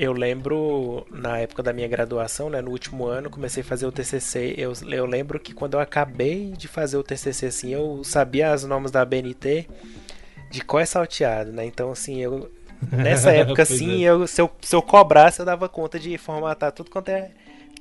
Eu 0.02 0.14
lembro, 0.14 1.06
na 1.12 1.40
época 1.40 1.62
da 1.62 1.74
minha 1.74 1.86
graduação, 1.86 2.50
né, 2.50 2.62
no 2.62 2.72
último 2.72 3.06
ano, 3.06 3.30
comecei 3.30 3.62
a 3.62 3.66
fazer 3.66 3.86
o 3.86 3.92
TCC. 3.92 4.56
Eu, 4.58 4.72
eu 4.88 5.06
lembro 5.06 5.38
que 5.38 5.54
quando 5.54 5.74
eu 5.74 5.80
acabei 5.82 6.54
de 6.54 6.70
fazer 6.70 6.96
o 6.96 7.04
TCC, 7.04 7.48
assim, 7.48 7.74
eu 7.74 8.02
sabia 8.02 8.54
as 8.54 8.64
normas 8.64 8.92
da 8.92 9.04
BNT 9.04 9.68
de 10.50 10.62
qual 10.62 10.80
é 10.80 10.86
salteado, 10.86 11.52
né? 11.52 11.66
Então, 11.66 11.92
assim, 11.92 12.22
eu... 12.22 12.50
Nessa 12.94 13.32
época, 13.36 13.64
assim, 13.64 14.06
é. 14.06 14.10
eu, 14.10 14.26
se, 14.26 14.42
eu, 14.42 14.50
se 14.62 14.74
eu 14.74 14.82
cobrasse, 14.82 15.42
eu 15.42 15.46
dava 15.46 15.68
conta 15.68 16.00
de 16.00 16.18
formatar 16.18 16.72
tudo 16.72 16.90
quanto 16.90 17.10
é 17.10 17.32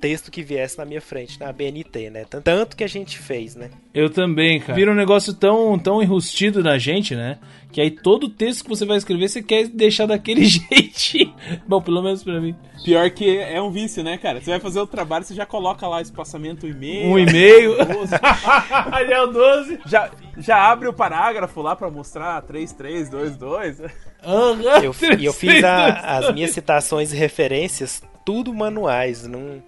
texto 0.01 0.31
que 0.31 0.43
viesse 0.43 0.79
na 0.79 0.85
minha 0.85 1.01
frente, 1.01 1.39
na 1.41 1.53
BNT, 1.53 2.11
né? 2.11 2.25
Tanto 2.45 2.77
que 2.77 2.85
a 2.85 2.89
gente 2.89 3.19
fez, 3.19 3.55
né? 3.55 3.71
Eu 3.93 4.09
também, 4.09 4.61
cara. 4.61 4.75
Vira 4.75 4.93
um 4.93 4.95
negócio 4.95 5.35
tão, 5.35 5.79
tão 5.79 6.03
enrustido 6.03 6.63
na 6.63 6.79
gente, 6.79 7.15
né? 7.15 7.39
Que 7.71 7.81
aí 7.81 7.91
todo 7.91 8.29
texto 8.29 8.63
que 8.63 8.69
você 8.71 8.87
vai 8.87 8.97
escrever, 8.97 9.29
você 9.29 9.43
quer 9.43 9.69
deixar 9.69 10.07
daquele 10.07 10.45
jeitinho. 10.47 11.35
Bom, 11.67 11.83
pelo 11.83 12.03
menos 12.03 12.23
pra 12.23 12.41
mim. 12.41 12.55
Pior 12.85 13.11
que 13.11 13.39
é 13.39 13.61
um 13.61 13.71
vício, 13.71 14.03
né, 14.03 14.17
cara? 14.17 14.41
Você 14.41 14.51
vai 14.51 14.61
fazer 14.61 14.81
o 14.81 14.87
trabalho, 14.87 15.25
você 15.25 15.35
já 15.35 15.45
coloca 15.45 15.87
lá 15.87 16.01
espaçamento 16.01 16.67
e-mail. 16.67 17.11
Um 17.11 17.19
e-mail. 17.19 17.77
Ali 18.93 19.13
é 19.13 19.21
o 19.21 19.27
12. 19.27 19.81
Já, 19.87 20.11
já 20.39 20.71
abre 20.71 20.89
o 20.89 20.93
parágrafo 20.93 21.61
lá 21.61 21.77
pra 21.77 21.91
mostrar 21.91 22.41
3322. 22.43 23.81
Uhum, 23.81 24.63
eu, 24.83 24.95
e 25.19 25.25
eu 25.25 25.33
fiz 25.33 25.63
a, 25.63 26.19
as 26.19 26.33
minhas 26.33 26.53
citações 26.53 27.13
e 27.13 27.17
referências 27.17 28.03
tudo 28.29 28.53
manuais, 28.53 29.27
não 29.27 29.63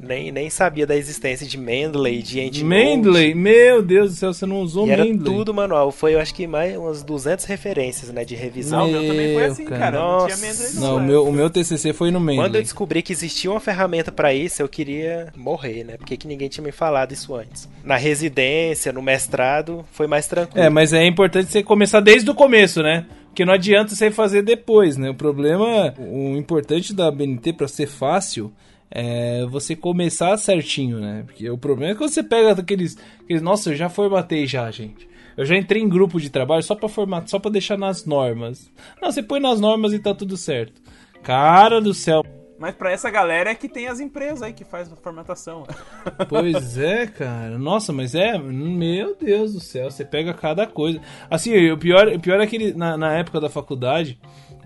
nem, 0.00 0.30
nem 0.30 0.48
sabia 0.48 0.86
da 0.86 0.96
existência 0.96 1.44
de 1.44 1.58
Mendeley, 1.58 2.22
de 2.22 2.38
EndNote. 2.38 2.64
Mendeley? 2.64 3.34
Meu 3.34 3.82
Deus 3.82 4.12
do 4.12 4.16
céu, 4.16 4.32
você 4.32 4.46
não 4.46 4.60
usou 4.60 4.84
e 4.84 4.90
Mendeley. 4.90 5.14
era 5.14 5.24
tudo 5.24 5.52
manual. 5.52 5.90
Foi, 5.90 6.14
eu 6.14 6.20
acho 6.20 6.32
que 6.32 6.46
mais 6.46 6.76
umas 6.76 7.02
200 7.02 7.44
referências, 7.44 8.12
né, 8.12 8.24
de 8.24 8.36
revisão. 8.36 8.86
Meu, 8.86 8.98
o 8.98 9.02
meu 9.02 9.10
também 9.10 9.34
foi 9.34 9.44
assim, 9.44 9.64
cara. 9.64 9.80
cara. 9.80 9.98
Nossa. 9.98 10.28
Não 10.28 10.36
tinha 10.36 10.48
Mendeley 10.48 10.74
não. 10.74 10.80
não 10.80 10.96
o, 10.96 11.00
meu, 11.00 11.28
o 11.28 11.32
meu 11.32 11.50
TCC 11.50 11.92
foi 11.92 12.12
no 12.12 12.20
Mendeley. 12.20 12.48
Quando 12.48 12.54
eu 12.54 12.62
descobri 12.62 13.02
que 13.02 13.12
existia 13.12 13.50
uma 13.50 13.60
ferramenta 13.60 14.12
para 14.12 14.32
isso, 14.32 14.62
eu 14.62 14.68
queria 14.68 15.32
morrer, 15.36 15.82
né? 15.82 15.96
Porque 15.96 16.16
que 16.16 16.28
ninguém 16.28 16.48
tinha 16.48 16.62
me 16.62 16.72
falado 16.72 17.10
isso 17.10 17.34
antes. 17.34 17.68
Na 17.82 17.96
residência, 17.96 18.92
no 18.92 19.02
mestrado, 19.02 19.84
foi 19.90 20.06
mais 20.06 20.28
tranquilo. 20.28 20.64
É, 20.64 20.70
mas 20.70 20.92
é 20.92 21.04
importante 21.04 21.50
você 21.50 21.64
começar 21.64 21.98
desde 21.98 22.30
o 22.30 22.34
começo, 22.34 22.80
né? 22.80 23.06
Porque 23.34 23.44
não 23.44 23.54
adianta 23.54 23.96
você 23.96 24.12
fazer 24.12 24.42
depois, 24.42 24.96
né? 24.96 25.10
O 25.10 25.14
problema, 25.14 25.92
o 25.98 26.36
importante 26.36 26.94
da 26.94 27.10
BNT 27.10 27.54
para 27.54 27.66
ser 27.66 27.88
fácil 27.88 28.52
é 28.88 29.44
você 29.46 29.74
começar 29.74 30.36
certinho, 30.36 31.00
né? 31.00 31.24
Porque 31.26 31.50
o 31.50 31.58
problema 31.58 31.90
é 31.90 31.94
que 31.96 32.00
você 32.00 32.22
pega 32.22 32.52
aqueles, 32.52 32.96
aqueles 33.24 33.42
nossa, 33.42 33.70
eu 33.70 33.74
já 33.74 33.88
formatei 33.88 34.46
já, 34.46 34.70
gente. 34.70 35.08
Eu 35.36 35.44
já 35.44 35.56
entrei 35.56 35.82
em 35.82 35.88
grupo 35.88 36.20
de 36.20 36.30
trabalho 36.30 36.62
só 36.62 36.76
para 36.76 36.88
formatar, 36.88 37.26
só 37.26 37.40
para 37.40 37.50
deixar 37.50 37.76
nas 37.76 38.06
normas. 38.06 38.70
Não, 39.02 39.10
você 39.10 39.20
põe 39.20 39.40
nas 39.40 39.58
normas 39.58 39.92
e 39.92 39.98
tá 39.98 40.14
tudo 40.14 40.36
certo. 40.36 40.80
Cara 41.20 41.80
do 41.80 41.92
céu. 41.92 42.22
Mas 42.58 42.74
para 42.74 42.92
essa 42.92 43.10
galera 43.10 43.50
é 43.50 43.54
que 43.54 43.68
tem 43.68 43.88
as 43.88 43.98
empresas 43.98 44.42
aí 44.42 44.52
que 44.52 44.64
faz 44.64 44.90
a 44.92 44.96
formatação. 44.96 45.64
Pois 46.28 46.78
é, 46.78 47.06
cara. 47.06 47.58
Nossa, 47.58 47.92
mas 47.92 48.14
é. 48.14 48.38
Meu 48.38 49.16
Deus 49.16 49.54
do 49.54 49.60
céu, 49.60 49.90
você 49.90 50.04
pega 50.04 50.32
cada 50.32 50.66
coisa. 50.66 51.00
Assim, 51.28 51.70
o 51.70 51.78
pior, 51.78 52.08
o 52.08 52.20
pior 52.20 52.40
é 52.40 52.46
que 52.46 52.56
ele, 52.56 52.72
na, 52.74 52.96
na 52.96 53.14
época 53.14 53.40
da 53.40 53.48
faculdade, 53.48 54.18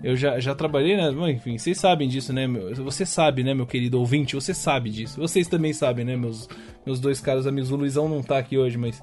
eu 0.03 0.15
já, 0.15 0.39
já 0.39 0.53
trabalhei, 0.53 0.95
né? 0.95 1.09
Enfim, 1.31 1.57
vocês 1.57 1.77
sabem 1.77 2.07
disso, 2.07 2.31
né? 2.31 2.47
Você 2.75 3.05
sabe, 3.05 3.43
né, 3.43 3.53
meu 3.53 3.65
querido 3.65 3.99
ouvinte? 3.99 4.35
Você 4.35 4.53
sabe 4.53 4.89
disso. 4.89 5.19
Vocês 5.19 5.47
também 5.47 5.73
sabem, 5.73 6.05
né, 6.05 6.15
meus, 6.15 6.47
meus 6.85 6.99
dois 6.99 7.19
caros 7.19 7.47
amigos. 7.47 7.71
O 7.71 7.75
Luizão 7.75 8.07
não 8.07 8.21
tá 8.21 8.37
aqui 8.37 8.57
hoje, 8.57 8.77
mas. 8.77 9.01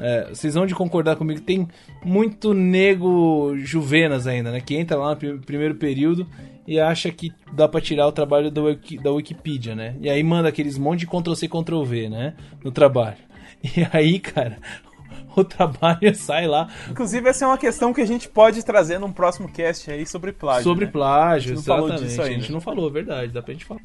É, 0.00 0.28
vocês 0.30 0.54
vão 0.54 0.64
de 0.64 0.74
concordar 0.74 1.16
comigo 1.16 1.42
tem 1.42 1.68
muito 2.02 2.54
nego 2.54 3.54
juvenas 3.58 4.26
ainda, 4.26 4.50
né? 4.50 4.60
Que 4.60 4.74
entra 4.74 4.96
lá 4.96 5.14
no 5.14 5.38
primeiro 5.40 5.74
período 5.74 6.26
e 6.66 6.78
acha 6.78 7.10
que 7.10 7.32
dá 7.52 7.68
para 7.68 7.80
tirar 7.80 8.06
o 8.06 8.12
trabalho 8.12 8.50
Wiki, 8.64 8.98
da 8.98 9.10
Wikipedia, 9.10 9.74
né? 9.74 9.96
E 10.00 10.08
aí 10.08 10.22
manda 10.22 10.48
aqueles 10.48 10.78
monte 10.78 11.00
de 11.00 11.06
Ctrl-C, 11.06 11.48
Ctrl-V, 11.48 12.08
né? 12.08 12.34
No 12.64 12.70
trabalho. 12.70 13.18
E 13.64 13.86
aí, 13.92 14.18
cara, 14.18 14.58
o 15.36 15.44
trabalho 15.44 16.14
sai 16.14 16.46
lá. 16.46 16.68
Inclusive, 16.90 17.28
essa 17.28 17.44
é 17.44 17.48
uma 17.48 17.58
questão 17.58 17.92
que 17.92 18.00
a 18.00 18.06
gente 18.06 18.28
pode 18.28 18.64
trazer 18.64 18.98
num 18.98 19.12
próximo 19.12 19.48
cast 19.48 19.90
aí 19.90 20.06
sobre 20.06 20.32
plágio. 20.32 20.64
Sobre 20.64 20.86
né? 20.86 20.90
plágio, 20.90 21.52
a 21.52 21.56
gente 21.56 21.64
exatamente. 21.64 21.88
Falou 21.90 22.04
disso 22.04 22.22
aí, 22.22 22.28
a 22.28 22.38
gente 22.38 22.52
não 22.52 22.60
falou, 22.60 22.90
verdade, 22.90 23.32
dá 23.32 23.42
pra 23.42 23.52
gente 23.52 23.64
falar. 23.64 23.80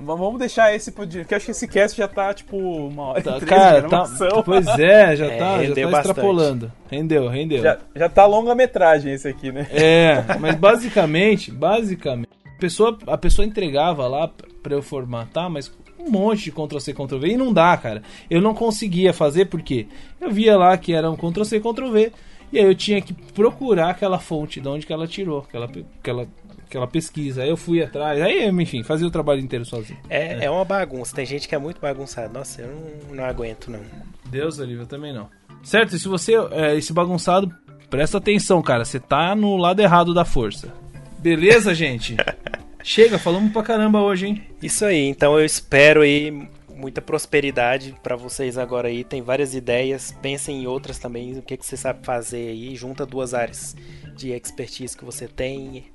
Vamos 0.00 0.38
deixar 0.38 0.74
esse 0.74 0.92
porque 0.92 1.34
acho 1.34 1.46
que 1.46 1.50
esse 1.50 1.66
cast 1.66 1.96
já 1.96 2.06
tá 2.06 2.34
tipo 2.34 2.56
uma 2.56 3.04
hora 3.04 3.22
tá, 3.22 3.40
Cara, 3.40 3.88
tá, 3.88 4.04
pois 4.44 4.66
é, 4.78 5.16
já 5.16 5.26
é, 5.26 5.38
tá, 5.38 5.64
já 5.64 5.74
tá 5.74 5.98
extrapolando. 5.98 6.72
Rendeu, 6.90 7.28
rendeu. 7.28 7.62
Já, 7.62 7.78
já 7.94 8.08
tá 8.08 8.26
longa-metragem 8.26 9.12
esse 9.12 9.28
aqui, 9.28 9.50
né? 9.50 9.66
É, 9.70 10.24
mas 10.38 10.54
basicamente, 10.56 11.50
basicamente, 11.50 12.28
a 12.44 12.58
pessoa, 12.58 12.98
a 13.06 13.16
pessoa 13.16 13.46
entregava 13.46 14.06
lá 14.06 14.28
para 14.62 14.74
eu 14.74 14.82
formatar, 14.82 15.48
mas 15.48 15.72
um 16.08 16.10
monte 16.10 16.44
de 16.44 16.52
Ctrl-C, 16.52 16.92
Ctrl-V 16.92 17.28
e 17.28 17.36
não 17.36 17.52
dá, 17.52 17.76
cara. 17.76 18.02
Eu 18.28 18.40
não 18.40 18.54
conseguia 18.54 19.12
fazer 19.12 19.46
porque 19.46 19.86
eu 20.20 20.30
via 20.30 20.56
lá 20.56 20.76
que 20.76 20.92
era 20.92 21.10
um 21.10 21.16
Ctrl-C, 21.16 21.60
Ctrl-V 21.60 22.12
e 22.52 22.58
aí 22.58 22.64
eu 22.64 22.74
tinha 22.74 23.00
que 23.00 23.12
procurar 23.12 23.90
aquela 23.90 24.18
fonte 24.18 24.60
de 24.60 24.68
onde 24.68 24.86
que 24.86 24.92
ela 24.92 25.06
tirou, 25.06 25.40
aquela, 25.40 25.70
aquela, 26.00 26.26
aquela 26.66 26.86
pesquisa. 26.86 27.42
Aí 27.42 27.50
eu 27.50 27.56
fui 27.56 27.82
atrás, 27.82 28.20
aí, 28.20 28.48
enfim, 28.48 28.82
fazia 28.82 29.06
o 29.06 29.10
trabalho 29.10 29.40
inteiro 29.40 29.64
sozinho. 29.64 29.98
É, 30.08 30.34
é. 30.34 30.44
é 30.46 30.50
uma 30.50 30.64
bagunça, 30.64 31.14
tem 31.14 31.26
gente 31.26 31.46
que 31.46 31.54
é 31.54 31.58
muito 31.58 31.80
bagunçada. 31.80 32.28
Nossa, 32.28 32.62
eu 32.62 32.68
não, 32.68 33.16
não 33.16 33.24
aguento, 33.24 33.70
não. 33.70 33.80
Deus, 34.30 34.58
Olivia, 34.58 34.82
eu 34.82 34.86
também 34.86 35.12
não. 35.12 35.28
Certo, 35.62 35.94
e 35.94 35.98
se 35.98 36.08
você 36.08 36.34
é 36.52 36.76
esse 36.76 36.92
bagunçado, 36.92 37.52
presta 37.90 38.18
atenção, 38.18 38.62
cara. 38.62 38.84
Você 38.84 38.98
tá 38.98 39.34
no 39.34 39.56
lado 39.56 39.80
errado 39.80 40.14
da 40.14 40.24
força. 40.24 40.72
Beleza, 41.18 41.74
gente? 41.74 42.16
Chega, 42.82 43.18
falamos 43.18 43.52
pra 43.52 43.62
caramba 43.62 44.00
hoje, 44.00 44.26
hein? 44.26 44.42
Isso 44.62 44.84
aí, 44.84 45.08
então 45.08 45.38
eu 45.38 45.44
espero 45.44 46.02
aí 46.02 46.48
muita 46.78 47.02
prosperidade 47.02 47.94
para 48.02 48.16
vocês 48.16 48.56
agora 48.56 48.88
aí. 48.88 49.02
Tem 49.02 49.20
várias 49.20 49.54
ideias, 49.54 50.12
pensem 50.22 50.62
em 50.62 50.66
outras 50.66 50.98
também, 50.98 51.36
o 51.36 51.42
que, 51.42 51.56
que 51.56 51.66
você 51.66 51.76
sabe 51.76 52.06
fazer 52.06 52.50
aí, 52.50 52.76
junta 52.76 53.04
duas 53.04 53.34
áreas 53.34 53.76
de 54.16 54.30
expertise 54.30 54.96
que 54.96 55.04
você 55.04 55.26
tem, 55.26 55.86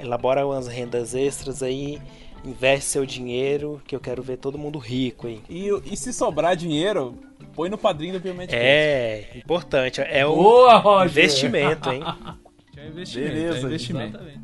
elabora 0.00 0.46
umas 0.46 0.66
rendas 0.66 1.14
extras 1.14 1.62
aí, 1.62 2.00
investe 2.44 2.86
seu 2.86 3.06
dinheiro, 3.06 3.80
que 3.86 3.94
eu 3.94 4.00
quero 4.00 4.22
ver 4.22 4.38
todo 4.38 4.58
mundo 4.58 4.78
rico 4.78 5.26
aí. 5.26 5.40
E, 5.48 5.68
e 5.84 5.96
se 5.96 6.12
sobrar 6.12 6.56
dinheiro, 6.56 7.18
põe 7.54 7.68
no 7.68 7.78
padrinho 7.78 8.14
do 8.14 8.20
Biomedicus. 8.20 8.60
É, 8.60 9.28
importante, 9.36 10.00
é 10.00 10.26
o 10.26 10.34
Boa, 10.34 11.04
investimento, 11.04 11.90
hein? 11.90 12.02
É 12.74 12.88
investimento, 12.88 13.32
Beleza, 13.32 13.58
é 13.58 13.60
investimento. 13.60 14.16
Exatamente. 14.16 14.40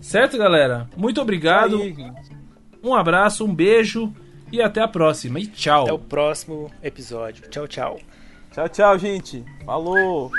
Certo, 0.00 0.38
galera? 0.38 0.88
Muito 0.96 1.20
obrigado. 1.20 1.80
Um 2.82 2.94
abraço, 2.94 3.44
um 3.44 3.54
beijo 3.54 4.12
e 4.50 4.60
até 4.60 4.80
a 4.80 4.88
próxima. 4.88 5.38
E 5.38 5.46
tchau. 5.46 5.84
Até 5.84 5.92
o 5.92 5.98
próximo 5.98 6.70
episódio. 6.82 7.48
Tchau, 7.48 7.68
tchau. 7.68 8.00
Tchau, 8.52 8.68
tchau, 8.68 8.98
gente. 8.98 9.44
Falou. 9.64 10.30